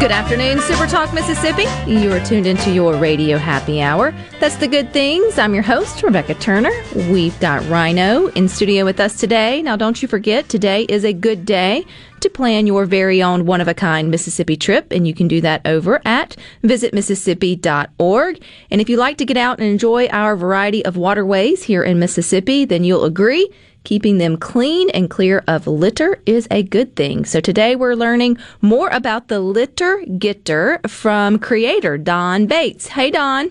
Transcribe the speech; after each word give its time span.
Good 0.00 0.12
afternoon, 0.12 0.60
Super 0.60 0.86
Talk 0.86 1.12
Mississippi. 1.12 1.64
You 1.90 2.12
are 2.12 2.24
tuned 2.24 2.46
into 2.46 2.70
your 2.70 2.94
radio 2.94 3.36
happy 3.36 3.82
hour. 3.82 4.14
That's 4.38 4.54
the 4.54 4.68
good 4.68 4.92
things. 4.92 5.40
I'm 5.40 5.54
your 5.54 5.64
host, 5.64 6.04
Rebecca 6.04 6.34
Turner. 6.34 6.70
We've 7.10 7.38
got 7.40 7.68
Rhino 7.68 8.28
in 8.28 8.48
studio 8.48 8.84
with 8.84 9.00
us 9.00 9.18
today. 9.18 9.60
Now, 9.60 9.74
don't 9.74 10.00
you 10.00 10.06
forget, 10.06 10.48
today 10.48 10.84
is 10.84 11.04
a 11.04 11.12
good 11.12 11.44
day 11.44 11.84
to 12.20 12.30
plan 12.30 12.68
your 12.68 12.86
very 12.86 13.20
own 13.20 13.44
one 13.44 13.60
of 13.60 13.66
a 13.66 13.74
kind 13.74 14.08
Mississippi 14.08 14.56
trip, 14.56 14.92
and 14.92 15.04
you 15.04 15.14
can 15.14 15.26
do 15.26 15.40
that 15.40 15.62
over 15.66 16.00
at 16.04 16.36
visitmississippi.org. 16.62 18.42
And 18.70 18.80
if 18.80 18.88
you 18.88 18.98
like 18.98 19.16
to 19.18 19.24
get 19.24 19.36
out 19.36 19.58
and 19.58 19.68
enjoy 19.68 20.06
our 20.10 20.36
variety 20.36 20.84
of 20.84 20.96
waterways 20.96 21.64
here 21.64 21.82
in 21.82 21.98
Mississippi, 21.98 22.64
then 22.64 22.84
you'll 22.84 23.04
agree 23.04 23.50
Keeping 23.88 24.18
them 24.18 24.36
clean 24.36 24.90
and 24.90 25.08
clear 25.08 25.42
of 25.48 25.66
litter 25.66 26.20
is 26.26 26.46
a 26.50 26.62
good 26.62 26.94
thing. 26.94 27.24
So 27.24 27.40
today 27.40 27.74
we're 27.74 27.94
learning 27.94 28.36
more 28.60 28.90
about 28.90 29.28
the 29.28 29.40
litter 29.40 30.04
getter 30.18 30.78
from 30.86 31.38
creator 31.38 31.96
Don 31.96 32.44
Bates. 32.44 32.88
Hey 32.88 33.10
Don. 33.10 33.48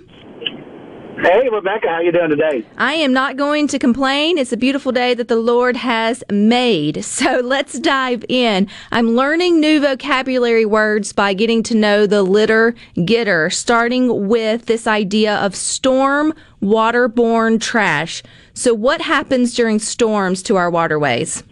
Hey, 1.20 1.50
Rebecca, 1.52 1.88
how 1.88 2.02
you 2.02 2.12
doing 2.12 2.30
today? 2.30 2.64
I 2.78 2.94
am 2.94 3.12
not 3.12 3.38
going 3.38 3.68
to 3.70 3.80
complain. 3.80 4.38
It's 4.38 4.54
a 4.54 4.58
beautiful 4.58 4.92
day 4.92 5.16
that 5.16 5.28
the 5.28 5.36
Lord 5.36 5.76
has 5.78 6.24
made. 6.30 7.04
So 7.18 7.42
let's 7.44 7.80
dive 7.80 8.24
in. 8.30 8.68
I'm 8.92 9.16
learning 9.16 9.60
new 9.60 9.80
vocabulary 9.80 10.66
words 10.66 11.14
by 11.14 11.34
getting 11.34 11.64
to 11.64 11.76
know 11.76 12.06
the 12.06 12.22
litter 12.22 12.76
getter, 13.06 13.50
starting 13.50 14.28
with 14.28 14.68
this 14.68 14.86
idea 14.86 15.36
of 15.38 15.56
storm 15.56 16.36
waterborne 16.62 17.60
trash. 17.60 18.22
So 18.58 18.74
what 18.74 19.02
happens 19.02 19.54
during 19.54 19.78
storms 19.78 20.42
to 20.50 20.56
our 20.56 20.72
waterways? 20.72 21.44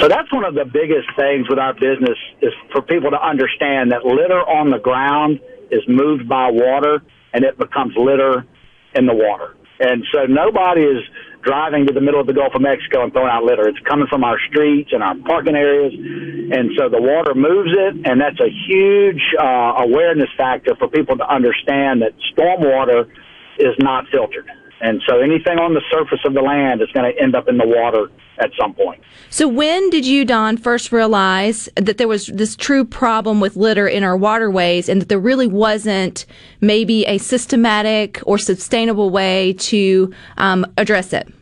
So 0.00 0.08
that's 0.08 0.32
one 0.32 0.44
of 0.44 0.54
the 0.54 0.64
biggest 0.64 1.04
things 1.18 1.50
with 1.50 1.58
our 1.58 1.74
business 1.74 2.16
is 2.40 2.52
for 2.72 2.80
people 2.80 3.10
to 3.10 3.20
understand 3.20 3.92
that 3.92 4.00
litter 4.06 4.40
on 4.40 4.70
the 4.70 4.78
ground 4.78 5.38
is 5.70 5.82
moved 5.86 6.26
by 6.30 6.48
water 6.50 7.02
and 7.34 7.44
it 7.44 7.58
becomes 7.58 7.92
litter 7.94 8.46
in 8.94 9.04
the 9.04 9.12
water. 9.12 9.54
And 9.78 10.02
so 10.14 10.24
nobody 10.24 10.80
is 10.80 11.04
driving 11.42 11.86
to 11.88 11.92
the 11.92 12.00
middle 12.00 12.22
of 12.22 12.26
the 12.26 12.32
Gulf 12.32 12.54
of 12.54 12.62
Mexico 12.62 13.04
and 13.04 13.12
throwing 13.12 13.28
out 13.28 13.44
litter. 13.44 13.68
It's 13.68 13.78
coming 13.86 14.06
from 14.08 14.24
our 14.24 14.40
streets 14.48 14.88
and 14.92 15.02
our 15.02 15.14
parking 15.28 15.56
areas. 15.56 15.92
And 15.92 16.70
so 16.78 16.88
the 16.88 17.02
water 17.02 17.34
moves 17.34 17.70
it, 17.76 18.08
and 18.08 18.18
that's 18.18 18.40
a 18.40 18.48
huge 18.48 19.20
uh, 19.38 19.84
awareness 19.84 20.30
factor 20.38 20.74
for 20.76 20.88
people 20.88 21.18
to 21.18 21.28
understand 21.28 22.00
that 22.00 22.16
stormwater 22.32 23.12
is 23.58 23.76
not 23.78 24.06
filtered. 24.08 24.48
And 24.80 25.00
so 25.08 25.20
anything 25.20 25.58
on 25.58 25.72
the 25.72 25.80
surface 25.90 26.20
of 26.26 26.34
the 26.34 26.42
land 26.42 26.82
is 26.82 26.90
going 26.92 27.10
to 27.10 27.22
end 27.22 27.34
up 27.34 27.48
in 27.48 27.56
the 27.56 27.66
water 27.66 28.10
at 28.38 28.50
some 28.60 28.74
point. 28.74 29.02
So 29.30 29.48
when 29.48 29.88
did 29.88 30.06
you, 30.06 30.24
Don, 30.24 30.58
first 30.58 30.92
realize 30.92 31.68
that 31.76 31.96
there 31.96 32.08
was 32.08 32.26
this 32.26 32.54
true 32.54 32.84
problem 32.84 33.40
with 33.40 33.56
litter 33.56 33.88
in 33.88 34.04
our 34.04 34.16
waterways 34.16 34.88
and 34.88 35.00
that 35.00 35.08
there 35.08 35.18
really 35.18 35.46
wasn't 35.46 36.26
maybe 36.60 37.06
a 37.06 37.16
systematic 37.18 38.20
or 38.26 38.36
sustainable 38.36 39.08
way 39.08 39.54
to 39.54 40.12
um, 40.36 40.66
address 40.76 41.14
it? 41.14 41.32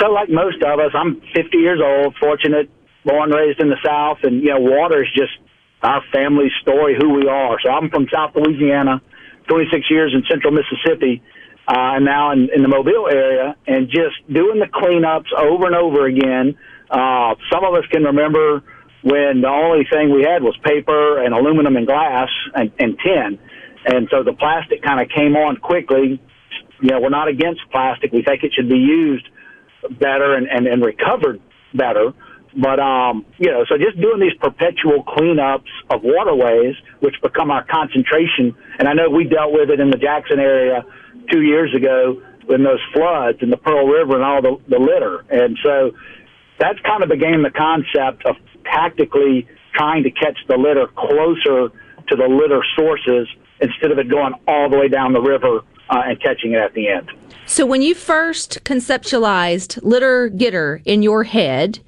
So, 0.00 0.10
like 0.10 0.30
most 0.30 0.62
of 0.62 0.78
us, 0.78 0.92
I'm 0.94 1.20
50 1.34 1.56
years 1.56 1.80
old, 1.82 2.14
fortunate, 2.20 2.70
born, 3.04 3.32
and 3.32 3.34
raised 3.34 3.60
in 3.60 3.68
the 3.68 3.78
South, 3.84 4.18
and, 4.22 4.42
you 4.42 4.50
know, 4.50 4.60
water 4.60 5.02
is 5.02 5.08
just 5.12 5.32
our 5.82 6.02
family's 6.12 6.52
story, 6.60 6.96
who 6.98 7.14
we 7.14 7.28
are. 7.28 7.58
So 7.64 7.70
I'm 7.70 7.90
from 7.90 8.06
South 8.12 8.32
Louisiana, 8.34 9.00
26 9.48 9.90
years 9.90 10.12
in 10.14 10.22
central 10.28 10.52
Mississippi, 10.52 11.22
uh, 11.68 11.98
now 11.98 12.32
in, 12.32 12.48
in 12.54 12.62
the 12.62 12.68
Mobile 12.68 13.08
area, 13.12 13.54
and 13.66 13.88
just 13.88 14.16
doing 14.32 14.58
the 14.58 14.66
cleanups 14.66 15.30
over 15.36 15.66
and 15.66 15.76
over 15.76 16.06
again. 16.06 16.56
Uh, 16.90 17.34
some 17.52 17.62
of 17.62 17.74
us 17.74 17.84
can 17.92 18.04
remember 18.04 18.62
when 19.02 19.42
the 19.42 19.48
only 19.48 19.84
thing 19.92 20.10
we 20.10 20.22
had 20.22 20.42
was 20.42 20.56
paper 20.64 21.22
and 21.22 21.34
aluminum 21.34 21.76
and 21.76 21.86
glass 21.86 22.30
and, 22.54 22.72
and 22.78 22.98
tin. 22.98 23.38
And 23.84 24.08
so 24.10 24.24
the 24.24 24.32
plastic 24.32 24.82
kind 24.82 25.00
of 25.00 25.08
came 25.14 25.36
on 25.36 25.58
quickly. 25.58 26.20
You 26.80 26.88
know, 26.88 27.00
we're 27.00 27.10
not 27.10 27.28
against 27.28 27.60
plastic. 27.70 28.12
We 28.12 28.22
think 28.22 28.42
it 28.42 28.52
should 28.54 28.68
be 28.68 28.78
used 28.78 29.28
better 30.00 30.34
and, 30.34 30.48
and, 30.48 30.66
and 30.66 30.82
recovered 30.82 31.40
better. 31.74 32.12
But, 32.56 32.80
um, 32.80 33.26
you 33.36 33.52
know, 33.52 33.64
so 33.68 33.76
just 33.76 34.00
doing 34.00 34.20
these 34.20 34.34
perpetual 34.40 35.04
cleanups 35.04 35.68
of 35.90 36.00
waterways, 36.02 36.74
which 37.00 37.14
become 37.22 37.50
our 37.50 37.64
concentration. 37.64 38.56
And 38.78 38.88
I 38.88 38.94
know 38.94 39.10
we 39.10 39.24
dealt 39.24 39.52
with 39.52 39.70
it 39.70 39.80
in 39.80 39.90
the 39.90 39.98
Jackson 39.98 40.40
area 40.40 40.82
two 41.30 41.42
years 41.42 41.74
ago 41.74 42.22
in 42.48 42.62
those 42.62 42.80
floods 42.92 43.38
in 43.42 43.50
the 43.50 43.56
Pearl 43.56 43.86
River 43.86 44.14
and 44.14 44.24
all 44.24 44.42
the, 44.42 44.56
the 44.68 44.78
litter. 44.78 45.24
And 45.30 45.58
so 45.62 45.92
that's 46.58 46.78
kind 46.80 47.02
of 47.02 47.08
began 47.08 47.42
the 47.42 47.50
concept 47.50 48.24
of 48.26 48.36
tactically 48.64 49.46
trying 49.74 50.02
to 50.02 50.10
catch 50.10 50.38
the 50.48 50.56
litter 50.56 50.86
closer 50.96 51.68
to 52.08 52.16
the 52.16 52.26
litter 52.26 52.62
sources 52.76 53.28
instead 53.60 53.90
of 53.90 53.98
it 53.98 54.08
going 54.08 54.34
all 54.46 54.68
the 54.70 54.76
way 54.76 54.88
down 54.88 55.12
the 55.12 55.20
river 55.20 55.60
uh, 55.90 56.02
and 56.06 56.20
catching 56.20 56.52
it 56.52 56.58
at 56.58 56.74
the 56.74 56.88
end. 56.88 57.10
So 57.46 57.64
when 57.64 57.80
you 57.80 57.94
first 57.94 58.62
conceptualized 58.64 59.78
litter 59.82 60.28
getter 60.28 60.82
in 60.84 61.02
your 61.02 61.24
head, 61.24 61.80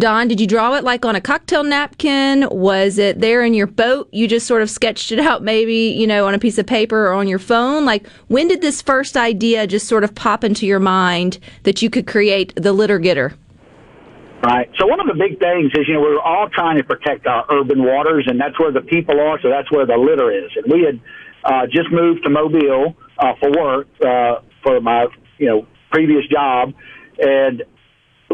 Don, 0.00 0.28
did 0.28 0.40
you 0.40 0.46
draw 0.46 0.74
it 0.76 0.82
like 0.82 1.04
on 1.04 1.14
a 1.14 1.20
cocktail 1.20 1.62
napkin? 1.62 2.48
Was 2.50 2.96
it 2.96 3.20
there 3.20 3.44
in 3.44 3.52
your 3.52 3.66
boat? 3.66 4.08
You 4.12 4.26
just 4.26 4.46
sort 4.46 4.62
of 4.62 4.70
sketched 4.70 5.12
it 5.12 5.18
out 5.18 5.42
maybe, 5.42 5.74
you 5.74 6.06
know, 6.06 6.26
on 6.26 6.32
a 6.32 6.38
piece 6.38 6.56
of 6.56 6.64
paper 6.64 7.08
or 7.08 7.12
on 7.12 7.28
your 7.28 7.38
phone? 7.38 7.84
Like 7.84 8.06
when 8.28 8.48
did 8.48 8.62
this 8.62 8.80
first 8.80 9.14
idea 9.14 9.66
just 9.66 9.86
sort 9.86 10.02
of 10.02 10.14
pop 10.14 10.42
into 10.42 10.66
your 10.66 10.80
mind 10.80 11.38
that 11.64 11.82
you 11.82 11.90
could 11.90 12.06
create 12.06 12.54
the 12.56 12.72
litter 12.72 12.98
getter? 12.98 13.34
Right. 14.42 14.70
So 14.78 14.86
one 14.86 15.00
of 15.00 15.06
the 15.06 15.12
big 15.12 15.38
things 15.38 15.70
is, 15.74 15.86
you 15.86 15.92
know, 15.92 16.00
we're 16.00 16.18
all 16.18 16.48
trying 16.48 16.78
to 16.78 16.84
protect 16.84 17.26
our 17.26 17.44
urban 17.50 17.84
waters, 17.84 18.24
and 18.26 18.40
that's 18.40 18.58
where 18.58 18.72
the 18.72 18.80
people 18.80 19.20
are. 19.20 19.38
So 19.42 19.50
that's 19.50 19.70
where 19.70 19.84
the 19.84 19.98
litter 19.98 20.32
is. 20.32 20.50
And 20.56 20.72
we 20.72 20.80
had 20.80 20.98
uh, 21.44 21.66
just 21.66 21.92
moved 21.92 22.24
to 22.24 22.30
Mobile 22.30 22.96
uh, 23.18 23.34
for 23.38 23.50
work 23.50 23.86
uh, 24.00 24.40
for 24.62 24.80
my, 24.80 25.08
you 25.36 25.46
know, 25.46 25.66
previous 25.90 26.26
job, 26.26 26.72
and 27.18 27.64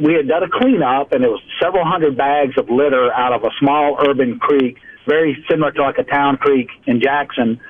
we 0.02 0.14
had 0.14 0.28
done 0.28 0.42
a 0.42 0.48
cleanup, 0.50 1.12
and 1.12 1.24
it 1.24 1.28
was 1.28 1.40
several 1.60 1.84
hundred 1.84 2.16
bags 2.16 2.54
of 2.58 2.68
litter 2.68 3.12
out 3.12 3.32
of 3.32 3.42
a 3.44 3.50
small 3.60 3.96
urban 4.06 4.38
creek, 4.38 4.76
very 5.06 5.42
similar 5.50 5.72
to 5.72 5.82
like 5.82 5.98
a 5.98 6.04
town 6.04 6.36
creek 6.36 6.68
in 6.86 7.00
Jackson, 7.00 7.60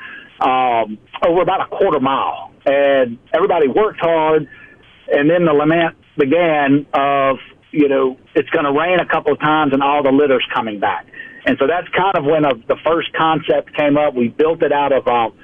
um, 0.41 0.99
over 1.25 1.43
about 1.43 1.61
a 1.61 1.69
quarter 1.69 2.01
mile. 2.01 2.53
And 2.65 3.19
everybody 3.33 3.69
worked 3.69 4.01
hard, 4.01 4.49
and 5.09 5.31
then 5.31 5.45
the 5.45 5.53
lament 5.53 5.97
began 6.19 6.87
of 6.93 7.39
you 7.77 7.89
know, 7.89 8.17
it's 8.35 8.49
going 8.51 8.65
to 8.65 8.73
rain 8.73 8.99
a 9.01 9.07
couple 9.07 9.33
of 9.33 9.41
times 9.41 9.73
and 9.73 9.83
all 9.83 10.03
the 10.03 10.11
litter's 10.11 10.47
coming 10.55 10.81
back. 10.81 11.07
And 11.45 11.57
so 11.61 11.67
that's 11.67 11.87
kind 11.95 12.17
of 12.17 12.25
when 12.25 12.45
a, 12.45 12.55
the 12.67 12.77
first 12.85 13.13
concept 13.13 13.77
came 13.77 13.97
up. 13.97 14.15
We 14.15 14.29
built 14.29 14.63
it 14.63 14.73
out 14.73 14.93
of 14.93 15.07
um, 15.07 15.37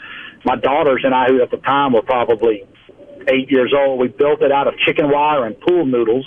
my 0.45 0.57
daughters 0.57 1.03
and 1.05 1.15
I, 1.15 1.27
who 1.27 1.43
at 1.43 1.51
the 1.51 1.59
time 1.59 1.93
were 1.93 2.03
probably 2.03 2.65
eight 3.29 3.51
years 3.51 3.73
old. 3.77 4.01
We 4.01 4.09
built 4.09 4.43
it 4.43 4.51
out 4.51 4.67
of 4.67 4.75
chicken 4.87 5.11
wire 5.11 5.45
and 5.47 5.61
pool 5.61 5.85
noodles 5.85 6.27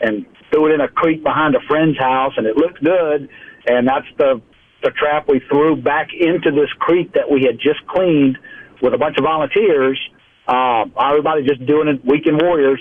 and 0.00 0.26
threw 0.50 0.70
it 0.70 0.74
in 0.74 0.80
a 0.80 0.88
creek 0.88 1.22
behind 1.22 1.54
a 1.54 1.60
friend's 1.68 1.98
house, 1.98 2.32
and 2.36 2.46
it 2.46 2.56
looked 2.56 2.82
good. 2.82 3.28
And 3.66 3.86
that's 3.86 4.06
the 4.18 4.40
the 4.82 4.90
trap 4.90 5.28
we 5.28 5.40
threw 5.50 5.76
back 5.76 6.08
into 6.18 6.50
this 6.50 6.72
creek 6.78 7.12
that 7.12 7.30
we 7.30 7.42
had 7.44 7.60
just 7.60 7.86
cleaned 7.86 8.38
with 8.80 8.94
a 8.94 8.98
bunch 8.98 9.18
of 9.18 9.24
volunteers. 9.24 10.00
Uh, 10.48 10.84
everybody 10.98 11.44
just 11.46 11.64
doing 11.66 11.88
it, 11.88 12.04
weekend 12.04 12.40
warriors. 12.40 12.80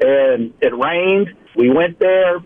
And 0.00 0.52
it 0.60 0.76
rained. 0.76 1.28
We 1.56 1.70
went 1.70 1.98
there. 1.98 2.40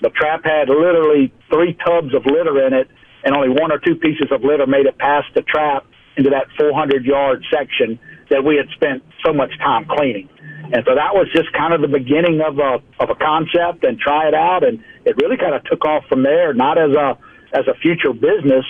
The 0.00 0.10
trap 0.10 0.44
had 0.44 0.68
literally 0.68 1.32
three 1.52 1.76
tubs 1.84 2.14
of 2.14 2.24
litter 2.24 2.66
in 2.66 2.72
it, 2.72 2.88
and 3.24 3.36
only 3.36 3.50
one 3.50 3.70
or 3.70 3.78
two 3.78 3.96
pieces 3.96 4.28
of 4.32 4.42
litter 4.42 4.66
made 4.66 4.86
it 4.86 4.96
past 4.98 5.26
the 5.34 5.42
trap 5.42 5.84
into 6.16 6.30
that 6.30 6.46
400 6.58 7.04
yard 7.04 7.44
section 7.52 7.98
that 8.30 8.44
we 8.44 8.56
had 8.56 8.66
spent 8.74 9.02
so 9.24 9.32
much 9.32 9.50
time 9.58 9.86
cleaning. 9.86 10.28
And 10.72 10.84
so 10.86 10.94
that 10.94 11.14
was 11.14 11.28
just 11.34 11.52
kind 11.52 11.72
of 11.72 11.80
the 11.80 11.88
beginning 11.88 12.40
of 12.40 12.58
a 12.58 12.78
of 13.00 13.10
a 13.10 13.14
concept 13.14 13.84
and 13.84 13.98
try 13.98 14.28
it 14.28 14.34
out, 14.34 14.64
and 14.64 14.82
it 15.04 15.16
really 15.16 15.36
kind 15.36 15.54
of 15.54 15.64
took 15.64 15.84
off 15.84 16.04
from 16.08 16.22
there. 16.22 16.52
Not 16.52 16.78
as 16.78 16.90
a 16.92 17.16
as 17.52 17.66
a 17.66 17.74
future 17.80 18.12
business, 18.12 18.64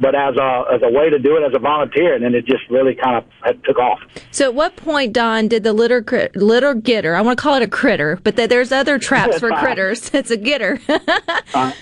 but 0.00 0.14
as 0.14 0.36
a 0.36 0.64
as 0.74 0.80
a 0.82 0.90
way 0.90 1.10
to 1.10 1.18
do 1.18 1.36
it 1.36 1.46
as 1.46 1.52
a 1.54 1.58
volunteer, 1.58 2.14
and 2.14 2.24
then 2.24 2.34
it 2.34 2.46
just 2.46 2.68
really 2.70 2.94
kind 2.94 3.24
of 3.44 3.62
took 3.62 3.78
off. 3.78 4.00
So, 4.30 4.46
at 4.46 4.54
what 4.54 4.76
point, 4.76 5.12
Don, 5.12 5.48
did 5.48 5.62
the 5.62 5.72
litter 5.72 6.02
crit- 6.02 6.34
litter 6.36 6.74
getter? 6.74 7.14
I 7.14 7.20
want 7.20 7.38
to 7.38 7.42
call 7.42 7.54
it 7.54 7.62
a 7.62 7.68
critter, 7.68 8.18
but 8.22 8.36
th- 8.36 8.48
there's 8.48 8.72
other 8.72 8.98
traps 8.98 9.38
for 9.38 9.50
critters. 9.50 10.10
It's 10.22 10.30
a 10.30 10.36
getter 10.36 10.80
Uh, 11.54 11.72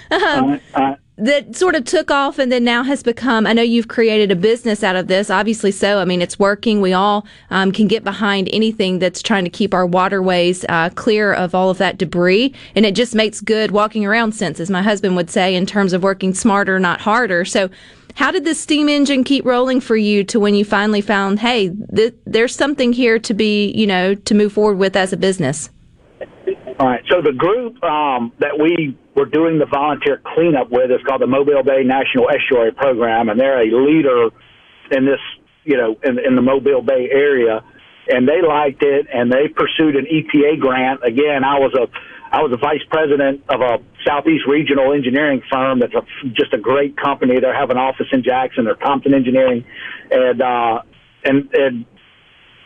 uh, 0.75 0.95
that 1.21 1.55
sort 1.55 1.75
of 1.75 1.85
took 1.85 2.11
off, 2.11 2.39
and 2.39 2.51
then 2.51 2.65
now 2.65 2.83
has 2.83 3.03
become. 3.03 3.47
I 3.47 3.53
know 3.53 3.63
you've 3.63 3.89
created 3.89 4.31
a 4.31 4.37
business 4.37 4.83
out 4.83 4.97
of 4.97 5.07
this. 5.07 5.31
Obviously, 5.31 5.71
so. 5.71 5.99
I 5.99 6.05
mean, 6.05 6.23
it's 6.23 6.39
working. 6.39 6.81
We 6.81 6.93
all 6.93 7.27
um, 7.51 7.73
can 7.73 7.87
get 7.87 8.05
behind 8.05 8.49
anything 8.53 8.99
that's 8.99 9.23
trying 9.23 9.45
to 9.45 9.51
keep 9.51 9.75
our 9.75 9.87
waterways 9.87 10.65
uh, 10.69 10.91
clear 10.91 11.33
of 11.33 11.55
all 11.55 11.71
of 11.71 11.79
that 11.79 11.99
debris, 11.99 12.55
and 12.75 12.87
it 12.87 12.95
just 12.95 13.15
makes 13.15 13.41
good 13.41 13.71
walking 13.71 14.05
around 14.05 14.33
sense, 14.33 14.61
as 14.61 14.71
my 14.71 14.83
husband 14.83 15.17
would 15.17 15.31
say, 15.31 15.55
in 15.55 15.67
terms 15.67 15.93
of 15.93 16.03
working 16.03 16.35
smarter, 16.35 16.79
not 16.79 17.01
harder. 17.01 17.45
So. 17.45 17.71
How 18.17 18.33
did 18.33 18.45
this 18.45 18.61
steam 18.61 18.89
engine 18.89 19.23
keep 19.23 19.45
rolling 19.45 19.81
for 19.81 19.97
you 19.97 20.25
to 20.25 20.41
when 20.41 20.57
you 20.57 20.65
finally 20.65 21.01
found, 21.01 21.39
hey, 21.39 21.71
th- 21.95 22.13
there's 22.27 22.55
something 22.55 22.93
here 22.93 23.21
to 23.21 23.33
be, 23.33 23.71
you 23.71 23.87
know, 23.87 24.17
to 24.17 24.35
move 24.35 24.53
forward 24.53 24.79
with 24.79 24.97
as 24.97 25.13
a 25.13 25.17
business? 25.17 25.71
All 26.81 26.87
right. 26.87 27.05
So 27.11 27.21
the 27.21 27.37
group 27.37 27.77
um, 27.85 28.33
that 28.41 28.57
we 28.59 28.97
were 29.15 29.27
doing 29.27 29.59
the 29.59 29.67
volunteer 29.67 30.19
cleanup 30.33 30.71
with 30.71 30.91
is 30.91 31.05
called 31.07 31.21
the 31.21 31.27
Mobile 31.27 31.63
Bay 31.63 31.85
National 31.85 32.31
Estuary 32.31 32.73
Program, 32.73 33.29
and 33.29 33.39
they're 33.39 33.61
a 33.61 33.69
leader 33.69 34.31
in 34.91 35.05
this, 35.05 35.21
you 35.65 35.77
know, 35.77 35.95
in, 36.03 36.19
in 36.19 36.37
the 36.37 36.41
Mobile 36.41 36.81
Bay 36.81 37.11
area. 37.13 37.63
And 38.09 38.27
they 38.27 38.41
liked 38.41 38.83
it, 38.83 39.07
and 39.13 39.31
they 39.31 39.49
pursued 39.49 39.95
an 39.95 40.07
EPA 40.07 40.59
grant. 40.59 41.05
Again, 41.05 41.45
I 41.45 41.59
was 41.59 41.75
a 41.77 41.85
I 42.35 42.41
was 42.41 42.51
a 42.53 42.57
vice 42.57 42.83
president 42.89 43.45
of 43.51 43.61
a 43.61 43.77
Southeast 44.07 44.47
Regional 44.49 44.95
Engineering 44.95 45.43
firm 45.53 45.81
that's 45.81 45.93
a, 45.93 46.01
just 46.33 46.55
a 46.55 46.59
great 46.59 46.97
company. 46.97 47.39
They 47.41 47.47
have 47.47 47.69
an 47.69 47.77
office 47.77 48.07
in 48.11 48.23
Jackson. 48.23 48.65
They're 48.65 48.77
Thompson 48.77 49.13
Engineering, 49.13 49.67
and 50.11 50.41
uh, 50.41 50.81
and 51.25 51.51
and 51.53 51.85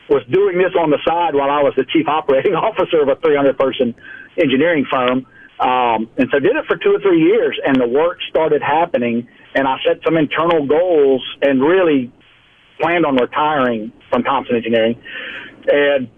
was 0.08 0.22
doing 0.30 0.58
this 0.58 0.72
on 0.78 0.90
the 0.90 0.98
side 1.06 1.34
while 1.34 1.50
I 1.50 1.62
was 1.62 1.72
the 1.76 1.84
chief 1.84 2.08
operating 2.08 2.54
officer 2.68 3.02
of 3.02 3.08
a 3.08 3.16
300 3.16 3.58
person 3.58 3.94
engineering 4.40 4.86
firm. 4.90 5.26
Um, 5.60 6.10
and 6.18 6.28
so 6.32 6.40
did 6.40 6.56
it 6.56 6.66
for 6.66 6.76
two 6.76 6.96
or 6.96 7.00
three 7.00 7.22
years 7.22 7.58
and 7.64 7.80
the 7.80 7.86
work 7.86 8.18
started 8.28 8.60
happening 8.60 9.28
and 9.54 9.68
I 9.68 9.76
set 9.86 10.02
some 10.04 10.16
internal 10.16 10.66
goals 10.66 11.22
and 11.42 11.62
really 11.62 12.12
planned 12.80 13.06
on 13.06 13.16
retiring 13.16 13.92
from 14.10 14.24
Thompson 14.24 14.56
Engineering. 14.56 15.00
And 15.68 16.10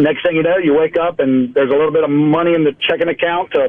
next 0.00 0.22
thing 0.22 0.36
you 0.36 0.42
know, 0.42 0.56
you 0.56 0.74
wake 0.74 0.96
up 0.98 1.20
and 1.20 1.54
there's 1.54 1.70
a 1.70 1.74
little 1.74 1.92
bit 1.92 2.02
of 2.02 2.10
money 2.10 2.54
in 2.54 2.64
the 2.64 2.72
checking 2.80 3.08
account 3.08 3.52
to, 3.52 3.68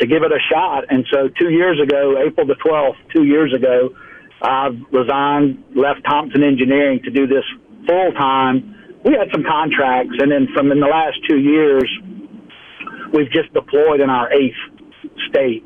to 0.00 0.06
give 0.06 0.24
it 0.24 0.32
a 0.32 0.40
shot. 0.52 0.84
And 0.90 1.06
so 1.12 1.28
two 1.28 1.50
years 1.50 1.80
ago, 1.80 2.20
April 2.26 2.46
the 2.46 2.56
12th, 2.56 2.96
two 3.14 3.22
years 3.22 3.54
ago, 3.54 3.94
I 4.42 4.68
resigned, 4.90 5.62
left 5.74 6.04
Thompson 6.04 6.42
Engineering 6.42 7.00
to 7.04 7.10
do 7.10 7.26
this 7.26 7.44
full 7.86 8.12
time. 8.12 8.74
We 9.04 9.12
had 9.12 9.28
some 9.32 9.44
contracts, 9.44 10.14
and 10.18 10.30
then 10.30 10.48
from 10.54 10.72
in 10.72 10.80
the 10.80 10.86
last 10.86 11.18
two 11.28 11.38
years, 11.38 11.88
we've 13.12 13.30
just 13.30 13.52
deployed 13.54 14.00
in 14.00 14.10
our 14.10 14.32
eighth 14.32 14.56
state 15.28 15.64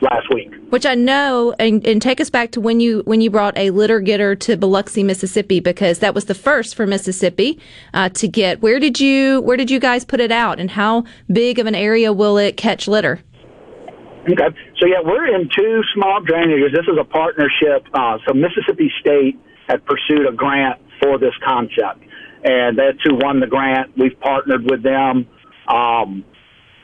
last 0.00 0.32
week. 0.32 0.50
Which 0.70 0.86
I 0.86 0.94
know, 0.94 1.54
and, 1.58 1.86
and 1.86 2.00
take 2.00 2.20
us 2.20 2.30
back 2.30 2.52
to 2.52 2.60
when 2.60 2.80
you 2.80 3.02
when 3.04 3.20
you 3.20 3.30
brought 3.30 3.56
a 3.58 3.70
litter 3.70 4.00
getter 4.00 4.34
to 4.36 4.56
Biloxi, 4.56 5.02
Mississippi, 5.02 5.60
because 5.60 5.98
that 5.98 6.14
was 6.14 6.26
the 6.26 6.34
first 6.34 6.74
for 6.74 6.86
Mississippi 6.86 7.58
uh, 7.92 8.08
to 8.10 8.28
get. 8.28 8.62
Where 8.62 8.78
did 8.78 9.00
you 9.00 9.40
where 9.42 9.56
did 9.56 9.70
you 9.70 9.80
guys 9.80 10.04
put 10.04 10.20
it 10.20 10.32
out, 10.32 10.60
and 10.60 10.70
how 10.70 11.04
big 11.30 11.58
of 11.58 11.66
an 11.66 11.74
area 11.74 12.12
will 12.12 12.38
it 12.38 12.56
catch 12.56 12.88
litter? 12.88 13.20
Okay. 14.30 14.56
So 14.78 14.86
yeah, 14.86 15.00
we're 15.04 15.34
in 15.34 15.48
two 15.56 15.82
small 15.94 16.20
drainages. 16.22 16.72
This 16.72 16.86
is 16.86 16.98
a 16.98 17.04
partnership. 17.04 17.86
Uh, 17.92 18.18
so 18.26 18.34
Mississippi 18.34 18.92
State 19.00 19.38
had 19.68 19.84
pursued 19.84 20.26
a 20.26 20.32
grant 20.32 20.80
for 21.02 21.18
this 21.18 21.34
concept, 21.44 22.04
and 22.44 22.78
that's 22.78 22.98
who 23.04 23.16
won 23.16 23.40
the 23.40 23.46
grant. 23.46 23.96
We've 23.96 24.18
partnered 24.20 24.68
with 24.70 24.82
them 24.82 25.28
um, 25.68 26.24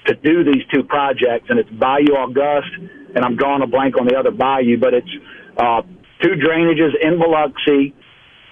to 0.06 0.14
do 0.14 0.44
these 0.44 0.62
two 0.72 0.84
projects, 0.84 1.46
and 1.48 1.58
it's 1.58 1.70
Bayou 1.70 2.14
Auguste, 2.16 2.90
and 3.14 3.24
I'm 3.24 3.36
drawing 3.36 3.62
a 3.62 3.66
blank 3.66 3.98
on 3.98 4.06
the 4.06 4.16
other 4.16 4.30
bayou, 4.30 4.78
but 4.78 4.94
it's 4.94 5.10
uh, 5.56 5.82
two 6.22 6.34
drainages 6.36 6.92
in 7.00 7.18
Biloxi. 7.18 7.94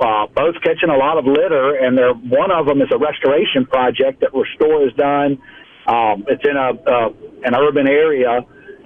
Uh, 0.01 0.27
both 0.35 0.57
catching 0.63 0.91
a 0.91 0.97
lot 0.97 1.19
of 1.19 1.25
litter, 1.25 1.77
and 1.77 1.97
they're, 1.97 2.15
one 2.15 2.51
of 2.51 2.67
them 2.67 2.83
is 2.83 2.89
a 2.93 2.99
restoration 2.99 3.65
project 3.65 4.21
that 4.21 4.35
Restore 4.35 4.83
has 4.83 4.93
done. 4.95 5.39
Um, 5.87 6.25
it's 6.27 6.43
in 6.45 6.57
a 6.57 6.71
uh, 6.73 7.11
an 7.45 7.55
urban 7.55 7.87
area, 7.87 8.41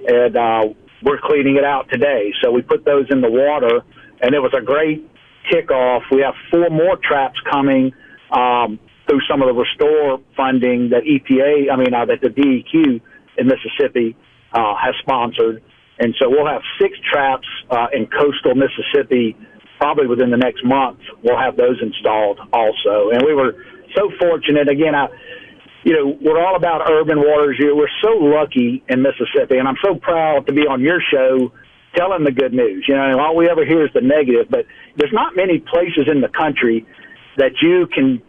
and 0.07 0.37
uh, 0.37 0.75
we're 1.03 1.19
cleaning 1.23 1.57
it 1.57 1.65
out 1.65 1.89
today. 1.91 2.33
So 2.43 2.51
we 2.51 2.61
put 2.61 2.85
those 2.85 3.07
in 3.11 3.23
the 3.23 3.31
water, 3.31 3.81
and 4.21 4.35
it 4.35 4.41
was 4.41 4.53
a 4.53 4.61
great 4.61 5.09
kickoff. 5.51 6.03
We 6.11 6.23
have 6.23 6.35
four 6.51 6.71
more 6.71 6.97
traps 6.97 7.39
coming 7.51 7.93
um, 8.31 8.79
through 9.09 9.21
some 9.31 9.43
of 9.43 9.49
the 9.49 9.55
restore 9.55 10.21
funding 10.37 10.91
that 10.91 11.03
EPA, 11.05 11.73
I 11.73 11.77
mean, 11.77 11.95
uh, 11.95 12.05
that 12.07 12.21
the 12.21 12.29
DEQ 12.29 13.01
in 13.39 13.47
Mississippi 13.47 14.17
uh, 14.53 14.75
has 14.77 14.95
sponsored, 15.01 15.63
and 15.99 16.15
so 16.21 16.29
we'll 16.29 16.47
have 16.47 16.63
six 16.81 16.99
traps 17.11 17.47
uh, 17.71 17.87
in 17.93 18.07
coastal 18.07 18.55
Mississippi. 18.55 19.37
Probably 19.79 20.09
within 20.09 20.31
the 20.31 20.37
next 20.37 20.65
month, 20.65 20.99
we'll 21.23 21.39
have 21.39 21.57
those 21.57 21.81
installed 21.81 22.41
also. 22.53 23.11
And 23.13 23.23
we 23.25 23.33
were 23.33 23.65
so 23.95 24.11
fortunate. 24.19 24.69
Again, 24.69 24.95
I 24.95 25.07
you 25.85 25.95
know, 25.95 26.19
we're 26.21 26.45
all 26.45 26.57
about 26.57 26.91
urban 26.91 27.19
waters 27.19 27.57
here. 27.59 27.75
We're 27.75 27.89
so 28.03 28.11
lucky 28.11 28.83
in 28.89 29.03
Mississippi, 29.03 29.59
and 29.59 29.69
I'm 29.69 29.79
so 29.83 29.95
proud 29.95 30.47
to 30.47 30.53
be 30.53 30.63
on 30.63 30.81
your 30.81 31.01
show 31.01 31.53
telling 31.97 32.25
the 32.25 32.33
good 32.33 32.53
news. 32.53 32.85
You 32.89 32.95
know, 32.95 33.19
all 33.19 33.37
we 33.37 33.49
ever 33.49 33.65
hear 33.65 33.85
is 33.85 33.93
the 33.95 34.01
negative, 34.01 34.47
but 34.51 34.67
there's 34.97 35.13
not 35.13 35.37
many 35.37 35.59
places 35.59 36.09
in 36.11 36.21
the 36.21 36.29
country 36.29 36.87
that 37.37 37.53
you 37.63 37.87
can 37.87 38.23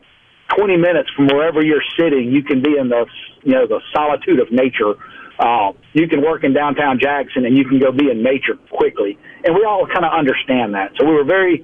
20 0.57 0.77
minutes 0.77 1.09
from 1.15 1.27
wherever 1.27 1.61
you're 1.61 1.83
sitting, 1.97 2.31
you 2.31 2.43
can 2.43 2.61
be 2.61 2.77
in 2.77 2.89
the, 2.89 3.05
you 3.43 3.53
know, 3.53 3.67
the 3.67 3.81
solitude 3.93 4.39
of 4.39 4.51
nature. 4.51 4.95
Uh, 5.37 5.71
you 5.93 6.07
can 6.07 6.21
work 6.21 6.43
in 6.43 6.53
downtown 6.53 6.99
Jackson 6.99 7.45
and 7.45 7.57
you 7.57 7.65
can 7.65 7.79
go 7.79 7.91
be 7.91 8.09
in 8.09 8.23
nature 8.23 8.57
quickly. 8.71 9.17
And 9.45 9.55
we 9.55 9.63
all 9.63 9.85
kind 9.85 10.05
of 10.05 10.11
understand 10.11 10.73
that. 10.73 10.91
So 10.99 11.05
we 11.05 11.13
were 11.13 11.23
very 11.23 11.63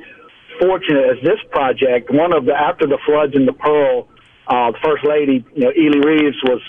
fortunate 0.62 1.18
as 1.18 1.24
this 1.24 1.40
project, 1.52 2.10
one 2.12 2.34
of 2.34 2.46
the, 2.46 2.54
after 2.54 2.88
the 2.88 3.00
floods 3.06 3.36
in 3.36 3.46
the 3.46 3.54
Pearl, 3.54 4.08
uh, 4.48 4.72
the 4.72 4.80
first 4.84 5.04
lady, 5.04 5.44
you 5.56 5.64
know, 5.66 5.72
Elee 5.72 6.06
Reeves 6.06 6.38
was 6.44 6.62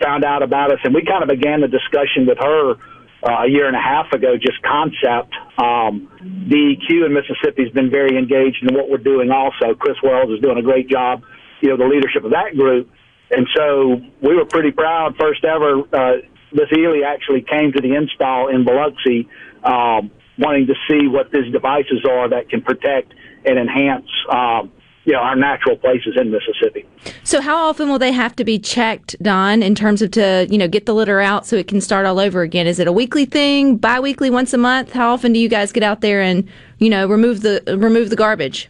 found 0.00 0.24
out 0.24 0.42
about 0.42 0.70
us 0.70 0.78
and 0.84 0.94
we 0.94 1.02
kind 1.02 1.22
of 1.22 1.28
began 1.28 1.60
the 1.60 1.68
discussion 1.68 2.26
with 2.26 2.38
her 2.38 2.76
uh, 3.22 3.44
a 3.44 3.48
year 3.48 3.66
and 3.66 3.76
a 3.76 3.80
half 3.80 4.12
ago, 4.12 4.36
just 4.36 4.62
concept. 4.62 5.34
Um, 5.58 6.08
DEQ 6.48 7.06
in 7.06 7.12
Mississippi 7.12 7.64
has 7.64 7.72
been 7.72 7.90
very 7.90 8.16
engaged 8.16 8.62
in 8.62 8.74
what 8.74 8.88
we're 8.88 8.98
doing 8.98 9.30
also. 9.30 9.74
Chris 9.74 9.96
Wells 10.02 10.30
is 10.30 10.40
doing 10.40 10.58
a 10.58 10.62
great 10.62 10.88
job, 10.88 11.22
you 11.60 11.70
know, 11.70 11.76
the 11.76 11.84
leadership 11.84 12.24
of 12.24 12.30
that 12.30 12.56
group. 12.56 12.90
And 13.30 13.46
so 13.54 14.00
we 14.22 14.36
were 14.36 14.44
pretty 14.44 14.70
proud. 14.70 15.16
First 15.18 15.44
ever, 15.44 15.80
uh, 15.92 16.16
Miss 16.52 16.70
Elee 16.72 17.04
actually 17.04 17.42
came 17.42 17.72
to 17.72 17.80
the 17.80 17.94
install 17.94 18.48
in 18.48 18.64
Biloxi, 18.64 19.28
um, 19.64 20.10
wanting 20.38 20.66
to 20.68 20.74
see 20.88 21.08
what 21.08 21.30
these 21.30 21.52
devices 21.52 22.06
are 22.08 22.30
that 22.30 22.48
can 22.48 22.62
protect 22.62 23.12
and 23.44 23.58
enhance, 23.58 24.08
um, 24.30 24.72
you 25.08 25.14
know, 25.14 25.20
our 25.20 25.34
natural 25.34 25.74
places 25.74 26.18
in 26.20 26.30
Mississippi. 26.30 26.84
So, 27.24 27.40
how 27.40 27.56
often 27.56 27.88
will 27.88 27.98
they 27.98 28.12
have 28.12 28.36
to 28.36 28.44
be 28.44 28.58
checked, 28.58 29.16
Don, 29.22 29.62
in 29.62 29.74
terms 29.74 30.02
of 30.02 30.10
to 30.10 30.46
you 30.50 30.58
know 30.58 30.68
get 30.68 30.84
the 30.84 30.92
litter 30.92 31.18
out 31.18 31.46
so 31.46 31.56
it 31.56 31.66
can 31.66 31.80
start 31.80 32.04
all 32.04 32.20
over 32.20 32.42
again? 32.42 32.66
Is 32.66 32.78
it 32.78 32.86
a 32.86 32.92
weekly 32.92 33.24
thing, 33.24 33.78
biweekly, 33.78 34.28
once 34.28 34.52
a 34.52 34.58
month? 34.58 34.92
How 34.92 35.10
often 35.10 35.32
do 35.32 35.38
you 35.38 35.48
guys 35.48 35.72
get 35.72 35.82
out 35.82 36.02
there 36.02 36.20
and 36.20 36.46
you 36.76 36.90
know 36.90 37.08
remove 37.08 37.40
the 37.40 37.62
remove 37.78 38.10
the 38.10 38.16
garbage? 38.16 38.68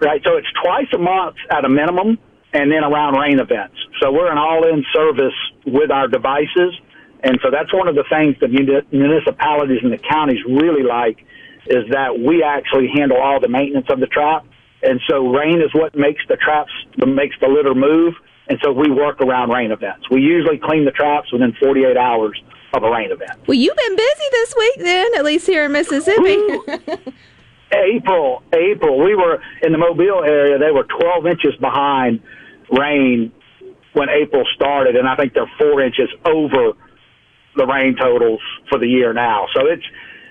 Right. 0.00 0.20
So 0.24 0.36
it's 0.36 0.48
twice 0.60 0.88
a 0.92 0.98
month 0.98 1.36
at 1.52 1.64
a 1.64 1.68
minimum, 1.68 2.18
and 2.52 2.72
then 2.72 2.82
around 2.82 3.14
rain 3.14 3.38
events. 3.38 3.76
So 4.02 4.10
we're 4.10 4.32
an 4.32 4.38
all-in 4.38 4.84
service 4.92 5.38
with 5.64 5.92
our 5.92 6.08
devices, 6.08 6.74
and 7.22 7.38
so 7.44 7.52
that's 7.52 7.72
one 7.72 7.86
of 7.86 7.94
the 7.94 8.04
things 8.10 8.34
that 8.40 8.50
municipalities 8.50 9.84
and 9.84 9.92
the 9.92 9.98
counties 9.98 10.42
really 10.48 10.82
like 10.82 11.24
is 11.66 11.84
that 11.92 12.18
we 12.18 12.42
actually 12.42 12.88
handle 12.92 13.18
all 13.18 13.38
the 13.38 13.48
maintenance 13.48 13.86
of 13.88 14.00
the 14.00 14.06
trap. 14.06 14.44
And 14.82 15.00
so 15.08 15.26
rain 15.26 15.60
is 15.60 15.70
what 15.74 15.96
makes 15.96 16.22
the 16.28 16.36
traps, 16.36 16.72
makes 16.96 17.36
the 17.40 17.48
litter 17.48 17.74
move. 17.74 18.14
And 18.48 18.58
so 18.62 18.72
we 18.72 18.90
work 18.90 19.20
around 19.20 19.50
rain 19.50 19.72
events. 19.72 20.08
We 20.10 20.20
usually 20.20 20.58
clean 20.58 20.84
the 20.84 20.90
traps 20.90 21.32
within 21.32 21.52
48 21.60 21.96
hours 21.96 22.40
of 22.74 22.82
a 22.82 22.90
rain 22.90 23.10
event. 23.10 23.32
Well, 23.46 23.58
you've 23.58 23.76
been 23.76 23.96
busy 23.96 24.28
this 24.30 24.54
week, 24.56 24.74
then, 24.78 25.14
at 25.16 25.24
least 25.24 25.46
here 25.46 25.64
in 25.64 25.72
Mississippi. 25.72 26.38
April, 27.72 28.42
April, 28.52 29.04
we 29.04 29.14
were 29.14 29.42
in 29.62 29.72
the 29.72 29.78
Mobile 29.78 30.24
area. 30.24 30.58
They 30.58 30.70
were 30.70 30.84
12 30.84 31.26
inches 31.26 31.54
behind 31.60 32.20
rain 32.70 33.32
when 33.92 34.08
April 34.08 34.44
started, 34.54 34.96
and 34.96 35.08
I 35.08 35.16
think 35.16 35.34
they're 35.34 35.50
four 35.58 35.82
inches 35.82 36.08
over 36.24 36.72
the 37.56 37.66
rain 37.66 37.96
totals 38.00 38.40
for 38.70 38.78
the 38.78 38.86
year 38.86 39.12
now. 39.12 39.46
So 39.54 39.66
it's 39.66 39.84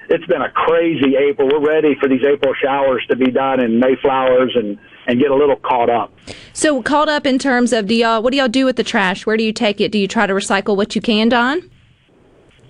it's 0.09 0.25
been 0.25 0.41
a 0.41 0.51
crazy 0.51 1.15
April. 1.15 1.49
We're 1.51 1.65
ready 1.65 1.95
for 1.99 2.07
these 2.07 2.23
April 2.23 2.53
showers 2.61 3.05
to 3.09 3.15
be 3.15 3.31
done 3.31 3.59
and 3.59 3.79
Mayflowers 3.79 4.55
and 4.55 4.77
and 5.09 5.21
get 5.21 5.31
a 5.31 5.35
little 5.35 5.55
caught 5.55 5.89
up. 5.89 6.11
so, 6.51 6.81
caught 6.81 7.07
up 7.07 7.25
in 7.25 7.39
terms 7.39 7.71
of 7.71 7.87
do 7.87 7.95
y'all 7.95 8.21
what 8.21 8.31
do 8.31 8.37
y'all 8.37 8.47
do 8.47 8.65
with 8.65 8.75
the 8.75 8.83
trash? 8.83 9.25
Where 9.25 9.37
do 9.37 9.43
you 9.43 9.53
take 9.53 9.79
it? 9.79 9.91
Do 9.91 9.97
you 9.97 10.07
try 10.07 10.27
to 10.27 10.33
recycle 10.33 10.75
what 10.75 10.95
you 10.95 11.01
can, 11.01 11.29
Don? 11.29 11.69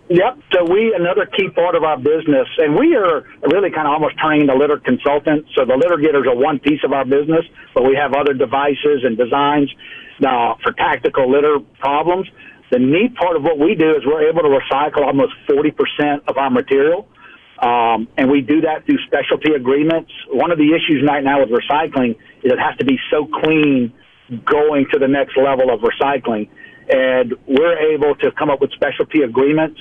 Yep. 0.10 0.40
So 0.54 0.64
we 0.64 0.96
another 0.96 1.26
key 1.26 1.50
part 1.50 1.76
of 1.76 1.84
our 1.84 1.98
business, 1.98 2.48
and 2.60 2.80
we 2.80 2.96
are 2.96 3.28
really 3.52 3.72
kind 3.72 3.88
of 3.88 3.94
almost 3.94 4.16
turning 4.22 4.42
into 4.42 4.56
litter 4.56 4.78
consultants. 4.78 5.50
So 5.56 5.66
the 5.66 5.76
litter 5.76 5.98
getters 5.98 6.26
are 6.28 6.36
one 6.36 6.60
piece 6.60 6.80
of 6.86 6.94
our 6.94 7.04
business, 7.04 7.44
but 7.74 7.84
we 7.84 7.96
have 7.96 8.14
other 8.14 8.34
devices 8.34 9.04
and 9.04 9.18
designs 9.18 9.70
uh, 10.26 10.56
for 10.64 10.72
tactical 10.74 11.30
litter 11.30 11.60
problems. 11.80 12.28
The 12.72 12.80
neat 12.80 13.16
part 13.16 13.36
of 13.36 13.44
what 13.44 13.60
we 13.60 13.76
do 13.76 13.96
is 13.96 14.06
we're 14.06 14.28
able 14.30 14.44
to 14.44 14.52
recycle 14.52 15.06
almost 15.06 15.34
40% 15.50 16.28
of 16.28 16.38
our 16.38 16.50
material. 16.50 17.08
Um, 17.60 18.08
and 18.18 18.30
we 18.30 18.42
do 18.42 18.62
that 18.62 18.86
through 18.86 19.00
specialty 19.08 19.54
agreements. 19.54 20.12
One 20.30 20.52
of 20.52 20.58
the 20.58 20.74
issues 20.76 21.04
right 21.08 21.24
now 21.24 21.40
with 21.40 21.50
recycling 21.50 22.12
is 22.44 22.52
it 22.52 22.60
has 22.60 22.78
to 22.78 22.86
be 22.86 23.00
so 23.10 23.26
clean 23.26 23.94
going 24.46 24.88
to 24.92 25.00
the 25.00 25.08
next 25.08 25.38
level 25.38 25.72
of 25.72 25.82
recycling. 25.82 26.50
And 26.90 27.34
we're 27.48 27.94
able 27.94 28.16
to 28.16 28.32
come 28.32 28.50
up 28.50 28.62
with 28.62 28.72
specialty 28.74 29.24
agreements 29.24 29.80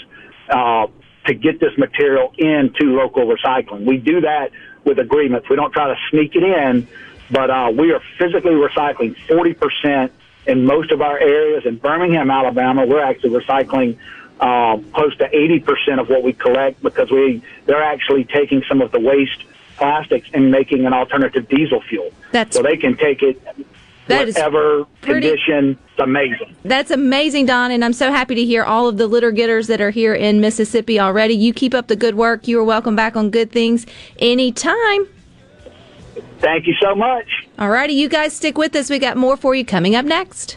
uh, 0.48 0.86
to 1.26 1.34
get 1.34 1.60
this 1.60 1.76
material 1.76 2.32
into 2.38 2.96
local 2.96 3.26
recycling. 3.26 3.84
We 3.84 3.98
do 3.98 4.22
that 4.22 4.50
with 4.84 4.98
agreements. 4.98 5.48
We 5.50 5.56
don't 5.56 5.72
try 5.72 5.88
to 5.88 5.96
sneak 6.10 6.34
it 6.34 6.44
in, 6.44 6.88
but 7.30 7.50
uh, 7.50 7.72
we 7.76 7.92
are 7.92 8.00
physically 8.18 8.52
recycling 8.52 9.16
40% 9.28 10.10
in 10.46 10.64
most 10.64 10.92
of 10.92 11.02
our 11.02 11.18
areas. 11.18 11.66
In 11.66 11.76
Birmingham, 11.76 12.30
Alabama, 12.30 12.86
we're 12.86 13.02
actually 13.02 13.30
recycling 13.30 13.98
uh, 14.40 14.78
close 14.92 15.16
to 15.18 15.28
80% 15.28 16.00
of 16.00 16.08
what 16.08 16.22
we 16.22 16.32
collect 16.32 16.82
because 16.82 17.10
we 17.10 17.42
they're 17.64 17.82
actually 17.82 18.24
taking 18.24 18.62
some 18.68 18.82
of 18.82 18.92
the 18.92 19.00
waste 19.00 19.44
plastics 19.76 20.28
and 20.32 20.50
making 20.50 20.86
an 20.86 20.92
alternative 20.92 21.48
diesel 21.48 21.80
fuel. 21.82 22.10
That's 22.32 22.56
so 22.56 22.62
they 22.62 22.76
can 22.76 22.96
take 22.96 23.22
it 23.22 23.42
that 24.08 24.26
whatever 24.26 24.86
pretty, 25.02 25.28
condition. 25.28 25.78
It's 25.90 25.98
amazing. 26.00 26.54
That's 26.64 26.90
amazing, 26.90 27.46
Don, 27.46 27.70
and 27.70 27.84
I'm 27.84 27.92
so 27.92 28.10
happy 28.10 28.34
to 28.36 28.44
hear 28.44 28.64
all 28.64 28.88
of 28.88 28.98
the 28.98 29.06
litter 29.06 29.32
getters 29.32 29.66
that 29.66 29.80
are 29.80 29.90
here 29.90 30.14
in 30.14 30.40
Mississippi 30.40 31.00
already. 31.00 31.34
You 31.34 31.52
keep 31.52 31.74
up 31.74 31.88
the 31.88 31.96
good 31.96 32.14
work. 32.14 32.46
You 32.48 32.60
are 32.60 32.64
welcome 32.64 32.96
back 32.96 33.16
on 33.16 33.30
Good 33.30 33.50
Things 33.50 33.86
anytime. 34.18 35.08
Thank 36.38 36.66
you 36.66 36.74
so 36.80 36.94
much. 36.94 37.26
All 37.58 37.70
righty, 37.70 37.94
you 37.94 38.08
guys 38.08 38.34
stick 38.34 38.58
with 38.58 38.74
us. 38.76 38.90
We 38.90 38.98
got 38.98 39.16
more 39.16 39.36
for 39.36 39.54
you 39.54 39.64
coming 39.64 39.94
up 39.96 40.04
next. 40.04 40.56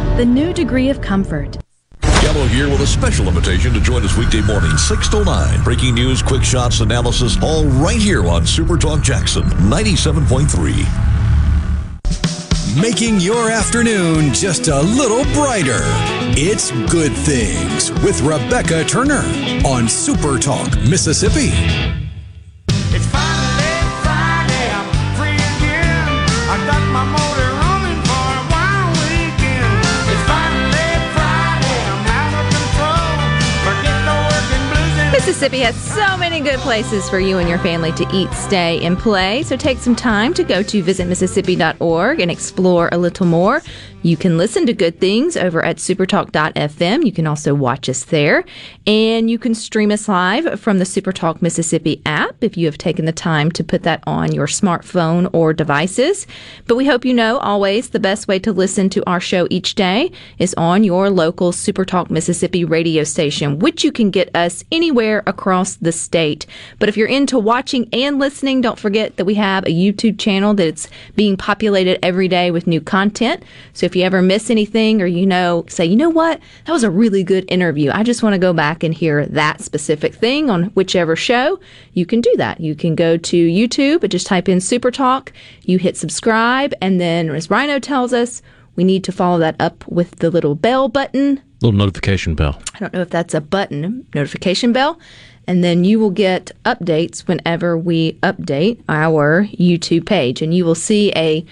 the 0.17 0.25
new 0.25 0.53
degree 0.53 0.89
of 0.89 1.01
comfort. 1.01 1.57
Gallo 2.21 2.45
here 2.47 2.69
with 2.69 2.81
a 2.81 2.87
special 2.87 3.27
invitation 3.27 3.73
to 3.73 3.81
join 3.81 4.03
us 4.03 4.15
weekday 4.17 4.41
morning, 4.41 4.77
6 4.77 5.09
to 5.09 5.23
9. 5.23 5.63
Breaking 5.63 5.95
news, 5.95 6.21
quick 6.21 6.43
shots, 6.43 6.79
analysis, 6.81 7.41
all 7.41 7.65
right 7.65 7.99
here 7.99 8.25
on 8.27 8.45
Super 8.45 8.77
Talk 8.77 9.01
Jackson 9.01 9.43
97.3. 9.43 10.85
Making 12.81 13.19
your 13.19 13.49
afternoon 13.49 14.33
just 14.33 14.67
a 14.67 14.81
little 14.81 15.23
brighter. 15.33 15.81
It's 16.37 16.71
Good 16.89 17.13
Things 17.13 17.91
with 18.03 18.21
Rebecca 18.21 18.83
Turner 18.85 19.23
on 19.65 19.89
Super 19.89 20.37
Talk, 20.37 20.77
Mississippi. 20.81 22.00
Mississippi 35.31 35.59
has 35.59 35.81
so 35.81 36.17
many 36.17 36.41
good 36.41 36.59
places 36.59 37.09
for 37.09 37.17
you 37.17 37.37
and 37.37 37.47
your 37.47 37.57
family 37.59 37.93
to 37.93 38.05
eat, 38.13 38.29
stay, 38.33 38.85
and 38.85 38.99
play. 38.99 39.43
So 39.43 39.55
take 39.55 39.77
some 39.77 39.95
time 39.95 40.33
to 40.33 40.43
go 40.43 40.61
to 40.61 40.83
visitmississippi.org 40.83 42.19
and 42.19 42.29
explore 42.29 42.89
a 42.91 42.97
little 42.97 43.25
more. 43.25 43.61
You 44.03 44.17
can 44.17 44.35
listen 44.35 44.65
to 44.65 44.73
good 44.73 44.99
things 44.99 45.37
over 45.37 45.63
at 45.63 45.77
supertalk.fm. 45.77 47.05
You 47.05 47.11
can 47.11 47.27
also 47.27 47.53
watch 47.53 47.87
us 47.87 48.03
there. 48.03 48.43
And 48.87 49.29
you 49.29 49.37
can 49.37 49.53
stream 49.53 49.91
us 49.91 50.07
live 50.07 50.59
from 50.59 50.79
the 50.79 50.85
Supertalk 50.85 51.39
Mississippi 51.39 52.01
app 52.03 52.35
if 52.41 52.57
you 52.57 52.65
have 52.65 52.79
taken 52.79 53.05
the 53.05 53.11
time 53.11 53.51
to 53.51 53.63
put 53.63 53.83
that 53.83 54.03
on 54.07 54.31
your 54.31 54.47
smartphone 54.47 55.29
or 55.33 55.53
devices. 55.53 56.25
But 56.65 56.77
we 56.77 56.87
hope 56.87 57.05
you 57.05 57.13
know 57.13 57.37
always 57.37 57.89
the 57.89 57.99
best 57.99 58.27
way 58.27 58.39
to 58.39 58.51
listen 58.51 58.89
to 58.89 59.07
our 59.07 59.19
show 59.19 59.45
each 59.51 59.75
day 59.75 60.11
is 60.39 60.55
on 60.55 60.83
your 60.83 61.11
local 61.11 61.51
Supertalk 61.51 62.09
Mississippi 62.09 62.65
radio 62.65 63.03
station, 63.03 63.59
which 63.59 63.83
you 63.83 63.91
can 63.91 64.09
get 64.09 64.35
us 64.35 64.63
anywhere 64.71 65.21
across 65.27 65.75
the 65.75 65.91
state. 65.91 66.47
But 66.79 66.89
if 66.89 66.97
you're 66.97 67.07
into 67.07 67.37
watching 67.37 67.87
and 67.93 68.17
listening, 68.17 68.61
don't 68.61 68.79
forget 68.79 69.17
that 69.17 69.25
we 69.25 69.35
have 69.35 69.63
a 69.65 69.67
YouTube 69.67 70.17
channel 70.17 70.55
that's 70.55 70.89
being 71.15 71.37
populated 71.37 72.03
every 72.03 72.27
day 72.27 72.49
with 72.49 72.65
new 72.65 72.81
content. 72.81 73.43
So 73.73 73.90
if 73.91 73.95
you 73.97 74.03
ever 74.03 74.21
miss 74.21 74.49
anything 74.49 75.01
or 75.01 75.05
you 75.05 75.25
know, 75.25 75.65
say, 75.67 75.83
you 75.85 75.97
know 75.97 76.09
what, 76.09 76.39
that 76.63 76.71
was 76.71 76.85
a 76.85 76.89
really 76.89 77.25
good 77.25 77.43
interview. 77.49 77.91
I 77.93 78.03
just 78.03 78.23
want 78.23 78.35
to 78.35 78.39
go 78.39 78.53
back 78.53 78.83
and 78.83 78.93
hear 78.93 79.25
that 79.25 79.59
specific 79.59 80.13
thing 80.15 80.49
on 80.49 80.65
whichever 80.75 81.17
show. 81.17 81.59
You 81.91 82.05
can 82.05 82.21
do 82.21 82.33
that. 82.37 82.61
You 82.61 82.73
can 82.73 82.95
go 82.95 83.17
to 83.17 83.47
YouTube 83.49 84.03
and 84.03 84.09
just 84.09 84.27
type 84.27 84.47
in 84.47 84.61
Super 84.61 84.91
Talk. 84.91 85.33
You 85.63 85.77
hit 85.77 85.97
subscribe, 85.97 86.73
and 86.81 87.01
then 87.01 87.29
as 87.31 87.49
Rhino 87.49 87.79
tells 87.79 88.13
us, 88.13 88.41
we 88.77 88.85
need 88.85 89.03
to 89.03 89.11
follow 89.11 89.39
that 89.39 89.57
up 89.59 89.85
with 89.89 90.19
the 90.19 90.29
little 90.31 90.55
bell 90.55 90.87
button. 90.87 91.41
Little 91.61 91.77
notification 91.77 92.33
bell. 92.33 92.61
I 92.73 92.79
don't 92.79 92.93
know 92.93 93.01
if 93.01 93.09
that's 93.09 93.33
a 93.33 93.41
button, 93.41 94.07
notification 94.15 94.71
bell. 94.71 94.99
And 95.47 95.65
then 95.65 95.83
you 95.83 95.99
will 95.99 96.11
get 96.11 96.51
updates 96.63 97.27
whenever 97.27 97.77
we 97.77 98.13
update 98.23 98.81
our 98.87 99.47
YouTube 99.47 100.05
page. 100.05 100.41
And 100.41 100.53
you 100.53 100.63
will 100.63 100.75
see 100.75 101.11
a 101.13 101.45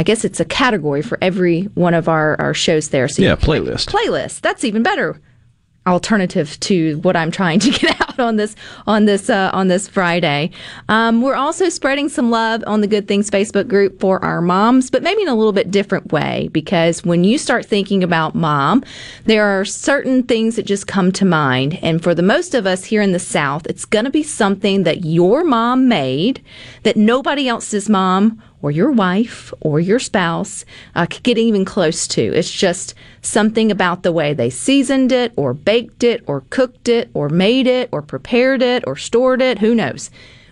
I 0.00 0.02
guess 0.02 0.24
it's 0.24 0.40
a 0.40 0.46
category 0.46 1.02
for 1.02 1.18
every 1.20 1.64
one 1.74 1.92
of 1.92 2.08
our, 2.08 2.34
our 2.40 2.54
shows 2.54 2.88
there. 2.88 3.06
So 3.06 3.20
Yeah, 3.20 3.36
playlist. 3.36 3.90
Playlist. 3.90 4.40
That's 4.40 4.64
even 4.64 4.82
better 4.82 5.20
alternative 5.86 6.60
to 6.60 6.98
what 6.98 7.16
I'm 7.16 7.30
trying 7.30 7.58
to 7.60 7.70
get 7.78 8.00
out 8.00 8.18
on 8.18 8.36
this 8.36 8.54
on 8.86 9.06
this 9.06 9.30
uh, 9.30 9.50
on 9.52 9.68
this 9.68 9.88
Friday. 9.88 10.50
Um, 10.88 11.22
we're 11.22 11.34
also 11.34 11.68
spreading 11.68 12.08
some 12.08 12.30
love 12.30 12.62
on 12.66 12.80
the 12.80 12.86
Good 12.86 13.08
Things 13.08 13.30
Facebook 13.30 13.66
group 13.66 14.00
for 14.00 14.22
our 14.24 14.40
moms, 14.40 14.90
but 14.90 15.02
maybe 15.02 15.22
in 15.22 15.28
a 15.28 15.34
little 15.34 15.52
bit 15.52 15.70
different 15.70 16.12
way 16.12 16.48
because 16.52 17.04
when 17.04 17.24
you 17.24 17.38
start 17.38 17.66
thinking 17.66 18.02
about 18.02 18.34
mom, 18.34 18.84
there 19.24 19.44
are 19.44 19.64
certain 19.64 20.22
things 20.22 20.56
that 20.56 20.66
just 20.66 20.86
come 20.86 21.12
to 21.12 21.24
mind, 21.24 21.78
and 21.82 22.02
for 22.02 22.14
the 22.14 22.22
most 22.22 22.54
of 22.54 22.66
us 22.66 22.84
here 22.84 23.02
in 23.02 23.12
the 23.12 23.18
South, 23.18 23.66
it's 23.66 23.84
going 23.84 24.04
to 24.04 24.10
be 24.10 24.22
something 24.22 24.82
that 24.84 25.04
your 25.04 25.44
mom 25.44 25.88
made 25.88 26.42
that 26.82 26.96
nobody 26.96 27.48
else's 27.48 27.88
mom 27.88 28.42
or 28.62 28.70
your 28.70 28.90
wife 28.90 29.52
or 29.60 29.80
your 29.80 29.98
spouse 29.98 30.64
uh, 30.94 31.06
could 31.06 31.22
get 31.22 31.38
even 31.38 31.64
close 31.64 32.06
to. 32.08 32.20
It's 32.20 32.50
just 32.50 32.94
something 33.22 33.70
about 33.70 34.02
the 34.02 34.12
way 34.12 34.32
they 34.32 34.50
seasoned 34.50 35.12
it 35.12 35.32
or 35.36 35.52
baked 35.54 36.02
it 36.02 36.22
or 36.26 36.42
cooked 36.50 36.88
it 36.88 37.10
or 37.14 37.28
made 37.28 37.66
it 37.66 37.88
or 37.92 38.02
prepared 38.02 38.62
it 38.62 38.84
or 38.86 38.96
stored 38.96 39.42
it. 39.42 39.58
Who 39.58 39.74
knows? 39.74 40.10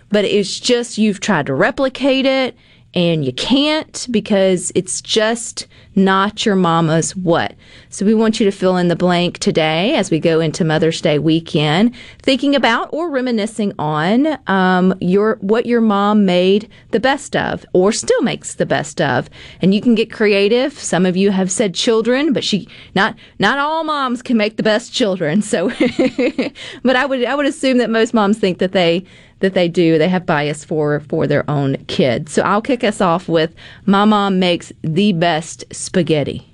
But 0.09 0.25
it's 0.25 0.59
just 0.59 0.97
you've 0.97 1.19
tried 1.19 1.47
to 1.47 1.53
replicate 1.53 2.25
it 2.25 2.55
and 2.93 3.23
you 3.23 3.31
can't 3.33 4.07
because 4.09 4.71
it's 4.73 4.99
just 5.01 5.67
not 5.95 6.45
your 6.45 6.55
mama's 6.55 7.15
what. 7.15 7.53
So 7.89 8.05
we 8.05 8.13
want 8.13 8.39
you 8.39 8.45
to 8.45 8.51
fill 8.51 8.77
in 8.77 8.87
the 8.87 8.95
blank 8.95 9.37
today 9.37 9.95
as 9.95 10.09
we 10.09 10.19
go 10.19 10.39
into 10.39 10.63
Mother's 10.63 11.01
Day 11.01 11.19
weekend, 11.19 11.93
thinking 12.21 12.55
about 12.55 12.89
or 12.91 13.09
reminiscing 13.09 13.73
on 13.77 14.39
um, 14.47 14.95
your 15.01 15.37
what 15.41 15.65
your 15.65 15.81
mom 15.81 16.25
made 16.25 16.69
the 16.91 16.99
best 16.99 17.35
of 17.35 17.65
or 17.73 17.91
still 17.91 18.21
makes 18.21 18.55
the 18.55 18.65
best 18.65 19.01
of. 19.01 19.29
And 19.61 19.73
you 19.73 19.81
can 19.81 19.93
get 19.93 20.11
creative. 20.11 20.77
Some 20.79 21.05
of 21.05 21.15
you 21.15 21.31
have 21.31 21.51
said 21.51 21.75
children, 21.75 22.33
but 22.33 22.43
she 22.43 22.67
not 22.95 23.15
not 23.37 23.59
all 23.59 23.83
moms 23.83 24.21
can 24.21 24.37
make 24.37 24.57
the 24.57 24.63
best 24.63 24.93
children. 24.93 25.41
So, 25.41 25.69
but 26.83 26.95
I 26.95 27.05
would 27.05 27.23
I 27.25 27.35
would 27.35 27.45
assume 27.45 27.77
that 27.79 27.89
most 27.89 28.13
moms 28.13 28.39
think 28.39 28.59
that 28.59 28.71
they 28.71 29.05
that 29.39 29.53
they 29.53 29.67
do. 29.67 29.97
They 29.97 30.09
have 30.09 30.25
bias 30.25 30.63
for 30.63 30.99
for 31.01 31.27
their 31.27 31.49
own 31.49 31.77
kids. 31.85 32.33
So 32.33 32.41
I'll 32.43 32.61
kick 32.61 32.83
us 32.83 33.01
off 33.01 33.27
with 33.27 33.53
my 33.85 34.05
mom 34.05 34.39
makes 34.39 34.71
the 34.81 35.13
best 35.13 35.63
spaghetti. 35.71 36.45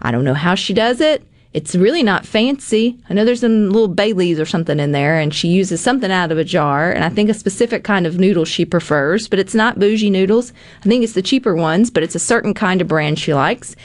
I 0.00 0.10
don't 0.10 0.24
know 0.24 0.34
how 0.34 0.54
she 0.54 0.74
does 0.74 1.00
it. 1.00 1.24
It's 1.52 1.74
really 1.74 2.02
not 2.02 2.24
fancy. 2.24 2.98
I 3.10 3.14
know 3.14 3.26
there's 3.26 3.40
some 3.40 3.68
little 3.68 3.88
bay 3.88 4.14
leaves 4.14 4.40
or 4.40 4.46
something 4.46 4.80
in 4.80 4.92
there, 4.92 5.18
and 5.18 5.34
she 5.34 5.48
uses 5.48 5.82
something 5.82 6.10
out 6.10 6.32
of 6.32 6.38
a 6.38 6.44
jar, 6.44 6.90
and 6.90 7.04
I 7.04 7.10
think 7.10 7.28
a 7.28 7.34
specific 7.34 7.84
kind 7.84 8.06
of 8.06 8.18
noodle 8.18 8.46
she 8.46 8.64
prefers, 8.64 9.28
but 9.28 9.38
it's 9.38 9.54
not 9.54 9.78
bougie 9.78 10.08
noodles. 10.08 10.52
I 10.80 10.88
think 10.88 11.04
it's 11.04 11.12
the 11.12 11.20
cheaper 11.20 11.54
ones, 11.54 11.90
but 11.90 12.02
it's 12.02 12.14
a 12.14 12.18
certain 12.18 12.54
kind 12.54 12.80
of 12.80 12.88
brand 12.88 13.18
she 13.18 13.34
likes. 13.34 13.76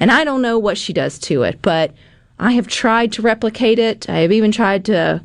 And 0.00 0.10
I 0.10 0.24
don't 0.24 0.42
know 0.42 0.58
what 0.58 0.76
she 0.76 0.92
does 0.92 1.16
to 1.20 1.44
it, 1.44 1.62
but 1.62 1.94
I 2.40 2.52
have 2.52 2.66
tried 2.66 3.12
to 3.12 3.22
replicate 3.22 3.78
it. 3.78 4.10
I 4.10 4.18
have 4.18 4.32
even 4.32 4.50
tried 4.50 4.84
to 4.86 5.22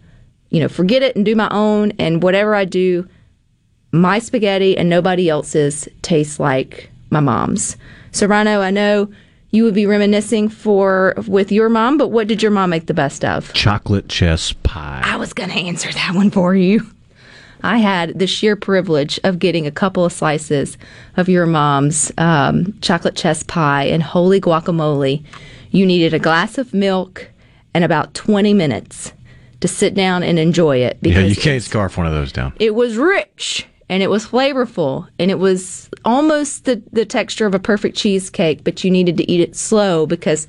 you 0.50 0.60
know, 0.60 0.68
forget 0.68 1.04
it 1.04 1.16
and 1.16 1.26
do 1.26 1.36
my 1.36 1.50
own. 1.52 1.92
And 2.00 2.24
whatever 2.24 2.56
I 2.56 2.66
do, 2.66 3.08
my 3.92 4.20
spaghetti 4.20 4.78
and 4.78 4.90
nobody 4.90 5.30
else's 5.30 5.88
tastes 6.02 6.40
like 6.40 6.90
my 7.10 7.20
mom's. 7.20 7.78
So, 8.12 8.28
Rhino, 8.28 8.62
I 8.62 8.72
know 8.72 9.10
you 9.52 9.64
would 9.64 9.74
be 9.74 9.86
reminiscing 9.86 10.50
for 10.50 11.14
with 11.28 11.52
your 11.52 11.70
mom, 11.70 11.98
but 11.98 12.10
what 12.10 12.28
did 12.28 12.42
your 12.42 12.52
mom 12.52 12.70
make 12.70 12.88
the 12.88 12.94
best 12.94 13.24
of? 13.24 13.54
Chocolate 13.54 14.10
chess 14.10 14.54
pie. 14.64 15.02
I 15.06 15.18
was 15.18 15.34
going 15.34 15.50
to 15.50 15.56
answer 15.56 15.92
that 15.92 16.16
one 16.16 16.32
for 16.32 16.56
you. 16.56 16.86
I 17.64 17.80
had 17.80 18.20
the 18.20 18.28
sheer 18.28 18.56
privilege 18.56 19.20
of 19.24 19.40
getting 19.40 19.66
a 19.66 19.72
couple 19.72 20.06
of 20.06 20.14
slices 20.14 20.78
of 21.16 21.28
your 21.28 21.46
mom's 21.46 22.12
um, 22.18 22.78
chocolate 22.82 23.16
chess 23.16 23.42
pie 23.44 23.86
and 23.86 24.04
holy 24.04 24.40
guacamole. 24.40 25.24
You 25.72 25.86
needed 25.86 26.14
a 26.14 26.20
glass 26.20 26.58
of 26.58 26.74
milk 26.74 27.30
and 27.74 27.84
about 27.84 28.14
20 28.14 28.54
minutes 28.54 29.12
to 29.62 29.68
sit 29.68 29.94
down 29.94 30.24
and 30.24 30.38
enjoy 30.40 30.78
it 30.78 30.98
Yeah, 31.02 31.20
you 31.20 31.36
can't 31.36 31.64
scarf 31.64 31.98
one 31.98 32.06
of 32.08 32.14
those 32.14 32.32
down. 32.32 32.54
it 32.60 32.76
was 32.76 32.96
rich 32.98 33.66
and 33.90 34.04
it 34.04 34.10
was 34.10 34.26
flavorful 34.26 35.08
and 35.18 35.32
it 35.32 35.40
was 35.40 35.90
almost 36.06 36.66
the, 36.66 36.82
the 36.92 37.06
texture 37.06 37.46
of 37.46 37.56
a 37.56 37.60
perfect 37.60 37.96
cheesecake, 37.98 38.64
but 38.64 38.84
you 38.84 38.92
needed 38.92 39.18
to 39.18 39.32
eat 39.32 39.40
it 39.40 39.56
slow 39.56 40.06
because 40.06 40.46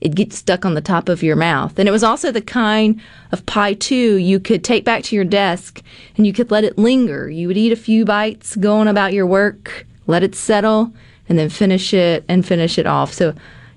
it 0.00 0.14
gets 0.14 0.36
stuck 0.36 0.64
on 0.64 0.74
the 0.74 0.80
top 0.80 1.08
of 1.08 1.22
your 1.22 1.36
mouth. 1.36 1.78
And 1.78 1.88
it 1.88 1.92
was 1.92 2.02
also 2.02 2.30
the 2.32 2.40
kind 2.42 3.00
of 3.30 3.46
pie, 3.46 3.74
too, 3.74 4.16
you 4.16 4.40
could 4.40 4.64
take 4.64 4.84
back 4.84 5.04
to 5.04 5.14
your 5.16 5.24
desk 5.24 5.80
and 6.16 6.26
you 6.26 6.32
could 6.32 6.50
let 6.50 6.64
it 6.64 6.76
linger. 6.76 7.30
You 7.30 7.46
would 7.48 7.56
eat 7.56 7.70
a 7.72 7.76
few 7.76 8.04
bites 8.04 8.56
going 8.56 8.88
about 8.88 9.12
your 9.12 9.26
work, 9.26 9.86
let 10.08 10.22
it 10.24 10.34
settle, 10.34 10.92
and 11.28 11.38
then 11.38 11.48
finish 11.48 11.94
it 11.94 12.24
and 12.28 12.44
finish 12.44 12.78
it 12.78 12.86
off. 12.86 13.12
So, 13.12 13.32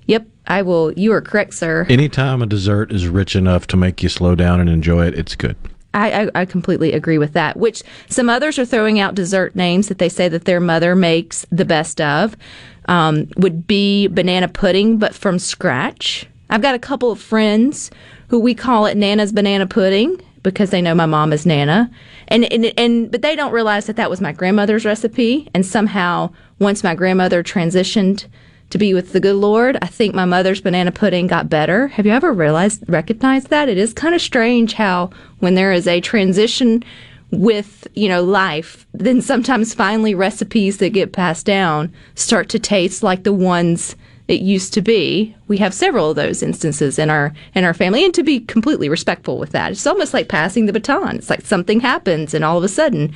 yep, 0.06 0.26
I 0.46 0.62
will. 0.62 0.92
You 0.92 1.12
are 1.12 1.20
correct, 1.20 1.54
sir. 1.54 1.86
Anytime 1.88 2.42
a 2.42 2.46
dessert 2.46 2.92
is 2.92 3.08
rich 3.08 3.36
enough 3.36 3.66
to 3.68 3.76
make 3.76 4.02
you 4.02 4.08
slow 4.08 4.34
down 4.34 4.60
and 4.60 4.68
enjoy 4.70 5.06
it, 5.06 5.18
it's 5.18 5.34
good. 5.34 5.56
I, 5.94 6.24
I, 6.24 6.30
I 6.34 6.44
completely 6.44 6.92
agree 6.92 7.18
with 7.18 7.32
that. 7.32 7.56
Which 7.56 7.82
some 8.08 8.28
others 8.28 8.58
are 8.58 8.66
throwing 8.66 9.00
out 9.00 9.14
dessert 9.14 9.56
names 9.56 9.88
that 9.88 9.98
they 9.98 10.10
say 10.10 10.28
that 10.28 10.44
their 10.44 10.60
mother 10.60 10.94
makes 10.94 11.46
the 11.50 11.64
best 11.64 12.00
of. 12.00 12.36
Um, 12.88 13.28
would 13.36 13.66
be 13.66 14.06
banana 14.06 14.46
pudding, 14.46 14.98
but 14.98 15.12
from 15.12 15.40
scratch. 15.40 16.26
I've 16.50 16.62
got 16.62 16.76
a 16.76 16.78
couple 16.78 17.10
of 17.10 17.20
friends 17.20 17.90
who 18.28 18.38
we 18.38 18.54
call 18.54 18.86
it 18.86 18.96
Nana's 18.96 19.32
banana 19.32 19.66
pudding 19.66 20.20
because 20.42 20.70
they 20.70 20.80
know 20.80 20.94
my 20.94 21.06
mom 21.06 21.32
is 21.32 21.44
Nana, 21.44 21.90
and 22.28 22.44
and, 22.52 22.72
and 22.78 23.10
but 23.10 23.22
they 23.22 23.34
don't 23.34 23.50
realize 23.50 23.86
that 23.86 23.96
that 23.96 24.08
was 24.08 24.20
my 24.20 24.30
grandmother's 24.30 24.84
recipe. 24.84 25.50
And 25.52 25.66
somehow, 25.66 26.30
once 26.60 26.84
my 26.84 26.94
grandmother 26.94 27.42
transitioned 27.42 28.26
to 28.70 28.78
be 28.78 28.94
with 28.94 29.12
the 29.12 29.20
good 29.20 29.36
Lord, 29.36 29.78
I 29.80 29.86
think 29.86 30.14
my 30.14 30.24
mother's 30.24 30.60
banana 30.60 30.92
pudding 30.92 31.26
got 31.26 31.48
better. 31.48 31.88
Have 31.88 32.06
you 32.06 32.12
ever 32.12 32.32
realized, 32.32 32.82
recognized 32.88 33.48
that? 33.48 33.68
It 33.68 33.78
is 33.78 33.92
kind 33.92 34.14
of 34.14 34.20
strange 34.20 34.72
how 34.72 35.10
when 35.38 35.54
there 35.54 35.72
is 35.72 35.86
a 35.86 36.00
transition 36.00 36.82
with, 37.30 37.86
you 37.94 38.08
know, 38.08 38.22
life, 38.22 38.86
then 38.92 39.20
sometimes 39.20 39.74
finally 39.74 40.14
recipes 40.14 40.78
that 40.78 40.90
get 40.90 41.12
passed 41.12 41.46
down 41.46 41.92
start 42.14 42.48
to 42.50 42.58
taste 42.58 43.02
like 43.02 43.24
the 43.24 43.32
ones 43.32 43.96
it 44.28 44.40
used 44.40 44.74
to 44.74 44.82
be. 44.82 45.34
We 45.46 45.58
have 45.58 45.72
several 45.72 46.10
of 46.10 46.16
those 46.16 46.42
instances 46.42 46.98
in 46.98 47.10
our 47.10 47.32
in 47.54 47.64
our 47.64 47.74
family 47.74 48.04
and 48.04 48.14
to 48.14 48.24
be 48.24 48.40
completely 48.40 48.88
respectful 48.88 49.38
with 49.38 49.50
that. 49.52 49.72
It's 49.72 49.86
almost 49.86 50.14
like 50.14 50.28
passing 50.28 50.66
the 50.66 50.72
baton. 50.72 51.16
It's 51.16 51.30
like 51.30 51.46
something 51.46 51.80
happens 51.80 52.34
and 52.34 52.44
all 52.44 52.58
of 52.58 52.64
a 52.64 52.68
sudden 52.68 53.14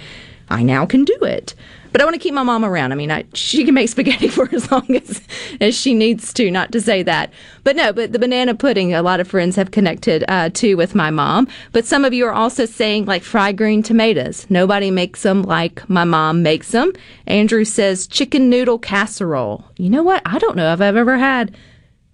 I 0.49 0.63
now 0.63 0.87
can 0.87 1.05
do 1.05 1.19
it. 1.23 1.55
But 1.93 2.01
I 2.01 2.05
want 2.05 2.15
to 2.15 2.21
keep 2.21 2.35
my 2.35 2.43
mom 2.43 2.65
around. 2.65 2.93
I 2.93 2.95
mean, 2.95 3.11
I, 3.11 3.25
she 3.35 3.65
can 3.65 3.75
make 3.75 3.89
spaghetti 3.89 4.29
for 4.37 4.49
as 4.55 4.71
long 4.71 4.95
as, 4.95 5.21
as 5.61 5.75
she 5.75 5.95
needs 5.95 6.33
to, 6.35 6.51
not 6.51 6.73
to 6.73 6.81
say 6.81 7.03
that. 7.03 7.33
But 7.65 7.77
no, 7.77 7.93
but 7.93 8.13
the 8.13 8.19
banana 8.19 8.55
pudding, 8.55 8.95
a 8.95 9.03
lot 9.03 9.21
of 9.21 9.29
friends 9.29 9.57
have 9.57 9.71
connected 9.71 10.25
uh, 10.29 10.51
to 10.51 10.75
with 10.75 10.95
my 10.95 11.11
mom. 11.11 11.49
But 11.73 11.85
some 11.85 12.05
of 12.05 12.13
you 12.13 12.27
are 12.27 12.33
also 12.33 12.65
saying 12.67 13.07
like 13.07 13.23
fried 13.23 13.57
green 13.57 13.83
tomatoes. 13.83 14.47
Nobody 14.51 14.91
makes 14.91 15.23
them 15.23 15.43
like 15.43 15.89
my 15.89 16.05
mom 16.05 16.43
makes 16.43 16.71
them. 16.71 16.93
Andrew 17.27 17.65
says 17.65 18.07
chicken 18.07 18.51
noodle 18.51 18.79
casserole. 18.79 19.65
You 19.77 19.91
know 19.91 20.03
what? 20.03 20.23
I 20.25 20.39
don't 20.39 20.57
know 20.57 20.73
if 20.73 20.81
I've 20.81 20.97
ever 20.97 21.19
had 21.19 21.57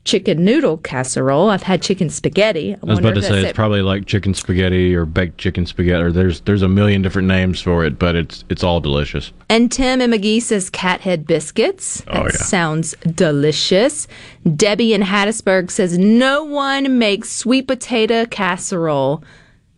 chicken 0.07 0.45
noodle 0.45 0.79
casserole. 0.79 1.51
I've 1.51 1.65
had 1.65 1.83
chicken 1.83 2.09
spaghetti. 2.09 2.75
I 2.75 2.79
was 2.81 2.97
wonder 2.97 3.09
about 3.11 3.15
to 3.21 3.23
say 3.23 3.43
it's 3.45 3.53
probably 3.57 3.83
like 3.83 4.07
chicken 4.07 4.33
spaghetti 4.33 4.95
or 4.95 5.05
baked 5.05 5.37
chicken 5.37 5.67
spaghetti. 5.67 6.03
Or 6.03 6.11
there's 6.13 6.41
there's 6.43 6.63
a 6.63 6.69
million 6.69 7.03
different 7.03 7.29
names 7.29 7.61
for 7.61 7.85
it, 7.85 7.99
but 7.99 8.15
it's 8.17 8.45
it's 8.49 8.65
all 8.65 8.81
delicious. 8.81 9.33
And 9.51 9.71
Tim 9.71 10.01
and 10.01 10.13
McGee 10.15 10.41
says 10.41 10.71
cathead 10.71 11.27
biscuits. 11.27 12.03
Oh, 12.07 12.13
that 12.15 12.21
Oh, 12.23 12.25
yeah. 12.27 12.31
sounds 12.37 12.95
delicious. 13.15 14.09
Debbie 14.57 14.95
in 14.95 15.03
Hattiesburg 15.03 15.71
says 15.71 15.99
no 15.99 16.45
one 16.45 16.99
makes 16.99 17.31
sweet 17.31 17.67
potato 17.69 18.25
casserole 18.25 19.23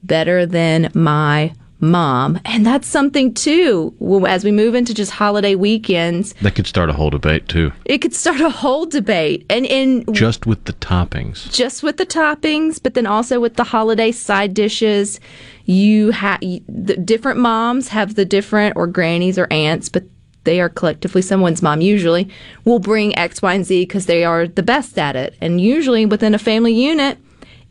better 0.04 0.46
than 0.46 0.90
my 0.94 1.52
mom. 1.80 2.40
And 2.44 2.66
that's 2.66 2.86
something 2.88 3.34
too. 3.34 3.94
As 4.26 4.44
we 4.44 4.50
move 4.50 4.74
into 4.74 4.94
just 4.94 5.12
holiday 5.12 5.54
weekends, 5.54 6.34
That 6.42 6.54
could 6.54 6.66
start 6.66 6.90
a 6.90 6.92
whole 6.92 7.10
debate 7.10 7.48
too, 7.48 7.72
it 7.84 7.98
could 7.98 8.14
start 8.14 8.40
a 8.40 8.50
whole 8.50 8.86
debate. 8.86 9.46
And 9.48 9.66
and 9.66 10.14
just 10.14 10.46
with 10.46 10.64
the 10.64 10.72
toppings. 10.74 11.52
just 11.52 11.82
with 11.82 11.96
the 11.96 12.06
toppings, 12.06 12.82
but 12.82 12.94
then 12.94 13.06
also 13.06 13.40
with 13.40 13.54
the 13.54 13.64
holiday 13.64 14.12
side 14.12 14.54
dishes. 14.54 15.20
You 15.64 16.12
have 16.12 16.40
the 16.40 16.96
different 16.96 17.38
moms 17.40 17.88
have 17.88 18.14
the 18.14 18.24
different 18.24 18.76
or 18.76 18.86
grannies 18.86 19.38
or 19.38 19.46
aunts, 19.52 19.88
but 19.90 20.04
they 20.44 20.60
are 20.60 20.70
collectively 20.70 21.20
someone's 21.20 21.60
mom. 21.60 21.82
Usually, 21.82 22.28
will 22.64 22.78
bring 22.78 23.16
X, 23.18 23.42
Y, 23.42 23.52
and 23.52 23.66
Z 23.66 23.82
because 23.82 24.06
they 24.06 24.24
are 24.24 24.46
the 24.46 24.62
best 24.62 24.98
at 24.98 25.14
it. 25.14 25.34
And 25.42 25.60
usually 25.60 26.06
within 26.06 26.34
a 26.34 26.38
family 26.38 26.72
unit, 26.72 27.18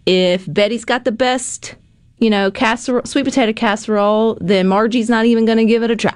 if 0.06 0.46
Betty's 0.52 0.86
got 0.86 1.04
the 1.06 1.12
best, 1.12 1.74
you 2.20 2.30
know, 2.30 2.52
casserole, 2.52 3.06
sweet 3.06 3.26
potato 3.26 3.54
casserole, 3.54 4.38
then 4.42 4.68
Margie's 4.68 5.10
not 5.10 5.26
even 5.26 5.46
going 5.46 5.58
to 5.60 5.66
give 5.66 5.84
it 5.84 5.92
a 5.92 5.96
try. 5.96 6.14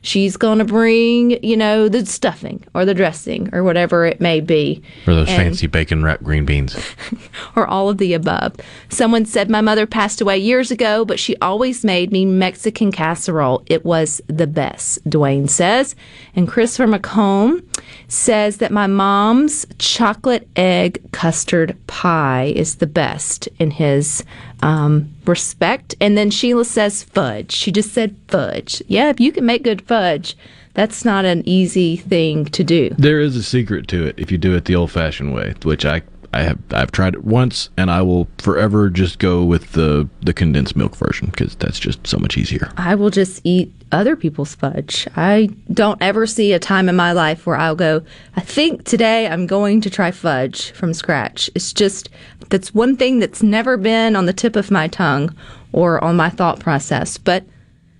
She's 0.00 0.36
going 0.36 0.58
to 0.58 0.64
bring, 0.64 1.42
you 1.42 1.56
know, 1.56 1.88
the 1.88 2.06
stuffing 2.06 2.62
or 2.72 2.84
the 2.84 2.94
dressing 2.94 3.52
or 3.52 3.64
whatever 3.64 4.06
it 4.06 4.20
may 4.20 4.40
be. 4.40 4.80
Or 5.08 5.14
those 5.14 5.28
And- 5.28 5.36
fancy 5.36 5.66
bacon 5.66 6.04
wrapped 6.04 6.22
green 6.22 6.44
beans. 6.44 6.78
or 7.56 7.66
all 7.66 7.88
of 7.88 7.98
the 7.98 8.14
above. 8.14 8.54
Someone 8.90 9.24
said 9.24 9.50
my 9.50 9.60
mother 9.60 9.86
passed 9.86 10.20
away 10.20 10.38
years 10.38 10.70
ago, 10.70 11.04
but 11.04 11.18
she 11.18 11.34
always 11.38 11.84
made 11.84 12.12
me 12.12 12.24
Mexican 12.24 12.92
casserole. 12.92 13.64
It 13.66 13.84
was 13.84 14.20
the 14.28 14.46
best, 14.46 15.04
Dwayne 15.04 15.50
says. 15.50 15.96
And 16.36 16.46
Christopher 16.46 16.86
McComb 16.86 17.64
says 18.08 18.58
that 18.58 18.72
my 18.72 18.86
mom's 18.86 19.66
chocolate 19.78 20.48
egg 20.56 21.00
custard 21.12 21.76
pie 21.86 22.52
is 22.56 22.76
the 22.76 22.86
best 22.86 23.48
in 23.58 23.70
his 23.70 24.24
um, 24.62 25.12
respect. 25.26 25.94
And 26.00 26.16
then 26.16 26.30
Sheila 26.30 26.64
says 26.64 27.02
fudge. 27.02 27.52
She 27.52 27.72
just 27.72 27.92
said 27.92 28.16
fudge. 28.28 28.82
Yeah, 28.88 29.10
if 29.10 29.20
you 29.20 29.32
can 29.32 29.46
make 29.46 29.62
good 29.62 29.82
fudge, 29.82 30.36
that's 30.74 31.04
not 31.04 31.24
an 31.24 31.42
easy 31.48 31.96
thing 31.96 32.44
to 32.46 32.62
do. 32.62 32.90
There 32.98 33.20
is 33.20 33.36
a 33.36 33.42
secret 33.42 33.88
to 33.88 34.06
it 34.06 34.14
if 34.18 34.30
you 34.30 34.38
do 34.38 34.54
it 34.54 34.64
the 34.66 34.76
old 34.76 34.90
fashioned 34.90 35.34
way, 35.34 35.54
which 35.64 35.84
I 35.84 36.02
I 36.32 36.42
have 36.42 36.58
I've 36.70 36.92
tried 36.92 37.14
it 37.14 37.24
once 37.24 37.70
and 37.76 37.90
I 37.90 38.02
will 38.02 38.28
forever 38.38 38.90
just 38.90 39.18
go 39.18 39.44
with 39.44 39.72
the 39.72 40.08
the 40.20 40.32
condensed 40.32 40.76
milk 40.76 40.96
version 40.96 41.28
because 41.28 41.54
that's 41.56 41.78
just 41.78 42.06
so 42.06 42.18
much 42.18 42.36
easier. 42.36 42.70
I 42.76 42.94
will 42.94 43.10
just 43.10 43.40
eat 43.44 43.72
other 43.92 44.16
people's 44.16 44.54
fudge. 44.54 45.08
I 45.16 45.48
don't 45.72 46.00
ever 46.02 46.26
see 46.26 46.52
a 46.52 46.58
time 46.58 46.88
in 46.88 46.96
my 46.96 47.12
life 47.12 47.46
where 47.46 47.56
I'll 47.56 47.76
go, 47.76 48.02
I 48.36 48.40
think 48.40 48.84
today 48.84 49.26
I'm 49.26 49.46
going 49.46 49.80
to 49.82 49.90
try 49.90 50.10
fudge 50.10 50.72
from 50.72 50.92
scratch. 50.92 51.50
It's 51.54 51.72
just, 51.72 52.10
that's 52.50 52.74
one 52.74 52.96
thing 52.96 53.18
that's 53.18 53.42
never 53.42 53.76
been 53.76 54.16
on 54.16 54.26
the 54.26 54.32
tip 54.32 54.56
of 54.56 54.70
my 54.70 54.88
tongue 54.88 55.34
or 55.72 56.02
on 56.02 56.16
my 56.16 56.28
thought 56.28 56.60
process. 56.60 57.18
But 57.18 57.44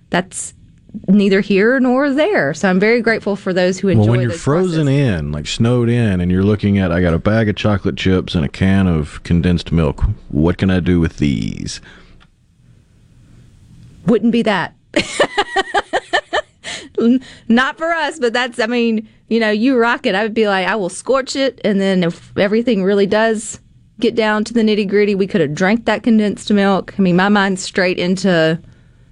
that's 0.09 0.53
neither 1.07 1.41
here 1.41 1.79
nor 1.79 2.11
there. 2.11 2.53
So 2.53 2.69
I'm 2.69 2.79
very 2.79 3.01
grateful 3.01 3.35
for 3.35 3.53
those 3.53 3.79
who 3.79 3.87
enjoy 3.89 4.01
well, 4.01 4.11
when 4.11 4.21
you're 4.21 4.31
frozen 4.31 4.87
in, 4.87 5.31
like 5.31 5.47
snowed 5.47 5.89
in, 5.89 6.19
and 6.21 6.31
you're 6.31 6.43
looking 6.43 6.77
at, 6.77 6.91
I 6.91 7.01
got 7.01 7.13
a 7.13 7.19
bag 7.19 7.49
of 7.49 7.55
chocolate 7.55 7.97
chips 7.97 8.35
and 8.35 8.43
a 8.43 8.49
can 8.49 8.87
of 8.87 9.21
condensed 9.23 9.71
milk. 9.71 10.03
What 10.29 10.57
can 10.57 10.69
I 10.69 10.79
do 10.79 10.99
with 10.99 11.17
these? 11.17 11.79
wouldn't 14.09 14.31
be 14.31 14.41
that. 14.41 14.75
Not 17.47 17.77
for 17.77 17.91
us, 17.91 18.19
but 18.19 18.33
that's, 18.33 18.59
I 18.59 18.65
mean, 18.65 19.07
you 19.29 19.39
know, 19.39 19.51
you 19.51 19.77
rock 19.77 20.05
it. 20.05 20.15
I 20.15 20.23
would 20.23 20.33
be 20.33 20.47
like, 20.47 20.67
I 20.67 20.75
will 20.75 20.89
scorch 20.89 21.35
it. 21.35 21.61
And 21.63 21.79
then 21.79 22.03
if 22.03 22.37
everything 22.37 22.83
really 22.83 23.05
does 23.05 23.61
get 23.99 24.15
down 24.15 24.43
to 24.45 24.53
the 24.53 24.61
nitty 24.61 24.89
gritty, 24.89 25.15
we 25.15 25.27
could 25.27 25.41
have 25.41 25.53
drank 25.53 25.85
that 25.85 26.03
condensed 26.03 26.51
milk. 26.51 26.93
I 26.97 27.01
mean, 27.01 27.15
my 27.15 27.29
mind's 27.29 27.61
straight 27.61 27.99
into 27.99 28.59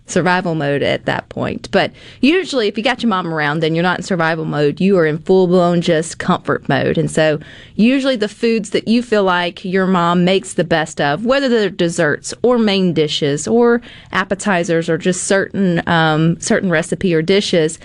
survival 0.08 0.56
mode 0.56 0.82
at 0.82 1.06
that 1.06 1.30
point. 1.30 1.70
But 1.72 1.91
usually, 2.22 2.67
if 2.67 2.78
you 2.78 2.84
got 2.84 3.04
your 3.04 3.10
mom 3.10 3.32
around, 3.32 3.60
then 3.60 3.76
you're 3.76 3.84
not 3.84 4.00
in 4.00 4.04
survival 4.04 4.46
mode. 4.46 4.82
You 4.82 4.98
are 4.98 5.06
in 5.06 5.20
full 5.20 5.48
blown 5.48 5.82
just 5.82 6.17
comfort 6.17 6.67
mode. 6.67 6.98
And 6.98 7.12
so, 7.12 7.39
usually, 7.76 8.15
the 8.15 8.28
foods 8.28 8.72
that 8.72 8.88
you 8.88 9.04
feel 9.04 9.24
like 9.24 9.63
your 9.63 9.86
mom 9.86 10.26
makes 10.26 10.56
the 10.56 10.63
best 10.63 11.00
of, 11.00 11.26
whether 11.26 11.48
they're 11.48 11.70
desserts 11.70 12.34
or 12.41 12.58
main 12.58 12.93
dishes 12.93 13.48
or 13.48 13.82
appetizers 14.12 14.89
or 14.89 14.98
just 14.98 15.26
certain 15.26 15.88
um, 15.88 16.39
certain 16.39 16.70
recipe 16.70 17.13
or 17.13 17.22
dishes, 17.22 17.78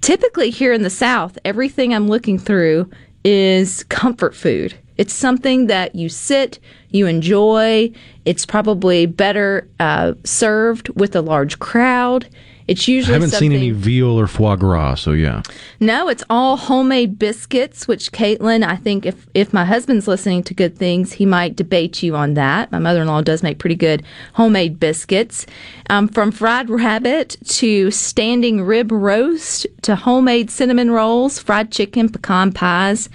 typically 0.00 0.50
here 0.50 0.72
in 0.72 0.82
the 0.82 0.90
South, 0.90 1.38
everything 1.44 1.94
I'm 1.94 2.08
looking 2.08 2.38
through 2.38 2.90
is 3.24 3.84
comfort 3.84 4.34
food. 4.34 4.74
It's 5.00 5.14
something 5.14 5.66
that 5.68 5.94
you 5.94 6.10
sit, 6.10 6.58
you 6.90 7.06
enjoy. 7.06 7.90
It's 8.26 8.44
probably 8.44 9.06
better 9.06 9.66
uh, 9.80 10.12
served 10.24 10.90
with 10.90 11.16
a 11.16 11.22
large 11.22 11.58
crowd. 11.58 12.28
It's 12.68 12.86
usually 12.86 13.14
I 13.14 13.16
haven't 13.16 13.30
something. 13.30 13.50
seen 13.50 13.58
any 13.58 13.70
veal 13.70 14.20
or 14.20 14.26
foie 14.26 14.56
gras, 14.56 14.96
so 14.96 15.12
yeah. 15.12 15.42
No, 15.80 16.08
it's 16.08 16.22
all 16.28 16.58
homemade 16.58 17.18
biscuits, 17.18 17.88
which 17.88 18.12
Caitlin, 18.12 18.62
I 18.62 18.76
think 18.76 19.06
if, 19.06 19.26
if 19.32 19.54
my 19.54 19.64
husband's 19.64 20.06
listening 20.06 20.42
to 20.44 20.54
good 20.54 20.76
things, 20.76 21.14
he 21.14 21.24
might 21.24 21.56
debate 21.56 22.02
you 22.02 22.14
on 22.14 22.34
that. 22.34 22.70
My 22.70 22.78
mother 22.78 23.00
in 23.00 23.08
law 23.08 23.22
does 23.22 23.42
make 23.42 23.58
pretty 23.58 23.74
good 23.74 24.04
homemade 24.34 24.78
biscuits. 24.78 25.46
Um, 25.88 26.08
from 26.08 26.30
fried 26.30 26.68
rabbit 26.68 27.38
to 27.46 27.90
standing 27.90 28.62
rib 28.62 28.92
roast 28.92 29.66
to 29.82 29.96
homemade 29.96 30.50
cinnamon 30.50 30.90
rolls, 30.90 31.40
fried 31.40 31.72
chicken, 31.72 32.10
pecan 32.10 32.52
pies, 32.52 33.08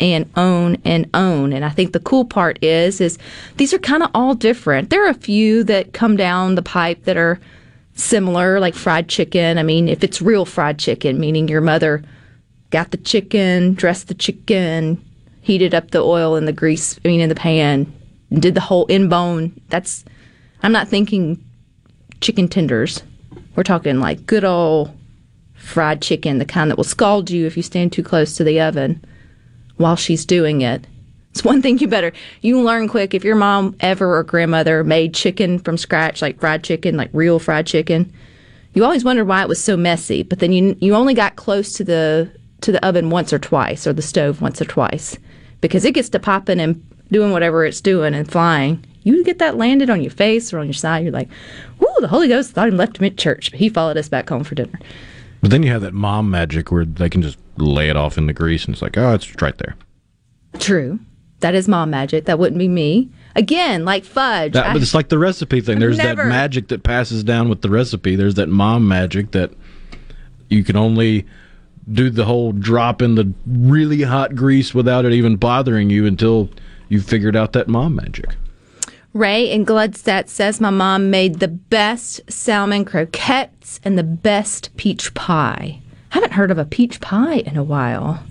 and 0.00 0.30
own 0.36 0.78
and 0.84 1.08
own. 1.14 1.52
And 1.52 1.64
I 1.64 1.68
think 1.68 1.92
the 1.92 2.00
cool 2.00 2.24
part 2.24 2.58
is, 2.64 3.00
is 3.00 3.18
these 3.58 3.72
are 3.74 3.78
kind 3.78 4.02
of 4.02 4.10
all 4.14 4.34
different. 4.34 4.90
There 4.90 5.06
are 5.06 5.10
a 5.10 5.14
few 5.14 5.62
that 5.64 5.92
come 5.92 6.16
down 6.16 6.54
the 6.54 6.62
pipe 6.62 7.04
that 7.04 7.16
are 7.16 7.38
similar, 7.94 8.58
like 8.58 8.74
fried 8.74 9.08
chicken. 9.08 9.58
I 9.58 9.62
mean, 9.62 9.88
if 9.88 10.02
it's 10.02 10.22
real 10.22 10.46
fried 10.46 10.78
chicken, 10.78 11.20
meaning 11.20 11.48
your 11.48 11.60
mother 11.60 12.02
got 12.70 12.90
the 12.90 12.96
chicken, 12.96 13.74
dressed 13.74 14.08
the 14.08 14.14
chicken, 14.14 15.04
heated 15.42 15.74
up 15.74 15.90
the 15.90 16.00
oil 16.02 16.34
and 16.34 16.48
the 16.48 16.52
grease, 16.52 16.98
I 17.04 17.08
mean, 17.08 17.20
in 17.20 17.28
the 17.28 17.34
pan, 17.34 17.92
and 18.30 18.40
did 18.40 18.54
the 18.54 18.60
whole 18.60 18.86
in 18.86 19.08
bone. 19.08 19.60
That's, 19.68 20.04
I'm 20.62 20.72
not 20.72 20.88
thinking 20.88 21.44
chicken 22.20 22.48
tenders. 22.48 23.02
We're 23.54 23.64
talking 23.64 24.00
like 24.00 24.24
good 24.24 24.44
old 24.44 24.96
fried 25.54 26.00
chicken, 26.00 26.38
the 26.38 26.44
kind 26.46 26.70
that 26.70 26.76
will 26.76 26.84
scald 26.84 27.30
you 27.30 27.46
if 27.46 27.56
you 27.56 27.62
stand 27.62 27.92
too 27.92 28.02
close 28.02 28.34
to 28.36 28.44
the 28.44 28.60
oven 28.60 29.04
while 29.80 29.96
she's 29.96 30.24
doing 30.24 30.60
it. 30.60 30.86
It's 31.30 31.44
one 31.44 31.62
thing 31.62 31.78
you 31.78 31.88
better 31.88 32.12
you 32.40 32.60
learn 32.60 32.88
quick 32.88 33.14
if 33.14 33.24
your 33.24 33.36
mom 33.36 33.76
ever 33.80 34.16
or 34.16 34.22
grandmother 34.24 34.84
made 34.84 35.14
chicken 35.14 35.58
from 35.58 35.78
scratch, 35.78 36.20
like 36.22 36.40
fried 36.40 36.64
chicken, 36.64 36.96
like 36.96 37.10
real 37.12 37.38
fried 37.38 37.66
chicken. 37.66 38.12
You 38.74 38.84
always 38.84 39.04
wondered 39.04 39.26
why 39.26 39.42
it 39.42 39.48
was 39.48 39.62
so 39.62 39.76
messy, 39.76 40.22
but 40.22 40.38
then 40.40 40.52
you 40.52 40.76
you 40.80 40.94
only 40.94 41.14
got 41.14 41.36
close 41.36 41.72
to 41.74 41.84
the 41.84 42.30
to 42.60 42.72
the 42.72 42.84
oven 42.86 43.10
once 43.10 43.32
or 43.32 43.38
twice 43.38 43.86
or 43.86 43.92
the 43.92 44.02
stove 44.02 44.42
once 44.42 44.60
or 44.60 44.66
twice 44.66 45.16
because 45.60 45.84
it 45.84 45.94
gets 45.94 46.08
to 46.10 46.18
popping 46.18 46.60
and 46.60 46.84
doing 47.10 47.32
whatever 47.32 47.64
it's 47.64 47.80
doing 47.80 48.14
and 48.14 48.30
flying. 48.30 48.84
You 49.02 49.24
get 49.24 49.38
that 49.38 49.56
landed 49.56 49.88
on 49.88 50.02
your 50.02 50.10
face 50.10 50.52
or 50.52 50.58
on 50.58 50.66
your 50.66 50.74
side, 50.74 51.04
you're 51.04 51.12
like, 51.12 51.28
"Whoo, 51.78 51.88
the 52.00 52.08
Holy 52.08 52.28
Ghost 52.28 52.52
thought 52.52 52.68
he 52.68 52.76
left 52.76 52.98
him 52.98 53.06
at 53.06 53.16
church, 53.16 53.50
but 53.50 53.60
he 53.60 53.68
followed 53.68 53.96
us 53.96 54.08
back 54.08 54.28
home 54.28 54.44
for 54.44 54.54
dinner." 54.54 54.78
But 55.40 55.50
then 55.50 55.62
you 55.62 55.70
have 55.70 55.82
that 55.82 55.94
mom 55.94 56.30
magic 56.30 56.70
where 56.70 56.84
they 56.84 57.08
can 57.08 57.22
just 57.22 57.38
lay 57.56 57.88
it 57.88 57.96
off 57.96 58.18
in 58.18 58.26
the 58.26 58.32
grease 58.32 58.64
and 58.66 58.74
it's 58.74 58.82
like, 58.82 58.96
oh, 58.98 59.14
it's 59.14 59.40
right 59.40 59.56
there. 59.58 59.76
True. 60.58 60.98
That 61.40 61.54
is 61.54 61.66
mom 61.68 61.90
magic. 61.90 62.26
That 62.26 62.38
wouldn't 62.38 62.58
be 62.58 62.68
me. 62.68 63.08
Again, 63.34 63.84
like 63.84 64.04
fudge. 64.04 64.52
That, 64.52 64.72
but 64.74 64.82
it's 64.82 64.92
like 64.94 65.08
the 65.08 65.18
recipe 65.18 65.60
thing. 65.60 65.78
There's 65.78 65.96
never- 65.96 66.24
that 66.24 66.28
magic 66.28 66.68
that 66.68 66.82
passes 66.82 67.24
down 67.24 67.48
with 67.48 67.62
the 67.62 67.70
recipe. 67.70 68.16
There's 68.16 68.34
that 68.34 68.48
mom 68.48 68.86
magic 68.86 69.30
that 69.30 69.52
you 70.48 70.62
can 70.64 70.76
only 70.76 71.26
do 71.90 72.10
the 72.10 72.24
whole 72.26 72.52
drop 72.52 73.00
in 73.00 73.14
the 73.14 73.32
really 73.46 74.02
hot 74.02 74.34
grease 74.34 74.74
without 74.74 75.04
it 75.04 75.12
even 75.12 75.36
bothering 75.36 75.88
you 75.90 76.04
until 76.06 76.50
you've 76.88 77.04
figured 77.06 77.36
out 77.36 77.52
that 77.54 77.68
mom 77.68 77.94
magic. 77.96 78.34
Ray 79.12 79.50
in 79.50 79.66
Gluckstadt 79.66 80.28
says 80.28 80.60
my 80.60 80.70
mom 80.70 81.10
made 81.10 81.40
the 81.40 81.48
best 81.48 82.20
salmon 82.30 82.84
croquettes 82.84 83.80
and 83.82 83.98
the 83.98 84.04
best 84.04 84.70
peach 84.76 85.12
pie. 85.14 85.80
Haven't 86.10 86.34
heard 86.34 86.52
of 86.52 86.58
a 86.58 86.64
peach 86.64 87.00
pie 87.00 87.38
in 87.38 87.56
a 87.56 87.64
while. 87.64 88.22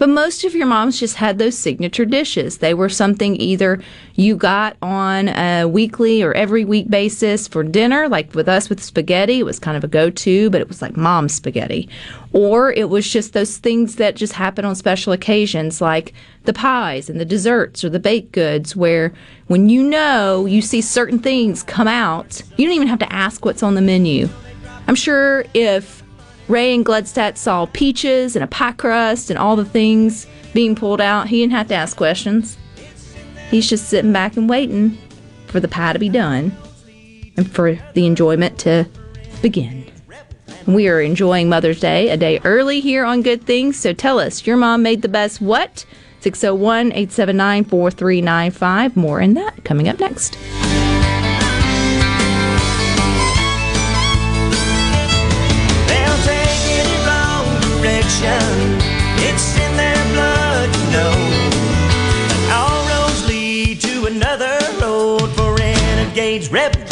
But 0.00 0.08
most 0.08 0.44
of 0.44 0.54
your 0.54 0.66
moms 0.66 0.98
just 0.98 1.16
had 1.16 1.36
those 1.36 1.58
signature 1.58 2.06
dishes. 2.06 2.56
They 2.56 2.72
were 2.72 2.88
something 2.88 3.38
either 3.38 3.82
you 4.14 4.34
got 4.34 4.78
on 4.80 5.28
a 5.28 5.66
weekly 5.66 6.22
or 6.22 6.32
every 6.32 6.64
week 6.64 6.88
basis 6.88 7.46
for 7.46 7.62
dinner, 7.62 8.08
like 8.08 8.34
with 8.34 8.48
us 8.48 8.70
with 8.70 8.82
spaghetti, 8.82 9.40
it 9.40 9.44
was 9.44 9.58
kind 9.58 9.76
of 9.76 9.84
a 9.84 9.88
go 9.88 10.08
to, 10.08 10.48
but 10.48 10.62
it 10.62 10.68
was 10.68 10.80
like 10.80 10.96
mom's 10.96 11.34
spaghetti. 11.34 11.86
Or 12.32 12.72
it 12.72 12.88
was 12.88 13.10
just 13.10 13.34
those 13.34 13.58
things 13.58 13.96
that 13.96 14.16
just 14.16 14.32
happen 14.32 14.64
on 14.64 14.74
special 14.74 15.12
occasions, 15.12 15.82
like 15.82 16.14
the 16.44 16.54
pies 16.54 17.10
and 17.10 17.20
the 17.20 17.26
desserts 17.26 17.84
or 17.84 17.90
the 17.90 18.00
baked 18.00 18.32
goods, 18.32 18.74
where 18.74 19.12
when 19.48 19.68
you 19.68 19.82
know 19.82 20.46
you 20.46 20.62
see 20.62 20.80
certain 20.80 21.18
things 21.18 21.62
come 21.62 21.88
out, 21.88 22.40
you 22.56 22.64
don't 22.64 22.74
even 22.74 22.88
have 22.88 23.00
to 23.00 23.12
ask 23.12 23.44
what's 23.44 23.62
on 23.62 23.74
the 23.74 23.82
menu. 23.82 24.30
I'm 24.88 24.94
sure 24.94 25.44
if 25.52 26.02
Ray 26.50 26.74
and 26.74 26.84
Gluckstadt 26.84 27.36
saw 27.36 27.66
peaches 27.66 28.34
and 28.34 28.42
a 28.42 28.48
pie 28.48 28.72
crust 28.72 29.30
and 29.30 29.38
all 29.38 29.54
the 29.54 29.64
things 29.64 30.26
being 30.52 30.74
pulled 30.74 31.00
out. 31.00 31.28
He 31.28 31.40
didn't 31.40 31.52
have 31.52 31.68
to 31.68 31.74
ask 31.74 31.96
questions. 31.96 32.58
He's 33.50 33.68
just 33.68 33.88
sitting 33.88 34.12
back 34.12 34.36
and 34.36 34.48
waiting 34.48 34.98
for 35.46 35.60
the 35.60 35.68
pie 35.68 35.92
to 35.92 35.98
be 36.00 36.08
done 36.08 36.52
and 37.36 37.48
for 37.48 37.78
the 37.94 38.04
enjoyment 38.04 38.58
to 38.60 38.88
begin. 39.40 39.86
We 40.66 40.88
are 40.88 41.00
enjoying 41.00 41.48
Mother's 41.48 41.78
Day 41.78 42.10
a 42.10 42.16
day 42.16 42.40
early 42.44 42.80
here 42.80 43.04
on 43.04 43.22
Good 43.22 43.44
Things, 43.44 43.78
so 43.78 43.92
tell 43.92 44.18
us, 44.18 44.44
your 44.44 44.56
mom 44.56 44.82
made 44.82 45.02
the 45.02 45.08
best 45.08 45.40
what? 45.40 45.86
601 46.20 46.88
879 46.88 47.64
4395. 47.64 48.96
More 48.96 49.20
in 49.20 49.34
that 49.34 49.64
coming 49.64 49.88
up 49.88 50.00
next. 50.00 50.36
Direction. 58.20 58.78
It's 59.22 59.56
in 59.56 59.76
their 59.76 60.04
blood, 60.12 60.68
you 60.76 60.90
know. 60.92 61.12
All 62.52 62.80
roads 62.88 63.26
lead 63.26 63.80
to 63.80 64.06
another 64.06 64.58
road 64.80 65.28
for 65.32 65.54
renegades, 65.54 66.50
rebels, 66.50 66.89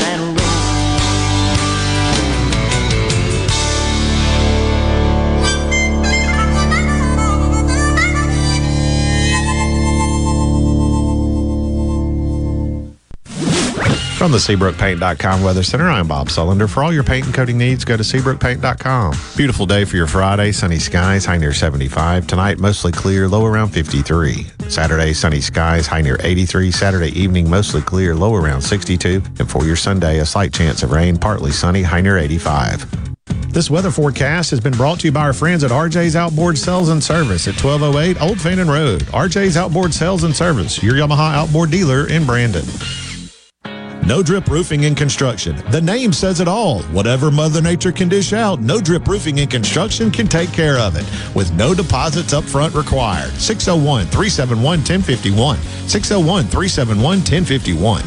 From 14.18 14.32
the 14.32 14.38
SeabrookPaint.com 14.38 15.44
Weather 15.44 15.62
Center, 15.62 15.88
I'm 15.88 16.08
Bob 16.08 16.26
Sullender. 16.26 16.68
For 16.68 16.82
all 16.82 16.92
your 16.92 17.04
paint 17.04 17.26
and 17.26 17.32
coating 17.32 17.56
needs, 17.56 17.84
go 17.84 17.96
to 17.96 18.02
SeabrookPaint.com. 18.02 19.14
Beautiful 19.36 19.64
day 19.64 19.84
for 19.84 19.94
your 19.94 20.08
Friday. 20.08 20.50
Sunny 20.50 20.80
skies, 20.80 21.24
high 21.24 21.36
near 21.36 21.52
75. 21.52 22.26
Tonight, 22.26 22.58
mostly 22.58 22.90
clear, 22.90 23.28
low 23.28 23.44
around 23.46 23.68
53. 23.68 24.44
Saturday, 24.68 25.12
sunny 25.12 25.40
skies, 25.40 25.86
high 25.86 26.02
near 26.02 26.16
83. 26.18 26.72
Saturday 26.72 27.16
evening, 27.16 27.48
mostly 27.48 27.80
clear, 27.80 28.16
low 28.16 28.34
around 28.34 28.60
62. 28.60 29.22
And 29.38 29.48
for 29.48 29.64
your 29.64 29.76
Sunday, 29.76 30.18
a 30.18 30.26
slight 30.26 30.52
chance 30.52 30.82
of 30.82 30.90
rain, 30.90 31.16
partly 31.16 31.52
sunny, 31.52 31.82
high 31.82 32.00
near 32.00 32.18
85. 32.18 33.52
This 33.52 33.70
weather 33.70 33.92
forecast 33.92 34.50
has 34.50 34.58
been 34.58 34.74
brought 34.74 34.98
to 34.98 35.06
you 35.06 35.12
by 35.12 35.20
our 35.20 35.32
friends 35.32 35.62
at 35.62 35.70
RJ's 35.70 36.16
Outboard 36.16 36.58
Sales 36.58 36.88
and 36.88 37.02
Service 37.02 37.46
at 37.46 37.54
1208 37.54 38.20
Old 38.20 38.40
Fannin 38.40 38.68
Road. 38.68 39.02
RJ's 39.12 39.56
Outboard 39.56 39.94
Sales 39.94 40.24
and 40.24 40.34
Service, 40.34 40.82
your 40.82 40.94
Yamaha 40.94 41.34
outboard 41.34 41.70
dealer 41.70 42.08
in 42.08 42.26
Brandon. 42.26 42.64
No 44.08 44.22
Drip 44.22 44.48
Roofing 44.48 44.86
and 44.86 44.96
Construction. 44.96 45.62
The 45.70 45.82
name 45.82 46.14
says 46.14 46.40
it 46.40 46.48
all. 46.48 46.80
Whatever 46.84 47.30
Mother 47.30 47.60
Nature 47.60 47.92
can 47.92 48.08
dish 48.08 48.32
out, 48.32 48.58
No 48.58 48.80
Drip 48.80 49.06
Roofing 49.06 49.38
and 49.40 49.50
Construction 49.50 50.10
can 50.10 50.26
take 50.26 50.50
care 50.50 50.78
of 50.78 50.96
it 50.96 51.04
with 51.36 51.52
no 51.52 51.74
deposits 51.74 52.32
up 52.32 52.44
front 52.44 52.74
required. 52.74 53.30
601 53.32 54.06
371 54.06 54.64
1051. 54.78 55.58
601 55.86 56.44
371 56.44 57.18
1051. 57.18 58.02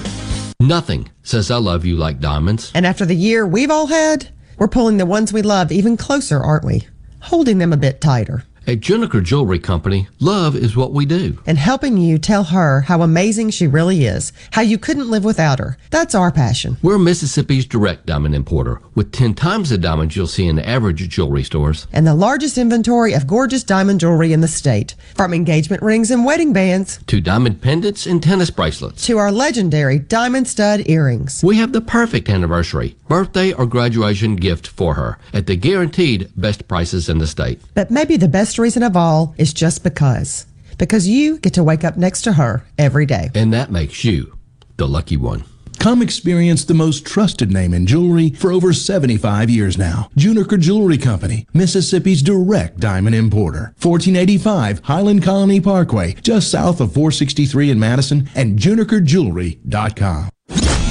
Nothing 0.60 1.08
says 1.22 1.52
I 1.52 1.58
love 1.58 1.86
you 1.86 1.98
like 1.98 2.20
diamonds. 2.20 2.72
And 2.74 2.88
after 2.88 3.06
the 3.06 3.16
year 3.16 3.46
we've 3.46 3.70
all 3.70 3.86
had, 3.86 4.28
we're 4.58 4.68
pulling 4.68 4.98
the 4.98 5.06
ones 5.06 5.32
we 5.32 5.44
love 5.44 5.72
even 5.72 5.98
closer, 5.98 6.40
aren't 6.40 6.66
we? 6.66 6.88
Holding 7.20 7.60
them 7.60 7.74
a 7.74 7.78
bit 7.78 8.02
tighter. 8.02 8.44
At 8.68 8.80
Juniker 8.80 9.24
Jewelry 9.24 9.58
Company, 9.58 10.08
love 10.20 10.56
is 10.56 10.76
what 10.76 10.94
we 10.94 11.04
do. 11.08 11.40
And 11.48 11.58
helping 11.58 11.98
you 11.98 12.20
tell 12.20 12.44
her 12.46 12.82
how 12.82 13.02
amazing 13.02 13.50
she 13.50 13.66
really 13.66 14.06
is, 14.06 14.32
how 14.52 14.62
you 14.62 14.78
couldn't 14.78 15.10
live 15.10 15.24
without 15.24 15.58
her. 15.58 15.78
That's 15.90 16.14
our 16.14 16.32
passion. 16.32 16.78
We're 16.84 17.00
Mississippi's 17.00 17.66
direct 17.66 18.06
diamond 18.06 18.36
importer, 18.36 18.80
with 18.94 19.12
10 19.14 19.34
times 19.34 19.72
the 19.72 19.80
diamonds 19.80 20.16
you'll 20.16 20.28
see 20.28 20.48
in 20.48 20.60
average 20.60 21.10
jewelry 21.10 21.44
stores. 21.44 21.88
And 21.92 22.06
the 22.06 22.14
largest 22.14 22.56
inventory 22.60 23.14
of 23.14 23.26
gorgeous 23.26 23.64
diamond 23.64 24.00
jewelry 24.00 24.32
in 24.32 24.42
the 24.42 24.48
state. 24.48 24.94
From 25.16 25.34
engagement 25.34 25.82
rings 25.82 26.12
and 26.12 26.24
wedding 26.24 26.54
bands 26.54 27.00
To 27.08 27.20
diamond 27.20 27.62
pendants 27.64 28.06
and 28.06 28.22
tennis 28.22 28.52
bracelets. 28.52 29.04
to 29.08 29.18
our 29.18 29.32
legendary 29.32 29.98
diamond 29.98 30.48
stud 30.48 30.84
earrings. 30.88 31.44
We 31.44 31.58
have 31.58 31.74
the 31.74 31.82
perfect 31.82 32.30
anniversary, 32.30 32.96
birthday, 33.08 33.54
or 33.54 33.66
graduation 33.66 34.36
gift 34.36 34.68
for 34.68 34.94
her 34.94 35.18
at 35.34 35.48
the 35.48 35.56
guaranteed 35.56 36.30
best 36.38 36.68
prices 36.68 37.10
in 37.10 37.18
the 37.18 37.28
state. 37.28 37.60
But 37.74 37.90
maybe 37.90 38.18
the 38.18 38.28
best 38.28 38.51
reason 38.60 38.84
of 38.84 38.96
all 38.96 39.34
is 39.38 39.54
just 39.54 39.84
because. 39.84 40.46
Because 40.78 41.08
you 41.08 41.38
get 41.40 41.54
to 41.56 41.64
wake 41.64 41.84
up 41.84 41.98
next 41.98 42.24
to 42.24 42.34
her 42.34 42.64
every 42.78 43.06
day. 43.06 43.30
And 43.36 43.54
that 43.54 43.72
makes 43.72 44.04
you 44.04 44.38
the 44.78 44.88
lucky 44.88 45.18
one. 45.18 45.44
Come 45.80 46.04
experience 46.04 46.64
the 46.64 46.76
most 46.76 47.08
trusted 47.08 47.52
name 47.52 47.74
in 47.74 47.88
jewelry 47.88 48.30
for 48.30 48.52
over 48.52 48.72
75 48.72 49.50
years 49.50 49.80
now. 49.80 50.10
Juniker 50.16 50.60
Jewelry 50.60 51.00
Company, 51.00 51.48
Mississippi's 51.54 52.22
direct 52.22 52.80
diamond 52.80 53.16
importer. 53.16 53.74
1485 53.82 54.82
Highland 54.84 55.24
Colony 55.24 55.60
Parkway, 55.60 56.14
just 56.22 56.52
south 56.52 56.82
of 56.82 56.94
463 56.94 57.72
in 57.72 57.80
Madison, 57.80 58.30
and 58.36 58.60
junikerjewelry.com. 58.60 60.30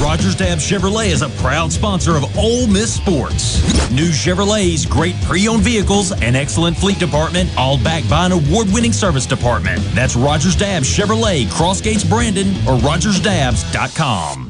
Rogers 0.01 0.35
Dabbs 0.35 0.69
Chevrolet 0.69 1.09
is 1.09 1.21
a 1.21 1.29
proud 1.29 1.71
sponsor 1.71 2.17
of 2.17 2.25
Ole 2.39 2.67
Miss 2.67 2.95
Sports. 2.95 3.61
New 3.91 4.09
Chevrolets, 4.09 4.89
great 4.89 5.15
pre-owned 5.23 5.63
vehicles, 5.63 6.13
and 6.13 6.37
excellent 6.37 6.77
fleet 6.77 6.99
department, 6.99 7.51
all 7.57 7.77
backed 7.77 8.09
by 8.09 8.25
an 8.25 8.33
award-winning 8.33 8.95
service 8.95 9.27
department. 9.27 9.83
That's 9.95 10.17
Rogers 10.17 10.57
Dabbs 10.57 10.89
Chevrolet, 10.89 11.45
Crossgates 11.47 12.09
Brandon, 12.09 12.49
or 12.67 12.79
RogersDabbs.com. 12.79 14.50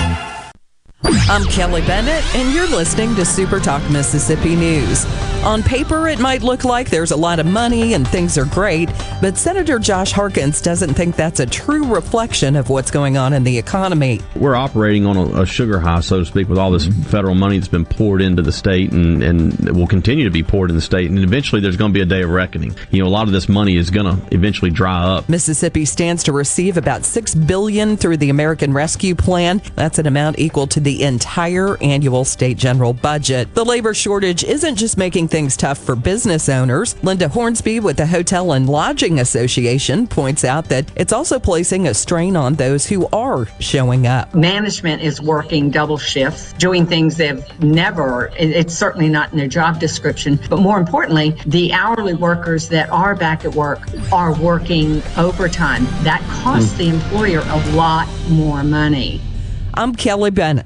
I'm 1.03 1.43
Kelly 1.45 1.81
Bennett, 1.81 2.23
and 2.35 2.53
you're 2.53 2.69
listening 2.69 3.15
to 3.15 3.25
Super 3.25 3.59
Talk 3.59 3.81
Mississippi 3.89 4.55
News. 4.55 5.05
On 5.43 5.63
paper, 5.63 6.07
it 6.07 6.19
might 6.19 6.43
look 6.43 6.63
like 6.63 6.91
there's 6.91 7.09
a 7.09 7.15
lot 7.15 7.39
of 7.39 7.47
money 7.47 7.95
and 7.95 8.07
things 8.07 8.37
are 8.37 8.45
great, 8.45 8.87
but 9.21 9.35
Senator 9.35 9.79
Josh 9.79 10.11
Harkins 10.11 10.61
doesn't 10.61 10.93
think 10.93 11.15
that's 11.15 11.39
a 11.39 11.47
true 11.47 11.91
reflection 11.91 12.55
of 12.55 12.69
what's 12.69 12.91
going 12.91 13.17
on 13.17 13.33
in 13.33 13.43
the 13.43 13.57
economy. 13.57 14.21
We're 14.35 14.55
operating 14.55 15.07
on 15.07 15.17
a, 15.17 15.41
a 15.41 15.45
sugar 15.47 15.79
high, 15.79 16.01
so 16.01 16.19
to 16.19 16.25
speak, 16.25 16.47
with 16.47 16.59
all 16.59 16.69
this 16.69 16.85
mm-hmm. 16.85 17.01
federal 17.03 17.33
money 17.33 17.57
that's 17.57 17.67
been 17.67 17.85
poured 17.85 18.21
into 18.21 18.43
the 18.43 18.51
state 18.51 18.91
and, 18.91 19.23
and 19.23 19.75
will 19.75 19.87
continue 19.87 20.25
to 20.25 20.29
be 20.29 20.43
poured 20.43 20.69
in 20.69 20.75
the 20.75 20.81
state. 20.81 21.09
And 21.09 21.17
eventually 21.17 21.61
there's 21.61 21.77
going 21.77 21.91
to 21.91 21.93
be 21.93 22.01
a 22.01 22.05
day 22.05 22.21
of 22.21 22.29
reckoning. 22.29 22.75
You 22.91 23.01
know, 23.01 23.07
a 23.07 23.09
lot 23.09 23.25
of 23.25 23.33
this 23.33 23.49
money 23.49 23.77
is 23.77 23.89
going 23.89 24.05
to 24.05 24.35
eventually 24.35 24.69
dry 24.69 25.01
up. 25.01 25.27
Mississippi 25.27 25.85
stands 25.85 26.23
to 26.25 26.31
receive 26.31 26.77
about 26.77 27.03
6 27.03 27.33
billion 27.33 27.97
through 27.97 28.17
the 28.17 28.29
American 28.29 28.73
Rescue 28.73 29.15
Plan. 29.15 29.63
That's 29.75 29.97
an 29.97 30.05
amount 30.05 30.37
equal 30.37 30.67
to 30.67 30.79
the 30.79 30.90
the 30.91 31.03
entire 31.03 31.81
annual 31.81 32.25
state 32.25 32.57
general 32.57 32.91
budget. 32.91 33.55
The 33.55 33.63
labor 33.63 33.93
shortage 33.93 34.43
isn't 34.43 34.75
just 34.75 34.97
making 34.97 35.29
things 35.29 35.55
tough 35.55 35.77
for 35.77 35.95
business 35.95 36.49
owners. 36.49 37.01
Linda 37.01 37.29
Hornsby 37.29 37.79
with 37.79 37.95
the 37.95 38.05
Hotel 38.05 38.51
and 38.51 38.67
Lodging 38.67 39.17
Association 39.17 40.05
points 40.05 40.43
out 40.43 40.65
that 40.65 40.91
it's 40.97 41.13
also 41.13 41.39
placing 41.39 41.87
a 41.87 41.93
strain 41.93 42.35
on 42.35 42.55
those 42.55 42.85
who 42.85 43.07
are 43.13 43.47
showing 43.61 44.05
up. 44.05 44.35
Management 44.35 45.01
is 45.01 45.21
working 45.21 45.69
double 45.69 45.97
shifts, 45.97 46.51
doing 46.53 46.85
things 46.85 47.15
they've 47.15 47.41
never, 47.63 48.29
it's 48.37 48.73
certainly 48.73 49.07
not 49.07 49.31
in 49.31 49.37
their 49.37 49.47
job 49.47 49.79
description, 49.79 50.37
but 50.49 50.59
more 50.59 50.77
importantly, 50.77 51.37
the 51.45 51.71
hourly 51.71 52.15
workers 52.15 52.67
that 52.67 52.89
are 52.89 53.15
back 53.15 53.45
at 53.45 53.55
work 53.55 53.79
are 54.11 54.37
working 54.41 55.01
overtime. 55.15 55.85
That 56.03 56.21
costs 56.43 56.73
hmm. 56.73 56.77
the 56.79 56.89
employer 56.89 57.39
a 57.45 57.71
lot 57.75 58.09
more 58.27 58.61
money. 58.61 59.21
I'm 59.73 59.95
Kelly 59.95 60.31
Bennett. 60.31 60.65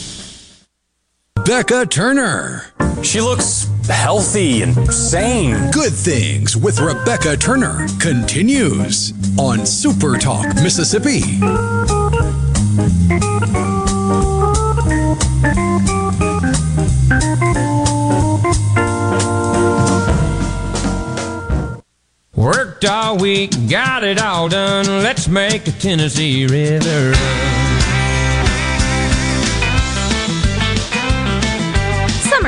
Becca 1.51 1.85
Turner. 1.87 2.63
She 3.03 3.19
looks 3.19 3.69
healthy 3.89 4.61
and 4.61 4.73
sane. 4.89 5.69
Good 5.71 5.91
Things 5.91 6.55
with 6.55 6.79
Rebecca 6.79 7.35
Turner 7.35 7.87
continues 7.99 9.11
on 9.37 9.65
Super 9.65 10.15
Talk, 10.15 10.45
Mississippi. 10.55 11.23
Worked 22.33 22.85
all 22.85 23.17
week, 23.17 23.51
got 23.69 24.05
it 24.05 24.21
all 24.21 24.47
done. 24.47 24.85
Let's 24.85 25.27
make 25.27 25.65
the 25.65 25.73
Tennessee 25.73 26.47
River 26.47 27.50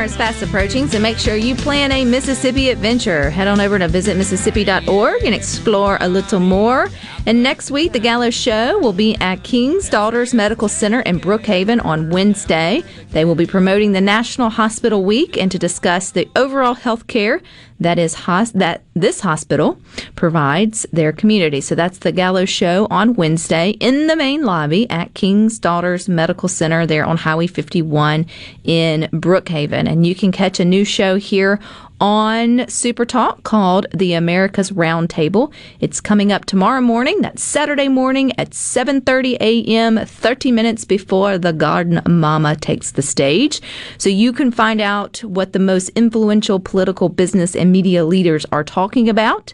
Is 0.04 0.18
fast 0.18 0.44
approaching, 0.44 0.90
so 0.90 1.00
make 1.00 1.18
sure 1.18 1.38
you 1.38 1.56
plan 1.56 1.90
a 1.94 2.04
Mississippi 2.04 2.72
adventure. 2.72 3.30
Head 3.30 3.48
on 3.48 3.62
over 3.62 3.80
to 3.80 3.88
visitmississippi.org 3.88 5.24
and 5.24 5.34
explore 5.34 5.98
a 6.02 6.10
little 6.10 6.42
more. 6.42 6.90
And 7.26 7.42
next 7.42 7.72
week, 7.72 7.94
the 7.94 8.00
Gallo 8.00 8.30
Show 8.30 8.80
will 8.80 8.92
be 8.92 9.16
at 9.22 9.44
King's 9.44 9.88
Daughters 9.88 10.34
Medical 10.34 10.68
Center 10.68 11.00
in 11.00 11.22
Brookhaven 11.22 11.84
on 11.86 12.10
Wednesday. 12.10 12.84
They 13.12 13.24
will 13.24 13.36
be 13.36 13.46
promoting 13.46 13.94
the 13.94 14.02
National 14.02 14.50
Hospital 14.50 15.06
Week 15.06 15.38
and 15.38 15.50
to 15.50 15.58
discuss 15.58 16.12
the 16.12 16.28
overall 16.36 16.74
health 16.74 17.08
care 17.08 17.42
that 17.80 18.00
is 18.00 18.16
that 18.54 18.84
this 18.94 19.22
hospital 19.22 19.78
provides 20.16 20.86
their 20.92 21.12
community. 21.12 21.62
So 21.62 21.76
that's 21.76 22.00
the 22.00 22.12
Gallo 22.12 22.46
Show 22.46 22.88
on 22.90 23.14
Wednesday 23.16 23.72
in 23.80 24.08
the 24.08 24.16
main 24.16 24.44
lobby 24.44 24.90
at 24.90 25.14
King's 25.14 25.60
Daughters 25.60 26.10
Medical 26.10 26.50
Center 26.50 26.86
there 26.86 27.06
on 27.06 27.18
Highway 27.18 27.48
51 27.48 28.26
in 28.64 29.10
Brookhaven. 29.12 29.90
And 29.90 30.06
you 30.06 30.16
can 30.16 30.32
catch 30.32 30.60
a 30.60 30.66
new 30.66 30.86
show 30.86 31.18
here 31.18 31.60
on 32.04 32.68
Super 32.68 33.06
Talk 33.06 33.44
called 33.44 33.88
The 33.96 34.12
America's 34.12 34.72
Roundtable. 34.72 35.54
It's 35.80 36.02
coming 36.02 36.34
up 36.34 36.44
tomorrow 36.44 36.82
morning. 36.82 37.22
That's 37.22 37.42
Saturday 37.42 37.88
morning 37.88 38.38
at 38.38 38.50
7:30 38.50 39.38
a.m. 39.40 39.98
30 40.06 40.52
minutes 40.52 40.84
before 40.84 41.38
the 41.38 41.54
Garden 41.54 42.02
Mama 42.06 42.58
takes 42.58 42.92
the 42.92 43.02
stage. 43.02 43.62
So 43.98 44.10
you 44.10 44.34
can 44.34 44.52
find 44.52 44.82
out 44.82 45.20
what 45.20 45.54
the 45.54 45.60
most 45.60 45.90
influential 45.96 46.60
political, 46.60 47.08
business, 47.08 47.56
and 47.56 47.72
media 47.72 48.04
leaders 48.04 48.46
are 48.52 48.66
talking 48.66 49.08
about 49.08 49.54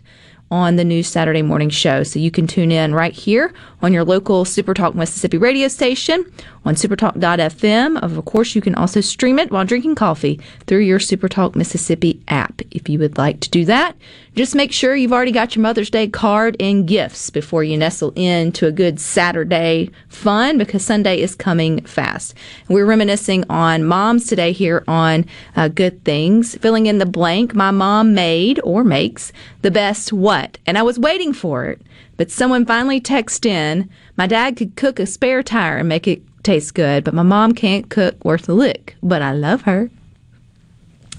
on 0.51 0.75
the 0.75 0.83
new 0.83 1.03
Saturday 1.03 1.41
morning 1.41 1.69
show. 1.69 2.03
So 2.03 2.19
you 2.19 2.31
can 2.31 2.47
tune 2.47 2.71
in 2.71 2.93
right 2.93 3.13
here 3.13 3.53
on 3.81 3.93
your 3.93 4.03
local 4.03 4.45
Supertalk 4.45 4.95
Mississippi 4.95 5.37
radio 5.37 5.67
station 5.67 6.25
on 6.65 6.75
supertalk.fm. 6.75 8.01
Of 8.01 8.25
course, 8.25 8.55
you 8.55 8.61
can 8.61 8.75
also 8.75 9.01
stream 9.01 9.39
it 9.39 9.51
while 9.51 9.65
drinking 9.65 9.95
coffee 9.95 10.39
through 10.65 10.79
your 10.79 10.99
Supertalk 10.99 11.55
Mississippi 11.55 12.21
app 12.27 12.61
if 12.71 12.89
you 12.89 12.99
would 12.99 13.17
like 13.17 13.39
to 13.41 13.49
do 13.49 13.65
that. 13.65 13.95
Just 14.39 14.55
make 14.55 14.71
sure 14.71 14.95
you've 14.95 15.11
already 15.11 15.33
got 15.33 15.53
your 15.53 15.63
Mother's 15.63 15.89
Day 15.89 16.07
card 16.07 16.55
and 16.61 16.87
gifts 16.87 17.29
before 17.29 17.61
you 17.61 17.77
nestle 17.77 18.13
in 18.15 18.53
to 18.53 18.67
a 18.67 18.71
good 18.71 18.97
Saturday 18.97 19.91
fun 20.07 20.57
because 20.57 20.81
Sunday 20.81 21.19
is 21.19 21.35
coming 21.35 21.83
fast. 21.83 22.33
We're 22.69 22.85
reminiscing 22.85 23.43
on 23.49 23.83
moms 23.83 24.27
today 24.27 24.53
here 24.53 24.85
on 24.87 25.25
uh, 25.57 25.67
Good 25.67 26.05
Things, 26.05 26.55
filling 26.55 26.85
in 26.85 26.99
the 26.99 27.05
blank. 27.05 27.53
My 27.53 27.71
mom 27.71 28.13
made 28.13 28.61
or 28.63 28.85
makes 28.85 29.33
the 29.61 29.71
best 29.71 30.13
what? 30.13 30.57
And 30.65 30.77
I 30.77 30.83
was 30.83 30.97
waiting 30.97 31.33
for 31.33 31.65
it, 31.65 31.81
but 32.15 32.31
someone 32.31 32.65
finally 32.65 33.01
texted 33.01 33.47
in, 33.47 33.89
my 34.15 34.25
dad 34.25 34.55
could 34.55 34.77
cook 34.77 34.99
a 35.01 35.05
spare 35.05 35.43
tire 35.43 35.79
and 35.79 35.89
make 35.89 36.07
it 36.07 36.21
taste 36.43 36.75
good, 36.75 37.03
but 37.03 37.13
my 37.13 37.23
mom 37.23 37.51
can't 37.51 37.89
cook 37.89 38.23
worth 38.23 38.47
a 38.47 38.53
lick, 38.53 38.95
but 39.03 39.21
I 39.21 39.33
love 39.33 39.63
her. 39.63 39.91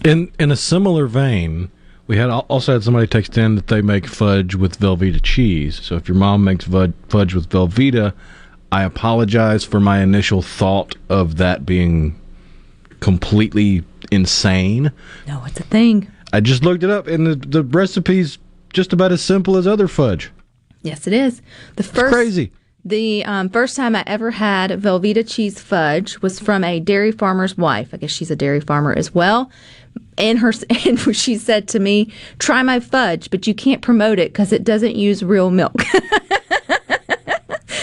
In 0.07 0.33
in 0.39 0.51
a 0.51 0.57
similar 0.57 1.07
vein, 1.07 1.71
we 2.11 2.17
had 2.17 2.29
also 2.29 2.73
had 2.73 2.83
somebody 2.83 3.07
text 3.07 3.39
in 3.39 3.55
that 3.55 3.69
they 3.69 3.81
make 3.81 4.05
fudge 4.05 4.57
with 4.57 4.81
Velveeta 4.81 5.23
cheese. 5.23 5.81
So 5.81 5.95
if 5.95 6.09
your 6.09 6.17
mom 6.17 6.43
makes 6.43 6.65
fudge 6.65 7.35
with 7.35 7.49
Velveeta, 7.49 8.13
I 8.73 8.83
apologize 8.83 9.63
for 9.63 9.79
my 9.79 10.01
initial 10.01 10.43
thought 10.43 10.97
of 11.09 11.37
that 11.37 11.65
being 11.65 12.21
completely 12.99 13.85
insane. 14.11 14.91
No, 15.29 15.45
it's 15.47 15.61
a 15.61 15.63
thing. 15.63 16.11
I 16.33 16.41
just 16.41 16.65
looked 16.65 16.83
it 16.83 16.91
up, 16.91 17.07
and 17.07 17.29
the, 17.29 17.37
the 17.37 17.63
recipe's 17.63 18.39
just 18.73 18.93
about 18.93 19.13
as 19.13 19.23
simple 19.23 19.57
as 19.57 19.69
other 19.69 19.87
fudge. 19.87 20.33
Yes, 20.83 21.07
it 21.07 21.13
is. 21.13 21.41
The 21.77 21.85
first 21.85 22.13
crazy. 22.13 22.51
The 22.85 23.25
um, 23.27 23.51
first 23.51 23.77
time 23.77 23.95
I 23.95 24.03
ever 24.07 24.31
had 24.31 24.71
Velveeta 24.71 25.23
cheese 25.29 25.61
fudge 25.61 26.19
was 26.23 26.41
from 26.41 26.65
a 26.65 26.81
dairy 26.81 27.13
farmer's 27.13 27.57
wife. 27.57 27.91
I 27.93 27.99
guess 27.99 28.11
she's 28.11 28.31
a 28.31 28.37
dairy 28.37 28.61
farmer 28.61 28.93
as 28.97 29.15
well. 29.15 29.51
And 30.21 30.39
her 30.39 30.53
and 30.87 31.17
she 31.17 31.37
said 31.37 31.67
to 31.69 31.81
me, 31.81 32.13
"Try 32.39 32.63
my 32.63 32.79
fudge, 32.79 33.31
but 33.31 33.47
you 33.47 33.55
can't 33.55 33.83
promote 33.83 34.19
it 34.19 34.33
because 34.33 34.53
it 34.53 34.65
doesn't 34.65 34.95
use 34.95 35.23
real 35.23 35.51
milk." 35.51 35.75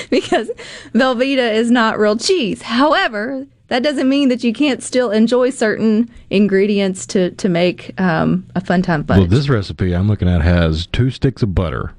because 0.09 0.49
Velveeta 0.93 1.53
is 1.53 1.71
not 1.71 1.99
real 1.99 2.15
cheese. 2.15 2.61
However, 2.61 3.45
that 3.67 3.83
doesn't 3.83 4.07
mean 4.07 4.29
that 4.29 4.43
you 4.43 4.53
can't 4.53 4.81
still 4.81 5.11
enjoy 5.11 5.49
certain 5.49 6.09
ingredients 6.29 7.05
to 7.07 7.31
to 7.31 7.49
make 7.49 7.99
um, 7.99 8.45
a 8.55 8.61
fun 8.61 8.81
time 8.81 9.03
fudge. 9.03 9.19
Well, 9.19 9.27
this 9.27 9.49
recipe 9.49 9.93
I'm 9.93 10.07
looking 10.07 10.29
at 10.29 10.41
has 10.41 10.87
two 10.87 11.09
sticks 11.09 11.43
of 11.43 11.53
butter, 11.53 11.93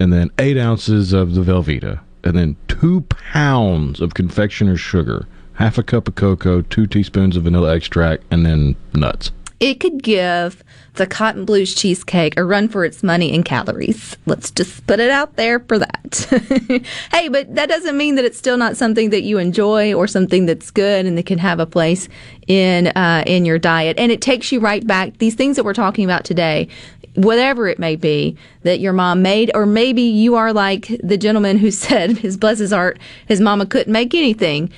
and 0.00 0.12
then 0.12 0.30
eight 0.38 0.58
ounces 0.58 1.12
of 1.12 1.34
the 1.34 1.42
Velveeta, 1.42 2.00
and 2.24 2.36
then 2.36 2.56
two 2.66 3.02
pounds 3.02 4.00
of 4.00 4.14
confectioner's 4.14 4.80
sugar, 4.80 5.26
half 5.54 5.78
a 5.78 5.82
cup 5.82 6.08
of 6.08 6.14
cocoa, 6.14 6.62
two 6.62 6.86
teaspoons 6.86 7.36
of 7.36 7.44
vanilla 7.44 7.74
extract, 7.74 8.24
and 8.30 8.44
then 8.44 8.76
nuts. 8.94 9.30
It 9.58 9.80
could 9.80 10.02
give 10.02 10.62
the 10.94 11.06
Cotton 11.06 11.44
Blues 11.44 11.74
cheesecake 11.74 12.36
a 12.36 12.44
run 12.44 12.68
for 12.68 12.84
its 12.84 13.02
money 13.02 13.32
in 13.32 13.42
calories. 13.42 14.16
Let's 14.26 14.50
just 14.50 14.86
put 14.86 15.00
it 15.00 15.10
out 15.10 15.36
there 15.36 15.60
for 15.60 15.78
that. 15.78 16.84
hey, 17.12 17.28
but 17.28 17.54
that 17.54 17.68
doesn't 17.68 17.96
mean 17.96 18.16
that 18.16 18.24
it's 18.24 18.38
still 18.38 18.56
not 18.56 18.76
something 18.76 19.10
that 19.10 19.22
you 19.22 19.38
enjoy 19.38 19.94
or 19.94 20.06
something 20.06 20.46
that's 20.46 20.70
good 20.70 21.06
and 21.06 21.16
that 21.16 21.26
can 21.26 21.38
have 21.38 21.60
a 21.60 21.66
place 21.66 22.08
in 22.46 22.88
uh, 22.88 23.24
in 23.26 23.44
your 23.44 23.58
diet. 23.58 23.98
And 23.98 24.12
it 24.12 24.20
takes 24.20 24.52
you 24.52 24.60
right 24.60 24.86
back. 24.86 25.18
These 25.18 25.34
things 25.34 25.56
that 25.56 25.64
we're 25.64 25.74
talking 25.74 26.04
about 26.04 26.24
today, 26.24 26.68
whatever 27.14 27.66
it 27.68 27.78
may 27.78 27.96
be 27.96 28.36
that 28.62 28.80
your 28.80 28.92
mom 28.92 29.22
made, 29.22 29.50
or 29.54 29.64
maybe 29.64 30.02
you 30.02 30.34
are 30.34 30.52
like 30.52 30.88
the 31.02 31.16
gentleman 31.16 31.58
who 31.58 31.70
said 31.70 32.18
his 32.18 32.36
bless 32.36 32.58
his 32.58 32.72
heart, 32.72 32.98
his 33.26 33.40
mama 33.40 33.66
couldn't 33.66 33.92
make 33.92 34.14
anything. 34.14 34.70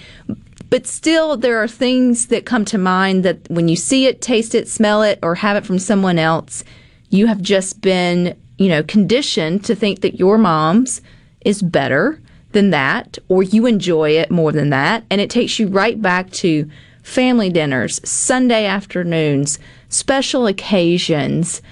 But 0.71 0.87
still, 0.87 1.37
there 1.37 1.63
are 1.63 1.69
things 1.69 2.27
that 2.27 2.45
come 2.45 2.65
to 2.67 2.79
mind 2.79 3.25
that 3.25 3.51
when 3.51 3.69
you 3.69 3.77
see 3.77 4.07
it, 4.07 4.21
taste 4.21 4.55
it, 4.55 4.69
smell 4.69 5.03
it, 5.03 5.19
or 5.23 5.35
have 5.37 5.57
it 5.57 5.65
from 5.65 5.79
someone 5.79 6.19
else, 6.19 6.63
you 7.11 7.27
have 7.27 7.41
just 7.41 7.81
been, 7.81 8.37
you 8.59 8.69
know, 8.69 8.83
conditioned 8.83 9.65
to 9.65 9.75
think 9.75 10.03
that 10.03 10.19
your 10.19 10.37
mom's 10.37 11.01
is 11.43 11.63
better 11.63 12.21
than 12.53 12.71
that, 12.71 13.19
or 13.29 13.43
you 13.43 13.67
enjoy 13.67 14.11
it 14.11 14.31
more 14.31 14.53
than 14.53 14.71
that. 14.71 15.05
And 15.11 15.21
it 15.21 15.31
takes 15.31 15.59
you 15.59 15.69
right 15.69 16.01
back 16.01 16.31
to 16.33 16.69
family 17.03 17.49
dinners, 17.49 18.07
Sunday 18.09 18.67
afternoons, 18.67 19.59
special 19.89 20.47
occasions, 20.47 21.63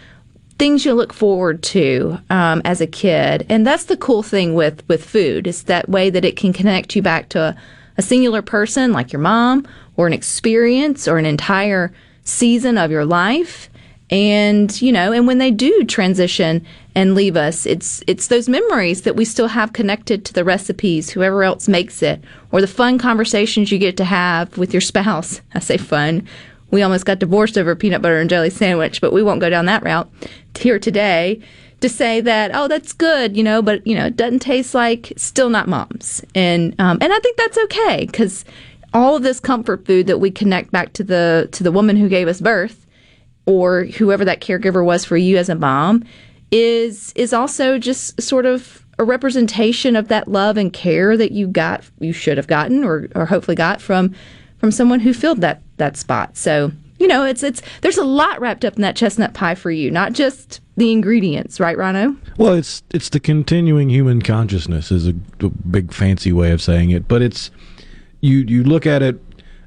things 0.58 0.86
you 0.86 0.94
look 0.94 1.12
forward 1.12 1.62
to 1.62 2.18
um, 2.30 2.62
as 2.64 2.80
a 2.80 2.86
kid. 2.86 3.44
And 3.50 3.66
that's 3.66 3.84
the 3.84 3.96
cool 3.98 4.22
thing 4.22 4.54
with, 4.54 4.86
with 4.88 5.04
food. 5.04 5.46
It's 5.46 5.62
that 5.64 5.88
way 5.88 6.08
that 6.08 6.24
it 6.24 6.36
can 6.36 6.54
connect 6.54 6.96
you 6.96 7.02
back 7.02 7.28
to 7.30 7.40
a, 7.40 7.56
a 7.98 8.02
singular 8.02 8.42
person 8.42 8.92
like 8.92 9.12
your 9.12 9.20
mom 9.20 9.66
or 9.96 10.06
an 10.06 10.12
experience 10.12 11.08
or 11.08 11.18
an 11.18 11.26
entire 11.26 11.92
season 12.24 12.78
of 12.78 12.90
your 12.90 13.04
life. 13.04 13.70
And 14.08 14.80
you 14.80 14.92
know 14.92 15.10
and 15.10 15.26
when 15.26 15.38
they 15.38 15.50
do 15.50 15.82
transition 15.84 16.64
and 16.94 17.16
leave 17.16 17.36
us 17.36 17.66
it's 17.66 18.04
it's 18.06 18.28
those 18.28 18.48
memories 18.48 19.02
that 19.02 19.16
we 19.16 19.24
still 19.24 19.48
have 19.48 19.72
connected 19.72 20.24
to 20.24 20.32
the 20.32 20.44
recipes 20.44 21.10
whoever 21.10 21.42
else 21.42 21.66
makes 21.66 22.04
it 22.04 22.22
or 22.52 22.60
the 22.60 22.68
fun 22.68 22.98
conversations 22.98 23.72
you 23.72 23.78
get 23.78 23.96
to 23.96 24.04
have 24.04 24.56
with 24.56 24.72
your 24.72 24.80
spouse. 24.80 25.40
I 25.54 25.58
say 25.58 25.76
fun. 25.76 26.24
We 26.70 26.82
almost 26.82 27.04
got 27.04 27.18
divorced 27.18 27.58
over 27.58 27.72
a 27.72 27.76
peanut 27.76 28.00
butter 28.00 28.20
and 28.20 28.30
jelly 28.30 28.50
sandwich 28.50 29.00
but 29.00 29.12
we 29.12 29.24
won't 29.24 29.40
go 29.40 29.50
down 29.50 29.66
that 29.66 29.82
route 29.82 30.08
here 30.56 30.78
today 30.78 31.42
to 31.80 31.88
say 31.88 32.20
that 32.20 32.50
oh 32.54 32.68
that's 32.68 32.92
good 32.92 33.36
you 33.36 33.42
know 33.42 33.60
but 33.60 33.86
you 33.86 33.94
know 33.94 34.06
it 34.06 34.16
doesn't 34.16 34.40
taste 34.40 34.74
like 34.74 35.12
still 35.16 35.50
not 35.50 35.68
mom's. 35.68 36.24
And 36.34 36.74
um, 36.78 36.98
and 37.00 37.12
I 37.12 37.18
think 37.18 37.36
that's 37.36 37.58
okay 37.64 38.06
because 38.06 38.44
all 38.94 39.16
of 39.16 39.22
this 39.22 39.40
comfort 39.40 39.84
food 39.84 40.06
that 40.06 40.18
we 40.18 40.30
connect 40.30 40.70
back 40.72 40.92
to 40.94 41.04
the 41.04 41.48
to 41.52 41.62
the 41.62 41.72
woman 41.72 41.96
who 41.96 42.08
gave 42.08 42.28
us 42.28 42.40
birth 42.40 42.86
or 43.44 43.84
whoever 43.84 44.24
that 44.24 44.40
caregiver 44.40 44.84
was 44.84 45.04
for 45.04 45.16
you 45.16 45.36
as 45.36 45.48
a 45.48 45.54
mom 45.54 46.02
is 46.50 47.12
is 47.14 47.32
also 47.32 47.78
just 47.78 48.20
sort 48.20 48.46
of 48.46 48.84
a 48.98 49.04
representation 49.04 49.94
of 49.94 50.08
that 50.08 50.28
love 50.28 50.56
and 50.56 50.72
care 50.72 51.16
that 51.16 51.32
you 51.32 51.46
got 51.46 51.84
you 52.00 52.12
should 52.12 52.36
have 52.36 52.46
gotten 52.46 52.84
or 52.84 53.08
or 53.14 53.26
hopefully 53.26 53.54
got 53.54 53.80
from 53.80 54.14
from 54.58 54.70
someone 54.70 55.00
who 55.00 55.12
filled 55.12 55.40
that 55.40 55.62
that 55.76 55.96
spot. 55.96 56.36
So 56.36 56.72
you 56.98 57.06
know, 57.06 57.24
it's 57.24 57.42
it's 57.42 57.62
there's 57.82 57.98
a 57.98 58.04
lot 58.04 58.40
wrapped 58.40 58.64
up 58.64 58.76
in 58.76 58.82
that 58.82 58.96
chestnut 58.96 59.34
pie 59.34 59.54
for 59.54 59.70
you, 59.70 59.90
not 59.90 60.12
just 60.12 60.60
the 60.76 60.92
ingredients, 60.92 61.58
right, 61.60 61.76
Rhino? 61.76 62.16
Well, 62.38 62.54
it's 62.54 62.82
it's 62.90 63.08
the 63.08 63.20
continuing 63.20 63.90
human 63.90 64.22
consciousness 64.22 64.90
is 64.90 65.08
a, 65.08 65.14
a 65.40 65.48
big 65.48 65.92
fancy 65.92 66.32
way 66.32 66.52
of 66.52 66.62
saying 66.62 66.90
it, 66.90 67.08
but 67.08 67.22
it's 67.22 67.50
you 68.20 68.38
you 68.38 68.64
look 68.64 68.86
at 68.86 69.02
it 69.02 69.20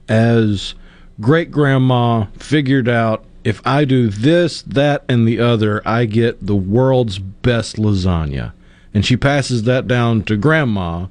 as 0.08 0.76
great 1.20 1.52
grandma 1.52 2.26
figured 2.38 2.88
out 2.88 3.26
if 3.44 3.66
I 3.66 3.86
do 3.86 4.10
this, 4.10 4.62
that, 4.64 5.06
and 5.08 5.28
the 5.28 5.40
other, 5.40 5.82
I 5.88 6.06
get 6.06 6.46
the 6.46 6.56
world's 6.56 7.20
best 7.20 7.78
lasagna. 7.78 8.52
And 8.94 9.06
she 9.06 9.16
passes 9.18 9.64
that 9.64 9.88
down 9.88 10.24
to 10.24 10.36
grandma, 10.36 11.08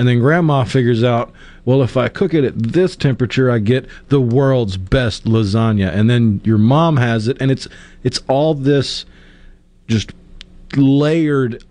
and 0.00 0.08
then 0.08 0.18
grandma 0.18 0.64
figures 0.64 1.04
out, 1.04 1.30
well, 1.66 1.82
if 1.82 1.94
I 1.94 2.08
cook 2.08 2.32
it 2.32 2.42
at 2.42 2.58
this 2.58 2.96
temperature, 2.96 3.50
I 3.50 3.58
get 3.58 3.86
the 4.08 4.18
world's 4.18 4.78
best 4.78 5.26
lasagna. 5.26 5.92
And 5.92 6.08
then 6.08 6.40
your 6.42 6.56
mom 6.56 6.96
has 6.96 7.28
it, 7.28 7.36
and 7.38 7.50
it's 7.50 7.68
it's 8.02 8.18
all 8.26 8.54
this 8.54 9.04
just 9.88 10.12
layered 10.74 11.62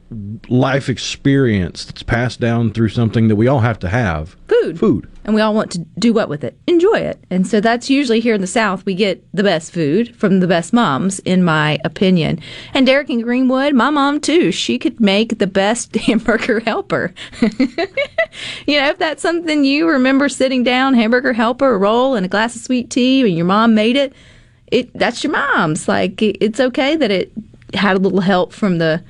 life 0.48 0.90
experience 0.90 1.86
that's 1.86 2.02
passed 2.02 2.40
down 2.40 2.72
through 2.72 2.90
something 2.90 3.28
that 3.28 3.36
we 3.36 3.48
all 3.48 3.60
have 3.60 3.78
to 3.80 3.90
have. 3.90 4.36
Food. 4.48 4.80
Food. 4.80 5.12
And 5.24 5.36
we 5.36 5.42
all 5.42 5.54
want 5.54 5.72
to 5.74 5.80
do 6.00 6.12
what 6.12 6.30
with 6.30 6.44
it? 6.44 6.58
Enjoy 6.66 6.98
it. 6.98 7.24
And 7.30 7.46
so 7.46 7.62
that's 7.62 7.90
usually 7.90 8.20
here 8.20 8.34
in 8.34 8.42
the 8.42 8.48
South, 8.48 8.84
we 8.86 8.96
get 8.96 9.24
the 9.32 9.44
best 9.44 9.72
food 9.72 10.16
from 10.16 10.40
the 10.40 10.48
best 10.48 10.74
moms, 10.74 11.20
in 11.20 11.44
my 11.44 11.78
opinion. 11.86 12.40
And 12.74 12.88
Derek 12.88 13.12
in 13.12 13.22
Greenwood, 13.22 13.76
my 13.76 13.92
mom 13.92 14.20
too, 14.20 14.52
she 14.52 14.80
could 14.80 15.00
make 15.00 15.38
the 15.38 15.48
best 15.48 15.94
hamburger 15.96 16.60
helper. 16.62 17.14
you 17.42 18.80
know, 18.80 18.90
if 18.90 18.98
that's 18.98 19.22
something 19.22 19.64
you 19.64 19.88
remember 19.88 20.28
sitting 20.30 20.64
down, 20.64 20.96
hamburger 20.96 21.34
helper, 21.34 21.76
a 21.76 21.78
roll, 21.78 22.16
and 22.16 22.26
a 22.26 22.30
glass 22.30 22.56
of 22.56 22.64
sweet 22.64 22.90
tea, 22.90 23.22
and 23.22 23.38
your 23.38 23.46
mom 23.46 23.76
made 23.76 23.96
it, 23.96 24.14
it 24.68 24.92
that's 24.98 25.24
your 25.24 25.34
mom's. 25.34 25.88
Like, 25.88 26.20
it's 26.20 26.60
okay 26.60 26.96
that 26.96 27.12
it 27.12 27.32
had 27.76 27.96
a 27.96 28.00
little 28.00 28.22
help 28.22 28.52
from 28.52 28.80
the 28.80 29.04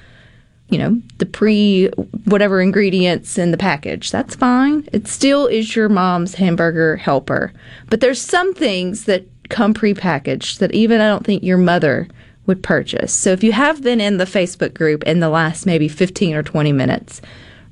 you 0.70 0.78
know, 0.78 1.01
the 1.17 1.26
pre 1.26 1.88
whatever 2.26 2.61
ingredients 2.61 3.38
in 3.38 3.51
the 3.51 3.57
package. 3.57 4.11
That's 4.11 4.36
fine. 4.36 4.88
It 4.93 5.07
still 5.07 5.47
is 5.47 5.76
your 5.76 5.89
mom's 5.89 6.36
hamburger 6.36 6.95
helper. 6.95 7.51
But 7.89 8.01
there's 8.01 8.22
some 8.22 8.53
things 8.53 9.05
that 9.05 9.26
come 9.49 9.74
pre-packaged 9.74 10.59
that 10.59 10.74
even 10.74 11.01
I 11.01 11.07
don't 11.07 11.26
think 11.26 11.43
your 11.43 11.57
mother 11.57 12.07
would 12.45 12.63
purchase. 12.63 13.13
So 13.13 13.32
if 13.32 13.43
you 13.43 13.51
have 13.51 13.82
been 13.82 13.99
in 13.99 14.17
the 14.17 14.26
Facebook 14.26 14.74
group 14.74 15.03
in 15.03 15.20
the 15.20 15.30
last 15.30 15.65
maybe 15.65 15.88
15 15.88 16.36
or 16.36 16.43
20 16.43 16.72
minutes, 16.72 17.22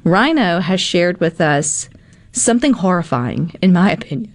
Rhino 0.04 0.60
has 0.60 0.82
shared 0.82 1.20
with 1.20 1.40
us 1.40 1.90
something 2.32 2.74
horrifying 2.74 3.54
in 3.62 3.74
my 3.74 3.92
opinion. 3.94 4.34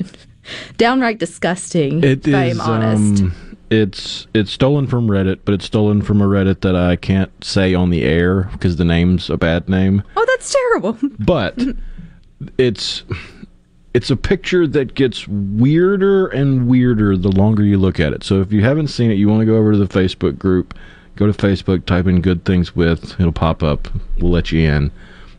Downright 0.77 1.19
disgusting, 1.19 2.03
It 2.03 2.27
if 2.27 2.35
I 2.35 2.47
am 2.47 2.61
honest. 2.61 3.23
Um, 3.23 3.52
it's 3.73 4.27
it's 4.35 4.53
stolen 4.53 4.87
from 4.87 5.09
Reddit, 5.09 5.41
but 5.45 5.55
it's 5.55 5.65
stolen 5.65 6.03
from 6.03 6.21
a 6.21 6.27
Reddit 6.27 6.61
that 6.61 6.77
I 6.77 6.97
can't 6.97 7.33
say 7.43 7.75
on 7.75 7.89
the 7.89 8.03
air 8.03 8.45
because 8.53 8.77
the 8.77 8.85
name's 8.85 9.31
a 9.31 9.39
bad 9.39 9.69
name. 9.69 10.03
oh, 10.17 10.25
that's 10.29 10.53
terrible. 10.53 10.99
But 11.19 11.59
it's 12.59 13.05
it's 13.95 14.11
a 14.11 14.17
picture 14.17 14.67
that 14.67 14.95
gets 14.95 15.27
weirder 15.27 16.27
and 16.29 16.69
weirder 16.69 17.17
the 17.17 17.31
longer 17.31 17.63
you 17.63 17.79
look 17.79 17.99
at 17.99 18.13
it. 18.13 18.25
So 18.25 18.41
if 18.41 18.53
you 18.53 18.63
haven't 18.63 18.89
seen 18.89 19.11
it, 19.11 19.15
you 19.15 19.29
want 19.29 19.41
to 19.41 19.47
go 19.47 19.57
over 19.57 19.73
to 19.73 19.79
the 19.79 19.87
Facebook 19.87 20.39
group, 20.39 20.75
go 21.17 21.27
to 21.27 21.33
Facebook, 21.33 21.87
type 21.87 22.07
in 22.07 22.21
"good 22.21 22.45
things 22.45 22.77
with," 22.77 23.19
it'll 23.19 23.33
pop 23.33 23.63
up. 23.63 23.89
We'll 24.19 24.33
let 24.33 24.53
you 24.53 24.61
in. 24.69 24.91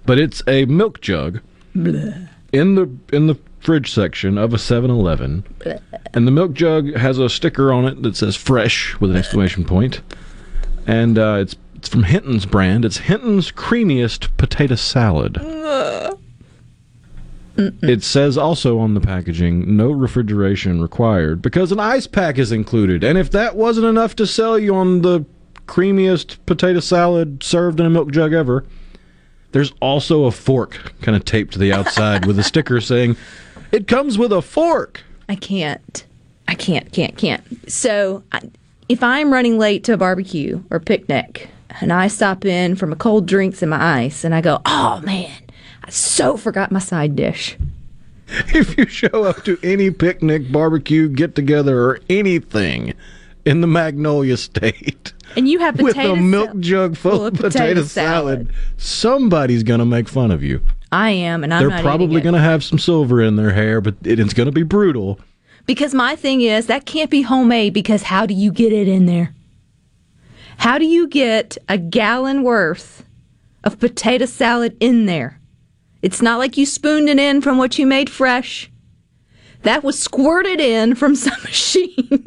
But 0.05 0.17
it's 0.17 0.41
a 0.47 0.65
milk 0.65 1.01
jug 1.01 1.39
in 2.51 2.75
the 2.75 2.89
in 3.11 3.27
the 3.27 3.38
fridge 3.64 3.91
section 3.91 4.38
of 4.38 4.53
a 4.53 4.57
7-Eleven. 4.57 5.43
And 6.14 6.28
the 6.28 6.32
milk 6.32 6.53
jug 6.53 6.95
has 6.95 7.18
a 7.18 7.30
sticker 7.30 7.72
on 7.72 7.86
it 7.86 8.01
that 8.03 8.16
says 8.16 8.36
fresh 8.36 8.99
with 8.99 9.11
an 9.11 9.18
exclamation. 9.18 9.66
And 10.86 11.18
uh, 11.18 11.38
it's 11.39 11.55
it's 11.76 11.89
from 11.89 12.03
Hinton's 12.03 12.45
brand. 12.45 12.86
It's 12.86 12.97
Hinton's 12.97 13.51
creamiest 13.51 14.30
potato 14.38 14.76
salad. 14.76 15.38
It 17.57 18.03
says 18.03 18.38
also 18.38 18.80
on 18.80 18.93
the 18.93 19.01
packaging, 19.01 19.76
no 19.76 19.91
refrigeration 19.91 20.82
required 20.82 21.41
because 21.41 21.72
an 21.74 21.80
ice 21.82 22.07
pack 22.07 22.39
is 22.39 22.51
included. 22.53 23.03
And 23.03 23.18
if 23.18 23.32
that 23.32 23.57
wasn't 23.57 23.86
enough 23.86 24.16
to 24.16 24.26
sell 24.26 24.57
you 24.57 24.74
on 24.76 25.01
the 25.01 25.26
creamiest 25.68 26.38
potato 26.45 26.80
salad 26.80 27.43
served 27.43 27.80
in 27.80 27.86
a 27.86 27.89
milk 27.89 28.11
jug 28.11 28.32
ever, 28.32 28.66
there's 29.51 29.74
also 29.82 30.24
a 30.24 30.32
fork 30.32 30.93
kind 31.01 31.16
of 31.16 31.26
taped 31.26 31.53
to 31.53 31.59
the 31.59 31.74
outside 31.74 32.26
with 32.26 32.39
a 32.39 32.43
sticker 32.43 32.82
saying, 32.82 33.16
it 33.74 33.88
comes 33.88 34.17
with 34.17 34.32
a 34.32 34.41
fork. 34.41 35.03
I 35.28 35.36
can't. 35.36 36.05
I 36.47 36.55
can't, 36.55 36.91
can't, 36.93 37.17
can't. 37.17 37.43
So, 37.69 38.24
I, 38.32 38.41
if 38.88 39.01
I'm 39.01 39.34
running 39.34 39.57
late 39.57 39.84
to 39.86 39.93
a 39.93 39.97
barbecue 39.97 40.61
or 40.69 40.80
picnic 40.80 41.49
and 41.82 41.91
I 41.91 42.07
stop 42.07 42.45
in 42.45 42.76
for 42.76 42.86
my 42.86 42.95
cold 42.95 43.26
drinks 43.26 43.61
and 43.61 43.71
my 43.71 44.03
ice 44.03 44.24
and 44.24 44.36
I 44.36 44.41
go, 44.41 44.61
oh 44.65 45.01
man, 45.03 45.32
I 45.84 45.89
so 45.89 46.38
forgot 46.38 46.71
my 46.71 46.80
side 46.80 47.15
dish. 47.15 47.57
If 48.55 48.78
you 48.78 48.88
show 48.88 49.26
up 49.26 49.43
to 49.43 49.59
any 49.61 49.91
picnic, 49.91 50.51
barbecue, 50.51 51.07
get 51.07 51.36
together, 51.36 51.80
or 51.80 51.99
anything 52.09 52.93
in 53.45 53.61
the 53.61 53.67
Magnolia 53.67 54.38
State 54.38 55.13
And 55.36 55.47
you 55.47 55.59
have 55.59 55.80
with 55.82 55.97
a 55.97 56.15
milk 56.15 56.57
jug 56.59 56.95
full, 56.95 57.28
of 57.28 57.36
potato, 57.36 57.84
salad, 57.84 58.51
somebody's 58.78 59.61
going 59.61 59.80
to 59.80 59.86
make 59.86 60.07
fun 60.07 60.32
of 60.32 60.41
you. 60.41 60.61
I 60.94 61.10
am, 61.10 61.44
and 61.44 61.52
I'm 61.52 61.68
They're 61.68 61.82
probably 61.82 62.22
going 62.22 62.36
to 62.36 62.39
have 62.39 62.64
some 62.64 62.78
silver 62.78 63.20
in 63.20 63.36
their 63.36 63.52
hair, 63.52 63.82
but 63.82 63.96
it, 64.04 64.20
it's 64.20 64.34
going 64.34 64.46
to 64.46 64.52
be 64.52 64.62
brutal. 64.62 65.20
Because 65.66 65.96
my 65.96 66.16
thing 66.16 66.41
is, 66.41 66.68
that 66.68 66.86
can't 66.86 67.10
be 67.10 67.24
homemade 67.24 67.74
because 67.74 68.04
how 68.04 68.28
do 68.28 68.36
you 68.36 68.52
get 68.52 68.72
it 68.72 68.88
in 68.88 69.08
there? 69.08 69.34
How 70.58 70.78
do 70.78 70.86
you 70.86 71.08
get 71.08 71.58
a 71.68 71.80
gallon 71.80 72.44
worth 72.44 73.04
of 73.64 73.80
potato 73.80 74.26
salad 74.28 74.78
in 74.80 75.08
there? 75.08 75.39
It's 76.04 76.22
not 76.22 76.38
like 76.38 76.58
you 76.58 76.66
spooned 76.68 77.10
it 77.10 77.18
in 77.18 77.41
from 77.41 77.58
what 77.58 77.80
you 77.80 77.88
made 77.88 78.10
fresh. 78.10 78.70
that 79.64 79.84
was 79.84 79.98
squirted 79.98 80.60
in 80.60 80.94
from 80.94 81.16
some 81.16 81.41
machine. 81.41 82.24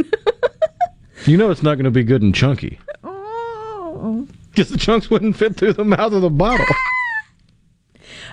You 1.24 1.36
know 1.36 1.50
it's 1.50 1.62
not 1.62 1.76
going 1.76 1.84
to 1.84 1.90
be 1.92 2.02
good 2.02 2.22
and 2.22 2.34
chunky. 2.34 2.80
Oh. 3.04 4.26
Because 4.50 4.70
the 4.70 4.78
chunks 4.78 5.08
wouldn't 5.08 5.36
fit 5.36 5.56
through 5.56 5.74
the 5.74 5.84
mouth 5.84 6.12
of 6.12 6.22
the 6.22 6.30
bottle. 6.30 6.66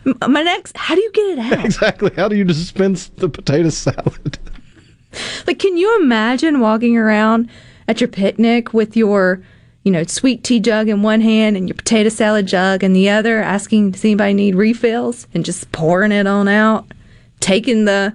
My 0.28 0.42
next, 0.42 0.76
how 0.78 0.96
do 0.96 1.02
you 1.02 1.12
get 1.12 1.38
it 1.38 1.40
out? 1.40 1.66
exactly. 1.66 2.12
How 2.16 2.28
do 2.28 2.36
you 2.36 2.44
dispense 2.44 3.10
the 3.10 3.30
potato 3.30 3.70
salad? 3.70 4.38
Like, 5.46 5.60
can 5.60 5.78
you 5.78 5.96
imagine 6.02 6.60
walking 6.60 6.98
around 6.98 7.48
at 7.88 8.02
your 8.02 8.08
picnic 8.08 8.74
with 8.74 8.98
your, 8.98 9.44
you 9.84 9.92
know, 9.92 10.02
sweet 10.06 10.44
tea 10.44 10.60
jug 10.60 10.90
in 10.90 11.04
one 11.04 11.22
hand 11.22 11.56
and 11.56 11.70
your 11.70 11.76
potato 11.76 12.10
salad 12.10 12.48
jug 12.48 12.84
in 12.84 12.94
the 12.94 13.12
other, 13.12 13.40
asking 13.40 13.92
does 13.92 14.04
anybody 14.04 14.34
need 14.34 14.56
refills, 14.56 15.28
and 15.36 15.46
just 15.46 15.72
pouring 15.72 16.12
it 16.12 16.26
on 16.26 16.48
out, 16.48 16.88
taking 17.42 17.86
the 17.86 18.12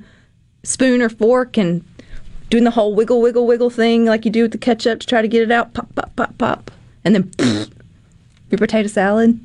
spoon 0.65 1.01
or 1.01 1.09
fork 1.09 1.57
and 1.57 1.85
doing 2.51 2.65
the 2.65 2.73
whole 2.73 2.97
wiggle, 2.97 3.21
wiggle, 3.21 3.47
wiggle 3.47 3.71
thing 3.71 4.05
like 4.05 4.25
you 4.25 4.33
do 4.33 4.43
with 4.43 4.51
the 4.51 4.59
ketchup 4.59 4.99
to 4.99 5.07
try 5.07 5.23
to 5.23 5.29
get 5.29 5.43
it 5.43 5.53
out, 5.53 5.73
pop, 5.75 5.95
pop, 5.95 6.17
pop, 6.17 6.37
pop, 6.37 6.71
and 7.05 7.15
then 7.15 7.31
your 8.51 8.59
potato 8.59 8.89
salad. 8.89 9.39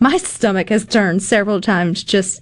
My 0.00 0.16
stomach 0.16 0.68
has 0.68 0.84
turned 0.86 1.22
several 1.22 1.60
times 1.60 2.04
just 2.04 2.40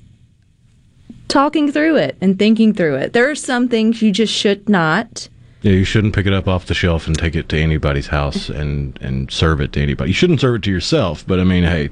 talking 1.28 1.72
through 1.72 1.96
it 1.96 2.16
and 2.20 2.38
thinking 2.38 2.74
through 2.74 2.96
it. 2.96 3.12
There 3.12 3.30
are 3.30 3.34
some 3.34 3.68
things 3.68 4.02
you 4.02 4.12
just 4.12 4.32
should 4.32 4.68
not. 4.68 5.28
Yeah, 5.62 5.72
you 5.72 5.84
shouldn't 5.84 6.14
pick 6.14 6.26
it 6.26 6.32
up 6.32 6.46
off 6.46 6.66
the 6.66 6.74
shelf 6.74 7.06
and 7.06 7.18
take 7.18 7.34
it 7.34 7.48
to 7.48 7.58
anybody's 7.58 8.06
house 8.08 8.48
and 8.48 8.96
and 9.00 9.30
serve 9.30 9.60
it 9.60 9.72
to 9.72 9.82
anybody. 9.82 10.10
You 10.10 10.14
shouldn't 10.14 10.40
serve 10.40 10.56
it 10.56 10.62
to 10.64 10.70
yourself, 10.70 11.26
but 11.26 11.40
I 11.40 11.44
mean, 11.44 11.64
hey, 11.64 11.88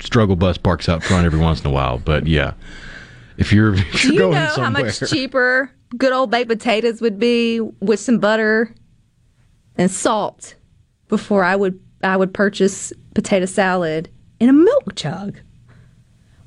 struggle 0.00 0.36
bus 0.36 0.56
parks 0.56 0.88
out 0.88 1.02
front 1.02 1.26
every 1.26 1.40
once 1.40 1.60
in 1.60 1.66
a 1.66 1.70
while. 1.70 1.98
But 1.98 2.26
yeah, 2.26 2.54
if 3.36 3.52
you're, 3.52 3.74
if 3.74 4.02
Do 4.02 4.08
you're 4.08 4.12
you 4.14 4.18
going 4.20 4.32
know 4.34 4.40
how 4.46 4.54
somewhere, 4.54 4.84
much 4.84 5.10
cheaper 5.10 5.70
good 5.98 6.12
old 6.12 6.30
baked 6.30 6.48
potatoes 6.48 7.00
would 7.00 7.18
be 7.18 7.60
with 7.60 7.98
some 8.00 8.18
butter 8.18 8.72
and 9.76 9.90
salt 9.90 10.54
before 11.08 11.42
I 11.44 11.56
would 11.56 11.78
I 12.02 12.16
would 12.16 12.32
purchase 12.32 12.92
potato 13.14 13.44
salad 13.46 14.08
in 14.40 14.48
a 14.48 14.52
milk 14.52 14.94
jug. 14.96 15.38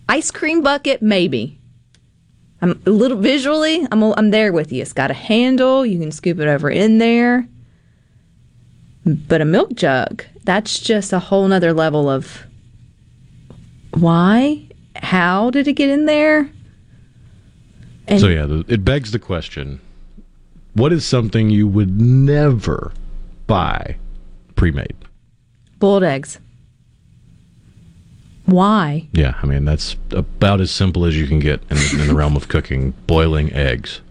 Ice 0.09 0.31
cream 0.31 0.61
bucket, 0.61 1.01
maybe. 1.01 1.59
I'm 2.61 2.81
a 2.85 2.89
little 2.89 3.17
visually, 3.17 3.87
I'm 3.91 4.03
I'm 4.03 4.31
there 4.31 4.51
with 4.51 4.71
you. 4.71 4.81
It's 4.81 4.93
got 4.93 5.11
a 5.11 5.13
handle, 5.13 5.85
you 5.85 5.99
can 5.99 6.11
scoop 6.11 6.39
it 6.39 6.47
over 6.47 6.69
in 6.69 6.97
there. 6.97 7.47
But 9.05 9.41
a 9.41 9.45
milk 9.45 9.73
jug, 9.73 10.23
that's 10.43 10.79
just 10.79 11.11
a 11.11 11.19
whole 11.19 11.47
nother 11.47 11.73
level 11.73 12.09
of 12.09 12.43
why? 13.95 14.67
How 14.95 15.49
did 15.49 15.67
it 15.67 15.73
get 15.73 15.89
in 15.89 16.05
there? 16.05 16.49
And 18.07 18.19
so 18.19 18.27
yeah, 18.27 18.45
the, 18.45 18.63
it 18.67 18.85
begs 18.85 19.11
the 19.11 19.19
question: 19.19 19.81
What 20.73 20.93
is 20.93 21.05
something 21.05 21.49
you 21.49 21.67
would 21.67 21.99
never 21.99 22.93
buy 23.45 23.97
pre-made? 24.55 24.95
boiled 25.79 26.03
eggs. 26.03 26.39
Why? 28.45 29.07
Yeah, 29.13 29.35
I 29.41 29.45
mean 29.45 29.65
that's 29.65 29.95
about 30.11 30.61
as 30.61 30.71
simple 30.71 31.05
as 31.05 31.17
you 31.17 31.27
can 31.27 31.39
get 31.39 31.61
in, 31.69 31.77
in 31.99 32.07
the 32.07 32.13
realm 32.13 32.35
of 32.35 32.47
cooking, 32.47 32.91
boiling 33.07 33.53
eggs. 33.53 34.01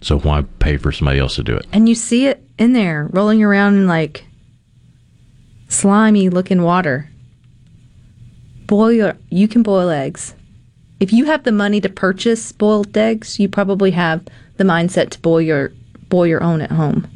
So 0.00 0.18
why 0.18 0.44
pay 0.58 0.76
for 0.76 0.92
somebody 0.92 1.18
else 1.18 1.36
to 1.36 1.42
do 1.42 1.54
it? 1.54 1.66
And 1.72 1.88
you 1.88 1.94
see 1.94 2.26
it 2.26 2.44
in 2.58 2.72
there 2.72 3.08
rolling 3.12 3.42
around 3.42 3.74
in 3.74 3.86
like 3.86 4.24
slimy 5.68 6.28
looking 6.28 6.62
water. 6.62 7.08
Boil 8.66 8.92
your, 8.92 9.16
you 9.30 9.48
can 9.48 9.62
boil 9.62 9.90
eggs. 9.90 10.34
If 11.00 11.12
you 11.12 11.24
have 11.26 11.42
the 11.42 11.52
money 11.52 11.80
to 11.80 11.88
purchase 11.88 12.52
boiled 12.52 12.96
eggs, 12.96 13.38
you 13.38 13.48
probably 13.48 13.90
have 13.92 14.24
the 14.56 14.64
mindset 14.64 15.10
to 15.10 15.20
boil 15.20 15.40
your 15.40 15.72
boil 16.08 16.26
your 16.26 16.42
own 16.42 16.60
at 16.60 16.70
home. 16.70 17.08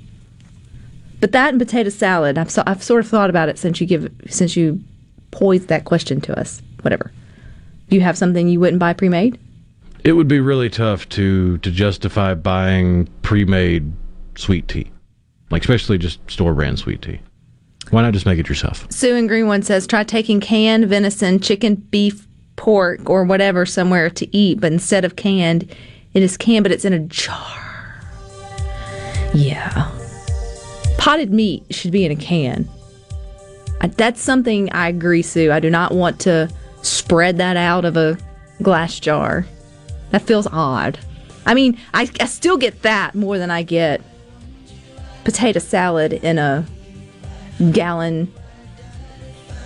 But 1.21 1.33
that 1.33 1.51
and 1.51 1.59
potato 1.59 1.91
salad, 1.91 2.39
I've 2.39 2.51
so, 2.51 2.63
I've 2.67 2.83
sort 2.83 3.05
of 3.05 3.11
thought 3.11 3.31
about 3.31 3.49
it 3.49 3.59
since 3.59 3.81
you 3.81 3.87
give 3.87 4.13
since 4.29 4.57
you 4.57 4.83
posed 5.37 5.69
that 5.69 5.85
question 5.85 6.21
to 6.23 6.39
us. 6.39 6.63
Whatever. 6.83 7.13
Do 7.89 7.97
you 7.97 8.03
have 8.03 8.19
something 8.19 8.49
you 8.49 8.59
wouldn't 8.59 8.81
buy 8.81 8.93
pre-made? 8.93 9.39
It 10.03 10.13
would 10.13 10.29
be 10.29 10.41
really 10.41 10.71
tough 10.71 11.09
to 11.11 11.59
to 11.59 11.71
justify 11.71 12.35
buying 12.35 13.09
pre-made 13.23 13.93
sweet 14.37 14.69
tea, 14.69 14.91
like 15.51 15.63
especially 15.63 15.99
just 15.99 16.19
store 16.31 16.55
brand 16.55 16.79
sweet 16.79 17.03
tea. 17.03 17.21
Why 17.91 18.03
not 18.03 18.13
just 18.13 18.27
make 18.27 18.39
it 18.39 18.49
yourself? 18.49 18.91
Sue 18.91 19.15
in 19.15 19.27
Greenwood 19.27 19.65
says 19.65 19.87
try 19.87 20.05
taking 20.05 20.41
canned 20.41 20.87
venison, 20.87 21.39
chicken, 21.41 21.77
beef, 21.77 22.27
pork, 22.57 23.09
or 23.09 23.25
whatever 23.25 23.67
somewhere 23.67 24.11
to 24.11 24.37
eat, 24.37 24.61
but 24.61 24.73
instead 24.73 25.05
of 25.05 25.17
canned, 25.17 25.75
it 26.15 26.23
is 26.23 26.37
canned, 26.37 26.65
but 26.65 26.73
it's 26.73 26.85
in 26.85 26.93
a 26.93 27.01
jar. 27.01 28.01
Yeah. 29.35 29.91
Potted 30.99 31.33
meat 31.33 31.65
should 31.71 31.93
be 31.93 32.05
in 32.05 32.13
a 32.13 32.17
can. 32.17 32.69
I, 33.81 33.89
that's 33.89 34.21
something 34.21 34.73
I 34.73 34.89
agree, 34.89 35.23
Sue. 35.23 35.53
I 35.53 35.61
do 35.61 35.71
not 35.71 35.93
want 35.93 36.21
to 36.21 36.51
spread 36.83 37.39
that 37.39 37.57
out 37.57 37.85
of 37.85 37.97
a 37.97 38.19
glass 38.63 38.99
jar. 38.99 39.47
That 40.11 40.23
feels 40.23 40.47
odd. 40.47 40.99
I 41.45 41.55
mean, 41.55 41.79
I, 41.95 42.09
I 42.21 42.27
still 42.27 42.57
get 42.57 42.83
that 42.83 43.15
more 43.15 43.39
than 43.39 43.51
I 43.51 43.63
get 43.63 44.01
potato 45.25 45.59
salad 45.59 46.13
in 46.13 46.39
a 46.39 46.65
gallon 47.73 48.33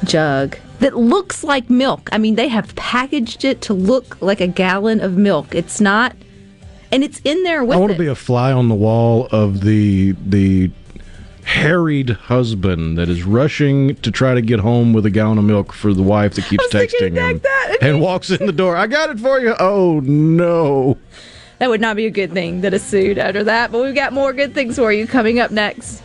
jug 0.05 0.57
that 0.81 0.97
looks 0.97 1.45
like 1.45 1.69
milk. 1.69 2.09
I 2.13 2.19
mean, 2.19 2.35
they 2.35 2.49
have 2.49 2.75
packaged 2.75 3.45
it 3.45 3.61
to 3.63 3.75
look 3.75 4.21
like 4.21 4.41
a 4.41 4.47
gallon 4.47 5.01
of 5.01 5.17
milk. 5.17 5.55
It's 5.55 5.81
not, 5.81 6.17
and 6.91 7.05
it's 7.05 7.21
in 7.25 7.43
there 7.45 7.65
with 7.65 7.77
I 7.77 7.81
want 7.81 7.93
to 7.93 7.99
be 7.99 8.07
a 8.07 8.15
fly 8.15 8.53
on 8.53 8.69
the 8.69 8.75
wall 8.75 9.29
of 9.31 9.61
the 9.61 10.13
the 10.25 10.71
harried 11.51 12.11
husband 12.11 12.97
that 12.97 13.09
is 13.09 13.25
rushing 13.25 13.97
to 13.97 14.11
try 14.13 14.35
to 14.35 14.41
get 14.41 14.61
home 14.61 14.93
with 14.93 15.05
a 15.05 15.11
gallon 15.11 15.37
of 15.37 15.43
milk 15.43 15.73
for 15.73 15.93
the 15.93 16.03
wife 16.03 16.35
that 16.35 16.45
keeps 16.45 16.65
texting 16.69 17.17
him 17.17 17.43
and 17.83 18.01
walks 18.01 18.31
in 18.31 18.47
the 18.47 18.53
door. 18.53 18.77
I 18.77 18.87
got 18.87 19.11
it 19.11 19.19
for 19.19 19.41
you. 19.41 19.57
Oh 19.59 19.99
no. 20.05 20.97
that 21.59 21.69
would 21.69 21.81
not 21.81 21.97
be 21.97 22.07
a 22.07 22.11
good 22.11 22.33
thing 22.33 22.61
that 22.61 22.73
is 22.73 22.83
sued 22.85 23.19
after 23.19 23.43
that. 23.43 23.73
But 23.73 23.83
we've 23.83 23.97
got 23.97 24.13
more 24.13 24.33
good 24.33 24.55
things 24.55 24.77
for 24.77 24.93
you 24.93 25.09
coming 25.09 25.41
up 25.41 25.51
next. 25.51 26.05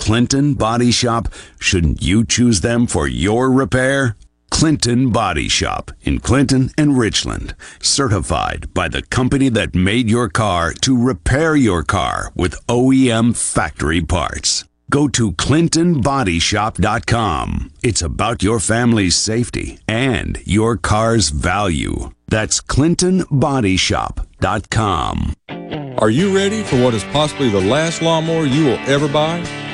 Clinton 0.00 0.54
Body 0.54 0.90
Shop, 0.90 1.28
shouldn't 1.60 2.02
you 2.02 2.24
choose 2.24 2.62
them 2.62 2.86
for 2.86 3.06
your 3.06 3.52
repair? 3.52 4.16
Clinton 4.50 5.10
Body 5.10 5.46
Shop 5.46 5.90
in 6.00 6.20
Clinton 6.20 6.70
and 6.78 6.96
Richland. 6.98 7.54
Certified 7.80 8.72
by 8.72 8.88
the 8.88 9.02
company 9.02 9.50
that 9.50 9.74
made 9.74 10.08
your 10.08 10.30
car 10.30 10.72
to 10.72 10.96
repair 11.00 11.54
your 11.54 11.82
car 11.82 12.32
with 12.34 12.54
OEM 12.66 13.36
factory 13.36 14.00
parts. 14.00 14.64
Go 14.88 15.06
to 15.08 15.32
ClintonBodyShop.com. 15.32 17.70
It's 17.82 18.02
about 18.02 18.42
your 18.42 18.58
family's 18.58 19.16
safety 19.16 19.78
and 19.86 20.38
your 20.46 20.78
car's 20.78 21.28
value. 21.28 22.10
That's 22.26 22.62
ClintonBodyShop.com. 22.62 25.34
Are 25.98 26.10
you 26.10 26.34
ready 26.34 26.62
for 26.62 26.82
what 26.82 26.94
is 26.94 27.04
possibly 27.04 27.50
the 27.50 27.60
last 27.60 28.00
lawnmower 28.00 28.46
you 28.46 28.64
will 28.64 28.78
ever 28.88 29.06
buy? 29.06 29.44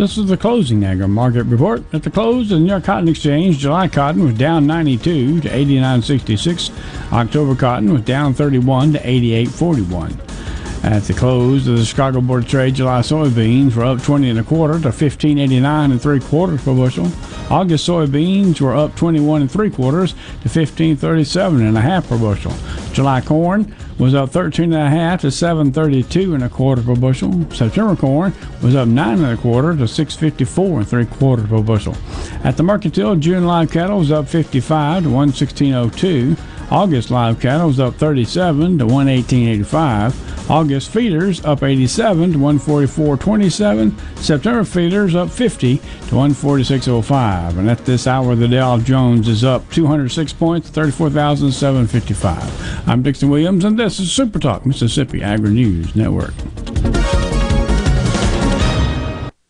This 0.00 0.16
is 0.16 0.28
the 0.28 0.36
closing 0.38 0.82
agri 0.82 1.06
market 1.06 1.42
report. 1.42 1.82
At 1.92 2.04
the 2.04 2.10
close 2.10 2.50
of 2.50 2.56
the 2.56 2.60
New 2.60 2.70
York 2.70 2.84
Cotton 2.84 3.06
Exchange, 3.06 3.58
July 3.58 3.86
cotton 3.86 4.24
was 4.24 4.32
down 4.32 4.66
92 4.66 5.42
to 5.42 5.48
89.66. 5.50 7.12
October 7.12 7.54
cotton 7.54 7.92
was 7.92 8.00
down 8.00 8.32
31 8.32 8.94
to 8.94 8.98
88.41. 8.98 10.84
At 10.84 11.02
the 11.02 11.12
close 11.12 11.68
of 11.68 11.76
the 11.76 11.84
Chicago 11.84 12.22
Board 12.22 12.44
of 12.44 12.48
Trade, 12.48 12.76
July 12.76 13.00
soybeans 13.00 13.76
were 13.76 13.84
up 13.84 14.02
20 14.02 14.30
and 14.30 14.38
a 14.38 14.42
quarter 14.42 14.80
to 14.80 14.88
15.89 14.88 15.90
and 15.90 16.00
three 16.00 16.20
quarters 16.20 16.64
per 16.64 16.74
bushel. 16.74 17.12
August 17.50 17.86
soybeans 17.86 18.58
were 18.62 18.74
up 18.74 18.96
21 18.96 19.42
and 19.42 19.50
three 19.50 19.68
quarters 19.68 20.14
to 20.42 20.48
15.37 20.48 21.68
and 21.68 21.76
a 21.76 21.80
half 21.82 22.08
per 22.08 22.16
bushel. 22.16 22.52
July 22.92 23.20
corn 23.20 23.74
was 23.98 24.14
up 24.14 24.30
13 24.30 24.72
and 24.72 24.82
a 24.82 24.90
half 24.90 25.20
to 25.20 25.28
7.32 25.28 26.34
and 26.34 26.44
a 26.44 26.48
quarter 26.48 26.82
per 26.82 26.94
bushel. 26.94 27.50
September 27.52 27.94
corn 27.94 28.34
was 28.62 28.74
up 28.74 28.88
nine 28.88 29.22
and 29.22 29.38
a 29.38 29.40
quarter 29.40 29.76
to 29.76 29.84
6.54 29.84 30.78
and 30.78 30.88
three 30.88 31.06
quarters 31.06 31.48
per 31.48 31.62
bushel. 31.62 31.96
At 32.44 32.56
the 32.56 32.62
mercantile, 32.62 33.16
June 33.16 33.46
live 33.46 33.70
cattle 33.70 33.98
was 33.98 34.10
up 34.10 34.28
55 34.28 35.04
to 35.04 35.08
116.02. 35.08 36.38
August 36.70 37.10
live 37.10 37.40
cattle 37.40 37.66
was 37.66 37.80
up 37.80 37.94
37 37.96 38.78
to 38.78 38.86
118.85. 38.86 40.50
August 40.50 40.90
feeders 40.90 41.44
up 41.44 41.62
87 41.62 42.32
to 42.32 42.38
144.27. 42.38 44.18
September 44.18 44.64
feeders 44.64 45.14
up 45.14 45.30
50 45.30 45.76
to 45.76 45.82
146.05. 45.82 47.58
And 47.58 47.70
at 47.70 47.84
this 47.84 48.06
hour, 48.06 48.34
the 48.34 48.48
Dow 48.48 48.78
Jones 48.78 49.28
is 49.28 49.44
up 49.44 49.70
206 49.70 50.32
points, 50.32 50.70
34,755. 50.70 52.79
I'm 52.90 53.04
Dixon 53.04 53.30
Williams, 53.30 53.64
and 53.64 53.78
this 53.78 54.00
is 54.00 54.10
Super 54.10 54.40
Talk 54.40 54.66
Mississippi 54.66 55.22
Agri 55.22 55.50
News 55.50 55.94
Network. 55.94 56.34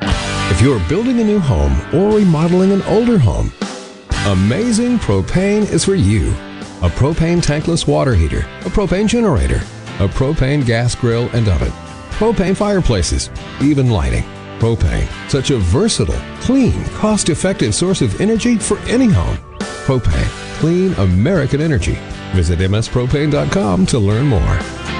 If 0.03 0.61
you're 0.61 0.87
building 0.91 1.21
a 1.21 1.25
new 1.25 1.39
home 1.39 1.75
or 1.95 2.19
remodeling 2.19 2.71
an 2.71 2.83
older 2.83 3.17
home, 3.17 3.51
Amazing 4.27 4.99
Propane 4.99 5.63
is 5.73 5.87
for 5.87 5.95
you. 5.95 6.29
A 6.83 6.91
propane 6.91 7.41
tankless 7.41 7.89
water 7.89 8.15
heater, 8.15 8.41
a 8.41 8.69
propane 8.69 9.09
generator, 9.09 9.63
a 10.01 10.09
propane 10.09 10.67
gas 10.67 10.95
grill 10.95 11.31
and 11.31 11.49
oven, 11.49 11.73
propane 12.19 12.55
fireplaces, 12.55 13.31
even 13.63 13.89
lighting. 13.89 14.25
Propane, 14.59 15.09
such 15.31 15.49
a 15.49 15.57
versatile, 15.57 16.21
clean, 16.43 16.85
cost 16.91 17.31
effective 17.31 17.75
source 17.75 18.03
of 18.03 18.21
energy 18.21 18.59
for 18.59 18.79
any 18.81 19.07
home. 19.07 19.39
Propane, 19.87 20.29
clean 20.59 20.93
American 20.97 21.63
energy. 21.63 21.99
Visit 22.35 22.61
mspropane.com 22.61 23.87
to 23.87 23.99
learn 23.99 24.27
more. 24.27 25.00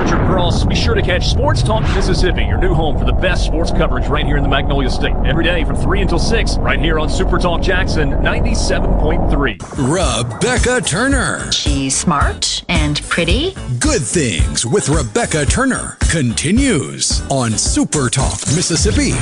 Hey, 0.00 0.04
it's 0.04 0.12
Richard 0.12 0.26
Cross. 0.26 0.64
Be 0.64 0.74
sure 0.74 0.94
to 0.94 1.02
catch 1.02 1.28
Sports 1.28 1.62
Talk 1.62 1.82
Mississippi, 1.94 2.44
your 2.44 2.58
new 2.58 2.72
home 2.74 2.98
for 2.98 3.04
the 3.04 3.12
best 3.12 3.44
sports 3.44 3.70
coverage 3.70 4.06
right 4.06 4.24
here 4.24 4.36
in 4.36 4.42
the 4.42 4.48
Magnolia 4.48 4.88
State. 4.88 5.14
Every 5.26 5.44
day 5.44 5.64
from 5.64 5.76
3 5.76 6.02
until 6.02 6.18
6, 6.18 6.56
right 6.58 6.80
here 6.80 6.98
on 6.98 7.10
Super 7.10 7.38
Talk 7.38 7.60
Jackson 7.60 8.10
97.3. 8.10 9.60
Rebecca 9.76 10.80
Turner. 10.86 11.52
She's 11.52 11.96
smart 11.96 12.64
and 12.68 13.02
pretty. 13.08 13.54
Good 13.78 14.02
Things 14.02 14.64
with 14.64 14.88
Rebecca 14.88 15.44
Turner 15.44 15.98
continues 16.10 17.20
on 17.30 17.52
Super 17.52 18.08
Talk 18.08 18.40
Mississippi. 18.54 19.12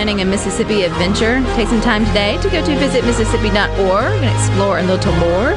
Planning 0.00 0.22
a 0.22 0.24
Mississippi 0.24 0.84
adventure. 0.84 1.42
Take 1.56 1.68
some 1.68 1.82
time 1.82 2.06
today 2.06 2.38
to 2.38 2.48
go 2.48 2.64
to 2.64 2.72
visitmississippi.org 2.72 4.22
and 4.22 4.34
explore 4.34 4.78
a 4.78 4.82
little 4.82 5.12
more. 5.16 5.50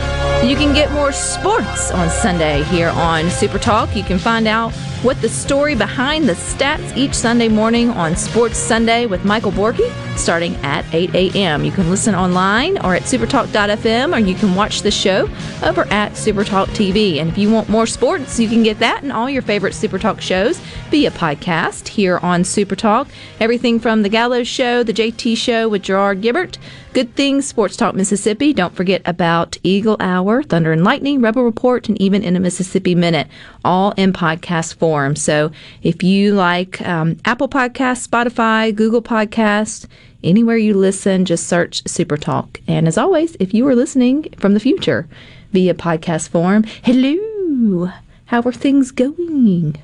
You 0.45 0.57
can 0.57 0.73
get 0.73 0.91
more 0.91 1.13
sports 1.13 1.91
on 1.91 2.09
Sunday 2.09 2.61
here 2.63 2.89
on 2.89 3.29
Super 3.29 3.57
Talk. 3.57 3.95
You 3.95 4.03
can 4.03 4.19
find 4.19 4.45
out 4.45 4.73
what 5.03 5.21
the 5.21 5.27
story 5.27 5.75
behind 5.75 6.29
the 6.29 6.33
stats 6.33 6.95
each 6.95 7.13
Sunday 7.13 7.49
morning 7.49 7.89
on 7.89 8.15
Sports 8.15 8.57
Sunday 8.57 9.05
with 9.05 9.25
Michael 9.25 9.51
Borky 9.51 9.91
starting 10.17 10.55
at 10.57 10.85
8 10.93 11.13
a.m. 11.13 11.63
You 11.63 11.71
can 11.71 11.89
listen 11.89 12.15
online 12.15 12.77
or 12.79 12.95
at 12.95 13.03
supertalk.fm 13.03 14.15
or 14.15 14.19
you 14.19 14.35
can 14.35 14.55
watch 14.55 14.81
the 14.81 14.91
show 14.91 15.29
over 15.63 15.81
at 15.91 16.13
Supertalk 16.13 16.67
TV. 16.67 17.17
And 17.17 17.29
if 17.29 17.37
you 17.37 17.51
want 17.51 17.69
more 17.69 17.85
sports, 17.85 18.39
you 18.39 18.47
can 18.47 18.63
get 18.63 18.79
that 18.79 19.03
and 19.03 19.11
all 19.11 19.29
your 19.29 19.41
favorite 19.41 19.73
Supertalk 19.73 20.21
shows 20.21 20.59
via 20.89 21.11
podcast 21.11 21.87
here 21.87 22.19
on 22.19 22.43
Supertalk. 22.43 23.07
Everything 23.39 23.79
from 23.79 24.03
The 24.03 24.09
Gallo's 24.09 24.47
Show, 24.47 24.83
The 24.83 24.93
JT 24.93 25.35
Show 25.37 25.67
with 25.67 25.83
Gerard 25.83 26.21
Gibert, 26.21 26.57
Good 26.93 27.15
Things, 27.15 27.47
Sports 27.47 27.75
Talk 27.75 27.95
Mississippi. 27.95 28.53
Don't 28.53 28.75
forget 28.75 29.01
about 29.03 29.57
Eagle 29.63 29.97
Hour, 29.99 30.43
Thunder 30.43 30.71
and 30.71 30.83
Lightning, 30.83 31.21
Rebel 31.21 31.43
Report, 31.43 31.89
and 31.89 31.99
even 31.99 32.21
in 32.21 32.35
a 32.35 32.39
Mississippi 32.39 32.93
Minute, 32.93 33.27
all 33.65 33.93
in 33.97 34.13
podcast 34.13 34.75
form. 34.75 34.92
So 35.15 35.51
if 35.81 36.03
you 36.03 36.33
like 36.33 36.81
um, 36.81 37.17
Apple 37.25 37.49
Podcasts, 37.49 38.07
Spotify, 38.07 38.73
Google 38.75 39.01
Podcasts, 39.01 39.87
anywhere 40.23 40.57
you 40.57 40.73
listen, 40.73 41.25
just 41.25 41.47
search 41.47 41.87
Super 41.87 42.17
Talk. 42.17 42.61
And 42.67 42.87
as 42.87 42.97
always, 42.97 43.35
if 43.39 43.53
you 43.53 43.67
are 43.67 43.75
listening 43.75 44.33
from 44.37 44.53
the 44.53 44.59
future 44.59 45.07
via 45.51 45.73
podcast 45.73 46.29
form, 46.29 46.63
hello, 46.83 47.91
how 48.25 48.41
are 48.41 48.51
things 48.51 48.91
going? 48.91 49.75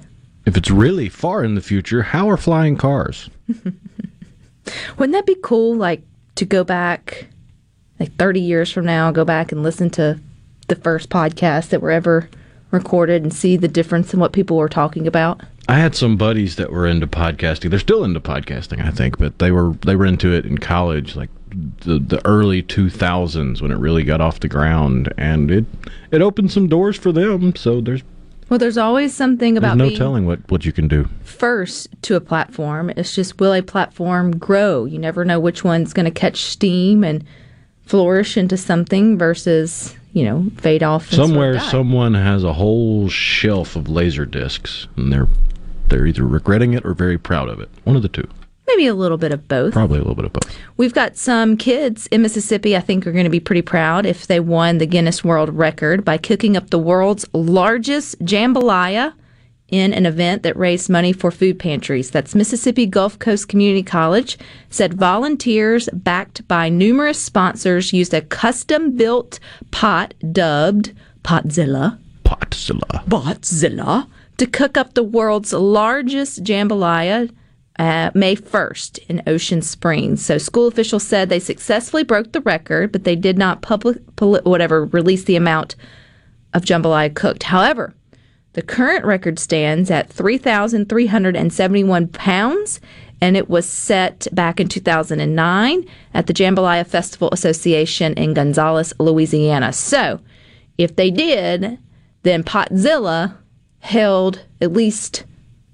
If 0.45 0.57
it's 0.57 0.72
really 0.72 1.10
far 1.10 1.43
in 1.43 1.55
the 1.55 1.62
future, 1.62 2.01
how 2.01 2.30
are 2.30 2.38
flying 2.38 2.78
cars? 2.78 3.30
Wouldn't 4.97 5.14
that 5.14 5.26
be 5.26 5.38
cool? 5.41 5.76
Like 5.76 6.01
to 6.36 6.45
go 6.45 6.64
back, 6.64 7.28
like 7.99 8.14
30 8.16 8.39
years 8.39 8.72
from 8.72 8.86
now, 8.86 9.12
go 9.12 9.26
back 9.26 9.51
and 9.51 9.64
listen 9.64 9.89
to 9.91 10.20
the 10.68 10.76
first 10.76 11.10
podcast 11.10 11.70
that 11.70 11.82
were 11.82 11.91
ever 11.91 12.30
recorded 12.72 13.24
and 13.24 13.34
see 13.34 13.57
the 13.57 13.67
difference 13.67 14.13
in 14.13 14.20
what 14.20 14.34
people 14.34 14.57
were 14.57 14.70
talking 14.70 15.07
about? 15.07 15.41
I 15.67 15.80
had 15.80 15.95
some 15.95 16.17
buddies 16.17 16.55
that 16.55 16.72
were 16.72 16.88
into 16.88 17.07
podcasting. 17.07 17.70
They're 17.70 17.80
still 17.80 18.03
into 18.03 18.20
podcasting, 18.20 18.84
I 18.86 18.91
think, 18.91 19.17
but 19.17 19.39
they 19.39 19.51
were 19.51 19.74
they 19.86 19.95
were 19.95 20.05
into 20.05 20.34
it 20.34 20.45
in 20.45 20.57
college, 20.57 21.15
like 21.15 21.30
the 21.82 21.99
the 21.99 22.22
early 22.26 22.61
two 22.61 22.89
thousands 22.89 23.61
when 23.61 23.72
it 23.72 23.78
really 23.78 24.03
got 24.03 24.22
off 24.22 24.39
the 24.39 24.47
ground, 24.47 25.13
and 25.17 25.51
it 25.51 25.65
it 26.11 26.22
opened 26.22 26.51
some 26.51 26.67
doors 26.67 26.97
for 26.97 27.11
them. 27.11 27.55
So 27.55 27.82
there's 27.82 28.01
Well, 28.49 28.57
there's 28.57 28.78
always 28.80 29.13
something 29.13 29.53
there's 29.53 29.63
about 29.63 29.78
no 29.78 29.88
being 29.89 29.97
telling 29.97 30.26
what 30.26 30.39
what 30.49 30.65
you 30.65 30.72
can 30.74 30.88
do. 30.88 31.07
first 31.24 31.88
to 32.03 32.15
a 32.15 32.22
platform. 32.22 32.89
It's 32.95 33.13
just 33.13 33.39
will 33.39 33.53
a 33.53 33.61
platform 33.61 34.38
grow? 34.38 34.86
You 34.86 34.97
never 34.97 35.24
know 35.24 35.39
which 35.39 35.63
one's 35.63 35.93
going 35.93 36.05
to 36.05 36.11
catch 36.11 36.41
steam 36.43 37.03
and 37.03 37.24
flourish 37.86 38.38
into 38.38 38.57
something 38.57 39.17
versus 39.17 39.95
you 40.14 40.24
know 40.26 40.45
fade 40.57 40.84
off. 40.84 41.07
And 41.07 41.16
sort 41.16 41.24
of 41.24 41.30
Somewhere, 41.30 41.60
someone 41.60 42.14
has 42.14 42.43
a 42.43 42.53
whole 42.53 43.10
shelf 43.10 43.76
of 43.76 43.88
laser 43.89 44.26
discs, 44.26 44.88
and 44.95 45.12
they're 45.12 45.28
they're 45.89 46.05
either 46.05 46.26
regretting 46.26 46.74
it 46.74 46.86
or 46.86 46.93
very 46.93 47.18
proud 47.18 47.49
of 47.49 47.60
it. 47.60 47.70
One 47.84 47.95
of 47.95 48.01
the 48.01 48.10
two. 48.10 48.28
Maybe 48.68 48.86
a 48.86 48.93
little 48.93 49.18
bit 49.18 49.32
of 49.32 49.47
both. 49.47 49.74
Probably 49.74 49.97
a 49.97 50.01
little 50.01 50.16
bit 50.16 50.26
of 50.26 50.34
both. 50.34 50.55
We've 50.78 50.93
got 50.93 51.18
some 51.18 51.57
kids 51.57 52.05
in 52.07 52.22
Mississippi 52.22 52.78
I 52.78 52.82
think 52.82 53.07
are 53.07 53.12
going 53.12 53.24
to 53.24 53.30
be 53.30 53.39
pretty 53.39 53.64
proud 53.64 54.05
if 54.05 54.28
they 54.28 54.39
won 54.39 54.78
the 54.78 54.86
Guinness 54.86 55.24
World 55.24 55.49
Record 55.49 56.05
by 56.05 56.18
cooking 56.18 56.55
up 56.55 56.70
the 56.70 56.78
world's 56.78 57.26
largest 57.34 58.20
jambalaya 58.20 59.14
in 59.72 59.93
an 59.93 60.05
event 60.05 60.43
that 60.43 60.57
raised 60.57 60.89
money 60.89 61.13
for 61.13 61.32
food 61.32 61.59
pantries. 61.59 62.11
That's 62.11 62.36
Mississippi 62.36 62.86
Gulf 62.86 63.20
Coast 63.20 63.47
Community 63.47 63.84
College 63.84 64.38
said 64.70 64.93
volunteers 64.93 65.89
backed 65.93 66.47
by 66.47 66.70
numerous 66.70 67.22
sponsors 67.22 67.93
used 67.93 68.13
a 68.13 68.22
custom 68.22 68.95
built 68.95 69.39
pot 69.72 70.13
dubbed 70.32 70.93
Potzilla. 71.24 71.99
Potzilla. 72.24 73.05
Potzilla 73.05 74.07
to 74.38 74.47
cook 74.47 74.78
up 74.78 74.93
the 74.93 75.03
world's 75.03 75.53
largest 75.53 76.43
jambalaya 76.43 77.30
uh, 77.78 78.11
May 78.13 78.36
1st 78.36 78.99
in 79.07 79.24
Ocean 79.26 79.61
Springs. 79.61 80.26
So 80.26 80.38
school 80.38 80.67
officials 80.67 81.03
said 81.03 81.30
they 81.30 81.39
successfully 81.39 82.03
broke 82.03 82.34
the 82.34 82.41
record, 82.41 82.91
but 82.91 83.05
they 83.05 83.15
did 83.15 83.38
not 83.38 83.61
public 83.61 83.97
poli- 84.17 84.41
whatever 84.43 84.86
release 84.86 85.24
the 85.24 85.38
amount 85.38 85.76
of 86.53 86.63
jambalaya 86.63 87.13
cooked. 87.13 87.43
However, 87.43 87.93
the 88.53 88.61
current 88.61 89.05
record 89.05 89.39
stands 89.39 89.91
at 89.91 90.09
3,371 90.09 92.07
pounds, 92.07 92.81
and 93.21 93.37
it 93.37 93.49
was 93.49 93.69
set 93.69 94.27
back 94.31 94.59
in 94.59 94.67
2009 94.67 95.85
at 96.13 96.27
the 96.27 96.33
Jambalaya 96.33 96.85
Festival 96.87 97.29
Association 97.31 98.13
in 98.13 98.33
Gonzales, 98.33 98.93
Louisiana. 98.99 99.73
So, 99.73 100.19
if 100.77 100.95
they 100.95 101.11
did, 101.11 101.77
then 102.23 102.43
Potzilla 102.43 103.35
held 103.79 104.43
at 104.61 104.73
least 104.73 105.25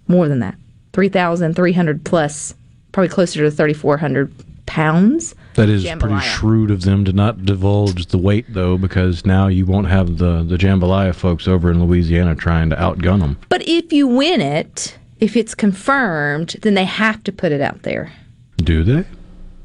more 0.07 0.27
than 0.27 0.39
that 0.39 0.55
3,300 0.93 2.03
plus, 2.05 2.55
probably 2.91 3.09
closer 3.09 3.43
to 3.43 3.51
3,400 3.51 4.31
pounds. 4.65 5.35
That 5.55 5.69
is 5.69 5.85
pretty 5.99 6.19
shrewd 6.19 6.69
of 6.69 6.81
them 6.81 7.05
to 7.05 7.13
not 7.13 7.45
divulge 7.45 8.07
the 8.07 8.17
weight, 8.17 8.45
though, 8.49 8.77
because 8.77 9.25
now 9.25 9.47
you 9.47 9.65
won't 9.65 9.87
have 9.87 10.17
the, 10.17 10.43
the 10.43 10.57
jambalaya 10.57 11.15
folks 11.15 11.47
over 11.47 11.71
in 11.71 11.83
Louisiana 11.83 12.35
trying 12.35 12.69
to 12.69 12.75
outgun 12.75 13.21
them. 13.21 13.37
But 13.47 13.67
if 13.67 13.93
you 13.93 14.05
win 14.07 14.41
it, 14.41 14.97
if 15.19 15.37
it's 15.37 15.55
confirmed, 15.55 16.57
then 16.61 16.73
they 16.73 16.83
have 16.83 17.23
to 17.23 17.31
put 17.31 17.53
it 17.53 17.61
out 17.61 17.83
there. 17.83 18.11
Do 18.57 18.83
they? 18.83 19.05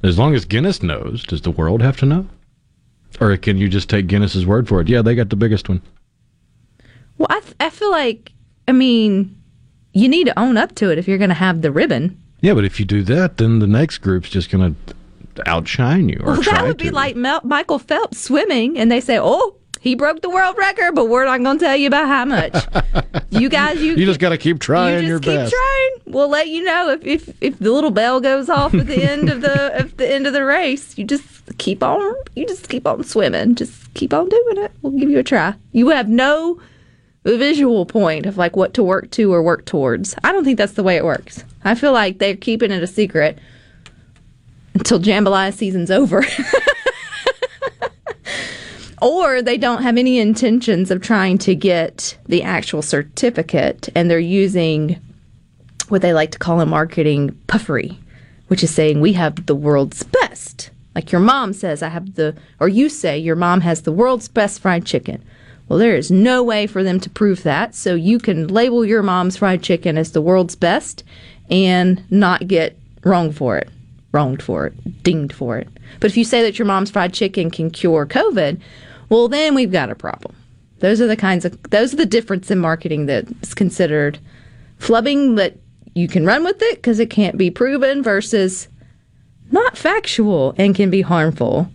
As 0.02 0.16
long 0.16 0.34
as 0.34 0.44
Guinness 0.44 0.82
knows, 0.82 1.24
does 1.24 1.42
the 1.42 1.50
world 1.50 1.82
have 1.82 1.96
to 1.98 2.06
know? 2.06 2.26
Or 3.20 3.36
can 3.36 3.58
you 3.58 3.68
just 3.68 3.90
take 3.90 4.06
Guinness's 4.06 4.46
word 4.46 4.68
for 4.68 4.80
it? 4.80 4.88
Yeah, 4.88 5.02
they 5.02 5.14
got 5.16 5.28
the 5.28 5.36
biggest 5.36 5.68
one. 5.68 5.82
Well, 7.18 7.26
I 7.28 7.42
I 7.58 7.70
feel 7.70 7.90
like, 7.90 8.32
I 8.68 8.72
mean, 8.72 9.36
you 9.92 10.08
need 10.08 10.28
to 10.28 10.38
own 10.38 10.56
up 10.56 10.74
to 10.76 10.90
it 10.90 10.98
if 10.98 11.08
you're 11.08 11.18
going 11.18 11.30
to 11.30 11.34
have 11.34 11.62
the 11.62 11.72
ribbon. 11.72 12.16
Yeah, 12.40 12.54
but 12.54 12.64
if 12.64 12.78
you 12.78 12.86
do 12.86 13.02
that, 13.02 13.36
then 13.36 13.58
the 13.58 13.66
next 13.66 13.98
group's 13.98 14.30
just 14.30 14.50
going 14.50 14.74
to 14.74 14.94
outshine 15.46 16.08
you. 16.08 16.18
Or 16.22 16.32
Well, 16.34 16.42
that 16.42 16.64
would 16.64 16.78
to. 16.78 16.84
be 16.84 16.90
like 16.90 17.16
Mel- 17.16 17.40
Michael 17.44 17.78
Phelps 17.78 18.18
swimming, 18.20 18.78
and 18.78 18.90
they 18.90 19.00
say, 19.00 19.18
"Oh, 19.20 19.56
he 19.80 19.94
broke 19.94 20.20
the 20.22 20.30
world 20.30 20.56
record, 20.58 20.94
but 20.94 21.08
we're 21.08 21.24
not 21.24 21.42
going 21.42 21.58
to 21.58 21.64
tell 21.64 21.76
you 21.76 21.86
about 21.86 22.06
how 22.08 22.24
much." 22.24 22.66
you 23.30 23.48
guys, 23.48 23.80
you 23.82 23.94
You 23.94 24.06
just 24.06 24.20
got 24.20 24.30
to 24.30 24.38
keep 24.38 24.58
trying 24.60 25.02
you 25.02 25.08
your 25.08 25.18
just 25.18 25.30
keep 25.30 25.40
best. 25.40 25.52
trying. 25.52 25.90
We'll 26.14 26.28
let 26.28 26.48
you 26.48 26.64
know 26.64 26.90
if, 26.90 27.04
if 27.06 27.34
if 27.40 27.58
the 27.58 27.70
little 27.72 27.90
bell 27.92 28.20
goes 28.20 28.48
off 28.48 28.74
at 28.74 28.86
the 28.86 29.02
end 29.02 29.28
of 29.30 29.40
the 29.42 29.74
at 29.78 29.96
the 29.96 30.12
end 30.12 30.26
of 30.26 30.32
the 30.32 30.44
race. 30.44 30.98
You 30.98 31.04
just 31.04 31.24
keep 31.58 31.82
on. 31.82 32.14
You 32.36 32.46
just 32.46 32.68
keep 32.68 32.86
on 32.86 33.02
swimming. 33.04 33.54
Just 33.54 33.92
keep 33.94 34.12
on 34.12 34.28
doing 34.28 34.58
it. 34.64 34.72
We'll 34.82 34.98
give 34.98 35.10
you 35.10 35.18
a 35.18 35.22
try. 35.22 35.54
You 35.72 35.88
have 35.90 36.08
no 36.08 36.60
visual 37.24 37.84
point 37.84 38.24
of 38.26 38.38
like 38.38 38.56
what 38.56 38.72
to 38.74 38.82
work 38.82 39.10
to 39.12 39.32
or 39.32 39.42
work 39.42 39.66
towards. 39.66 40.14
I 40.24 40.32
don't 40.32 40.42
think 40.44 40.56
that's 40.58 40.72
the 40.72 40.82
way 40.82 40.96
it 40.96 41.04
works. 41.04 41.44
I 41.64 41.74
feel 41.74 41.92
like 41.92 42.18
they're 42.18 42.34
keeping 42.36 42.70
it 42.70 42.82
a 42.82 42.86
secret 42.86 43.38
until 44.74 45.00
jambalaya 45.00 45.52
season's 45.52 45.90
over. 45.90 46.24
or 49.02 49.40
they 49.42 49.56
don't 49.56 49.82
have 49.82 49.96
any 49.96 50.18
intentions 50.18 50.90
of 50.90 51.00
trying 51.00 51.38
to 51.38 51.54
get 51.54 52.16
the 52.26 52.42
actual 52.42 52.82
certificate 52.82 53.88
and 53.94 54.10
they're 54.10 54.18
using 54.18 55.00
what 55.88 56.02
they 56.02 56.12
like 56.12 56.30
to 56.32 56.38
call 56.38 56.60
in 56.60 56.68
marketing 56.68 57.36
puffery, 57.46 57.98
which 58.48 58.62
is 58.62 58.72
saying 58.72 59.00
we 59.00 59.14
have 59.14 59.46
the 59.46 59.54
world's 59.54 60.02
best. 60.02 60.70
Like 60.94 61.12
your 61.12 61.20
mom 61.20 61.52
says, 61.52 61.82
I 61.82 61.88
have 61.88 62.14
the, 62.14 62.36
or 62.58 62.68
you 62.68 62.88
say 62.88 63.18
your 63.18 63.36
mom 63.36 63.62
has 63.62 63.82
the 63.82 63.92
world's 63.92 64.28
best 64.28 64.60
fried 64.60 64.84
chicken. 64.84 65.22
Well, 65.68 65.78
there 65.78 65.94
is 65.94 66.10
no 66.10 66.42
way 66.42 66.66
for 66.66 66.82
them 66.82 66.98
to 67.00 67.10
prove 67.10 67.44
that. 67.44 67.74
So 67.76 67.94
you 67.94 68.18
can 68.18 68.48
label 68.48 68.84
your 68.84 69.02
mom's 69.02 69.36
fried 69.36 69.62
chicken 69.62 69.96
as 69.96 70.12
the 70.12 70.20
world's 70.20 70.56
best 70.56 71.04
and 71.48 72.02
not 72.10 72.48
get 72.48 72.76
wrong 73.04 73.32
for 73.32 73.56
it, 73.56 73.70
wronged 74.12 74.42
for 74.42 74.66
it, 74.66 75.02
dinged 75.02 75.32
for 75.32 75.58
it. 75.58 75.68
But 76.00 76.10
if 76.10 76.16
you 76.16 76.24
say 76.24 76.42
that 76.42 76.58
your 76.58 76.66
mom's 76.66 76.90
fried 76.90 77.14
chicken 77.14 77.50
can 77.50 77.70
cure 77.70 78.06
COVID, 78.06 78.60
well, 79.08 79.28
then 79.28 79.54
we've 79.54 79.72
got 79.72 79.90
a 79.90 79.94
problem. 79.94 80.34
Those 80.78 81.00
are 81.00 81.06
the 81.06 81.16
kinds 81.16 81.44
of, 81.44 81.60
those 81.70 81.92
are 81.92 81.98
the 81.98 82.06
difference 82.06 82.50
in 82.50 82.58
marketing 82.58 83.06
that 83.06 83.26
is 83.42 83.54
considered 83.54 84.18
flubbing, 84.78 85.36
but 85.36 85.56
you 85.94 86.08
can 86.08 86.24
run 86.24 86.44
with 86.44 86.62
it 86.62 86.76
because 86.76 86.98
it 86.98 87.10
can't 87.10 87.36
be 87.36 87.50
proven 87.50 88.02
versus 88.02 88.68
not 89.50 89.76
factual 89.76 90.54
and 90.56 90.74
can 90.74 90.90
be 90.90 91.02
harmful 91.02 91.70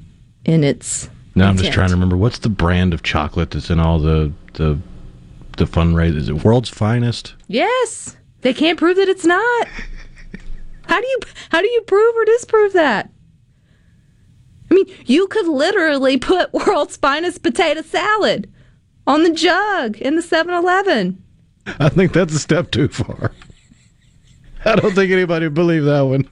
in 0.45 0.63
its 0.63 1.09
Now 1.36 1.49
I'm 1.49 1.57
just 1.57 1.73
trying 1.73 1.89
to 1.89 1.93
remember 1.93 2.17
what's 2.17 2.39
the 2.39 2.49
brand 2.49 2.93
of 2.93 3.03
chocolate 3.03 3.51
that's 3.51 3.69
in 3.69 3.79
all 3.79 3.99
the 3.99 4.31
the 4.53 4.79
the 5.57 5.65
fundraisers. 5.65 6.15
Is 6.17 6.29
it 6.29 6.43
World's 6.43 6.69
Finest? 6.69 7.33
Yes, 7.47 8.15
they 8.41 8.53
can't 8.53 8.79
prove 8.79 8.97
that 8.97 9.09
it's 9.09 9.25
not. 9.25 9.67
How 10.88 11.01
do 11.01 11.07
you 11.07 11.19
how 11.49 11.61
do 11.61 11.67
you 11.67 11.81
prove 11.81 12.15
or 12.15 12.25
disprove 12.25 12.73
that? 12.73 13.09
I 14.69 14.73
mean, 14.73 14.86
you 15.05 15.27
could 15.27 15.47
literally 15.47 16.17
put 16.17 16.53
world's 16.67 16.97
finest 16.97 17.43
potato 17.43 17.81
salad 17.81 18.51
on 19.07 19.23
the 19.23 19.31
jug 19.31 19.97
in 19.97 20.15
the 20.15 20.21
7-Eleven. 20.21 21.21
I 21.79 21.89
think 21.89 22.13
that's 22.13 22.33
a 22.33 22.39
step 22.39 22.71
too 22.71 22.88
far. 22.88 23.31
I 24.65 24.75
don't 24.75 24.95
think 24.95 25.11
anybody 25.11 25.45
would 25.45 25.53
believe 25.53 25.86
that 25.86 26.01
one. 26.01 26.27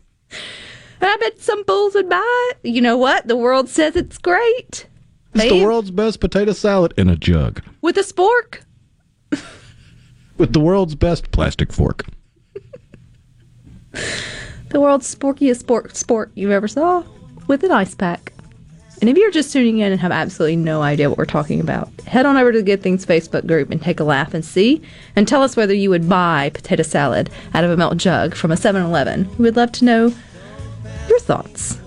I 1.01 1.17
bet 1.17 1.39
some 1.39 1.63
fools 1.65 1.93
would 1.93 2.09
buy 2.09 2.51
it. 2.51 2.69
You 2.69 2.81
know 2.81 2.97
what? 2.97 3.27
The 3.27 3.35
world 3.35 3.69
says 3.69 3.95
it's 3.95 4.17
great. 4.17 4.87
It's 5.35 5.49
the 5.49 5.63
world's 5.63 5.91
best 5.91 6.19
potato 6.19 6.53
salad 6.53 6.93
in 6.97 7.09
a 7.09 7.15
jug 7.15 7.61
with 7.81 7.97
a 7.97 8.01
spork. 8.01 8.61
with 10.37 10.53
the 10.53 10.59
world's 10.59 10.95
best 10.95 11.31
plastic 11.31 11.71
fork. 11.73 12.05
The 14.74 14.82
world's 14.82 15.13
sporkiest 15.13 15.59
sport 15.59 15.95
sport 15.95 16.32
you 16.34 16.51
ever 16.51 16.67
saw 16.67 17.03
with 17.45 17.63
an 17.63 17.71
ice 17.71 17.93
pack. 17.93 18.34
And 19.01 19.09
if 19.09 19.17
you're 19.17 19.30
just 19.30 19.53
tuning 19.53 19.78
in 19.78 19.91
and 19.91 20.01
have 20.01 20.11
absolutely 20.11 20.55
no 20.55 20.82
idea 20.82 21.09
what 21.09 21.19
we're 21.19 21.26
talking 21.26 21.59
about, 21.59 21.89
head 22.07 22.26
on 22.26 22.38
over 22.38 22.51
to 22.51 22.57
the 22.57 22.63
Good 22.63 22.82
Things 22.82 23.05
Facebook 23.05 23.45
group 23.45 23.69
and 23.69 23.80
take 23.80 23.99
a 23.99 24.03
laugh 24.03 24.34
and 24.34 24.43
see, 24.43 24.82
and 25.15 25.28
tell 25.28 25.43
us 25.43 25.55
whether 25.55 25.76
you 25.76 25.91
would 25.91 26.09
buy 26.09 26.49
potato 26.55 26.82
salad 26.82 27.30
out 27.53 27.63
of 27.63 27.69
a 27.69 27.78
milk 27.78 27.97
jug 27.97 28.34
from 28.34 28.51
a 28.51 28.55
7-Eleven. 28.55 29.30
We 29.38 29.43
would 29.43 29.55
love 29.55 29.74
to 29.74 29.86
know 29.86 30.13
your 31.07 31.19
thoughts. 31.19 31.80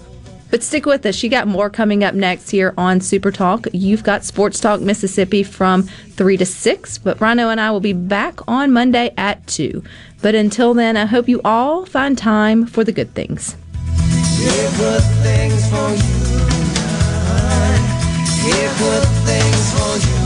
But 0.51 0.63
stick 0.63 0.87
with 0.87 1.05
us. 1.07 1.23
You 1.23 1.29
got 1.29 1.49
more 1.49 1.69
coming 1.69 2.05
up 2.05 2.15
next 2.15 2.51
here 2.51 2.73
on 2.79 3.01
Super 3.01 3.33
Talk. 3.33 3.67
You've 3.73 4.05
got 4.05 4.25
Sports 4.25 4.61
Talk 4.61 4.81
Mississippi 4.81 5.43
from 5.43 5.83
3 5.83 6.37
to 6.37 6.47
6, 6.47 6.99
but 6.99 7.21
Rhino 7.21 7.49
and 7.49 7.61
I 7.61 7.71
will 7.71 7.81
be 7.81 7.93
back 7.93 8.39
on 8.49 8.73
Monday 8.73 9.13
at 9.17 9.47
2. 9.49 9.83
But 10.23 10.35
until 10.35 10.75
then, 10.75 10.97
I 10.97 11.07
hope 11.07 11.29
you 11.29 11.41
all 11.45 11.85
find 11.85 12.17
time 12.17 12.67
for 12.67 12.85
the 12.85 12.93
good 12.93 13.13
things. 13.15 13.57
Here 14.39 14.71
things 15.23 15.69
for 15.69 15.91
you. 20.21 20.26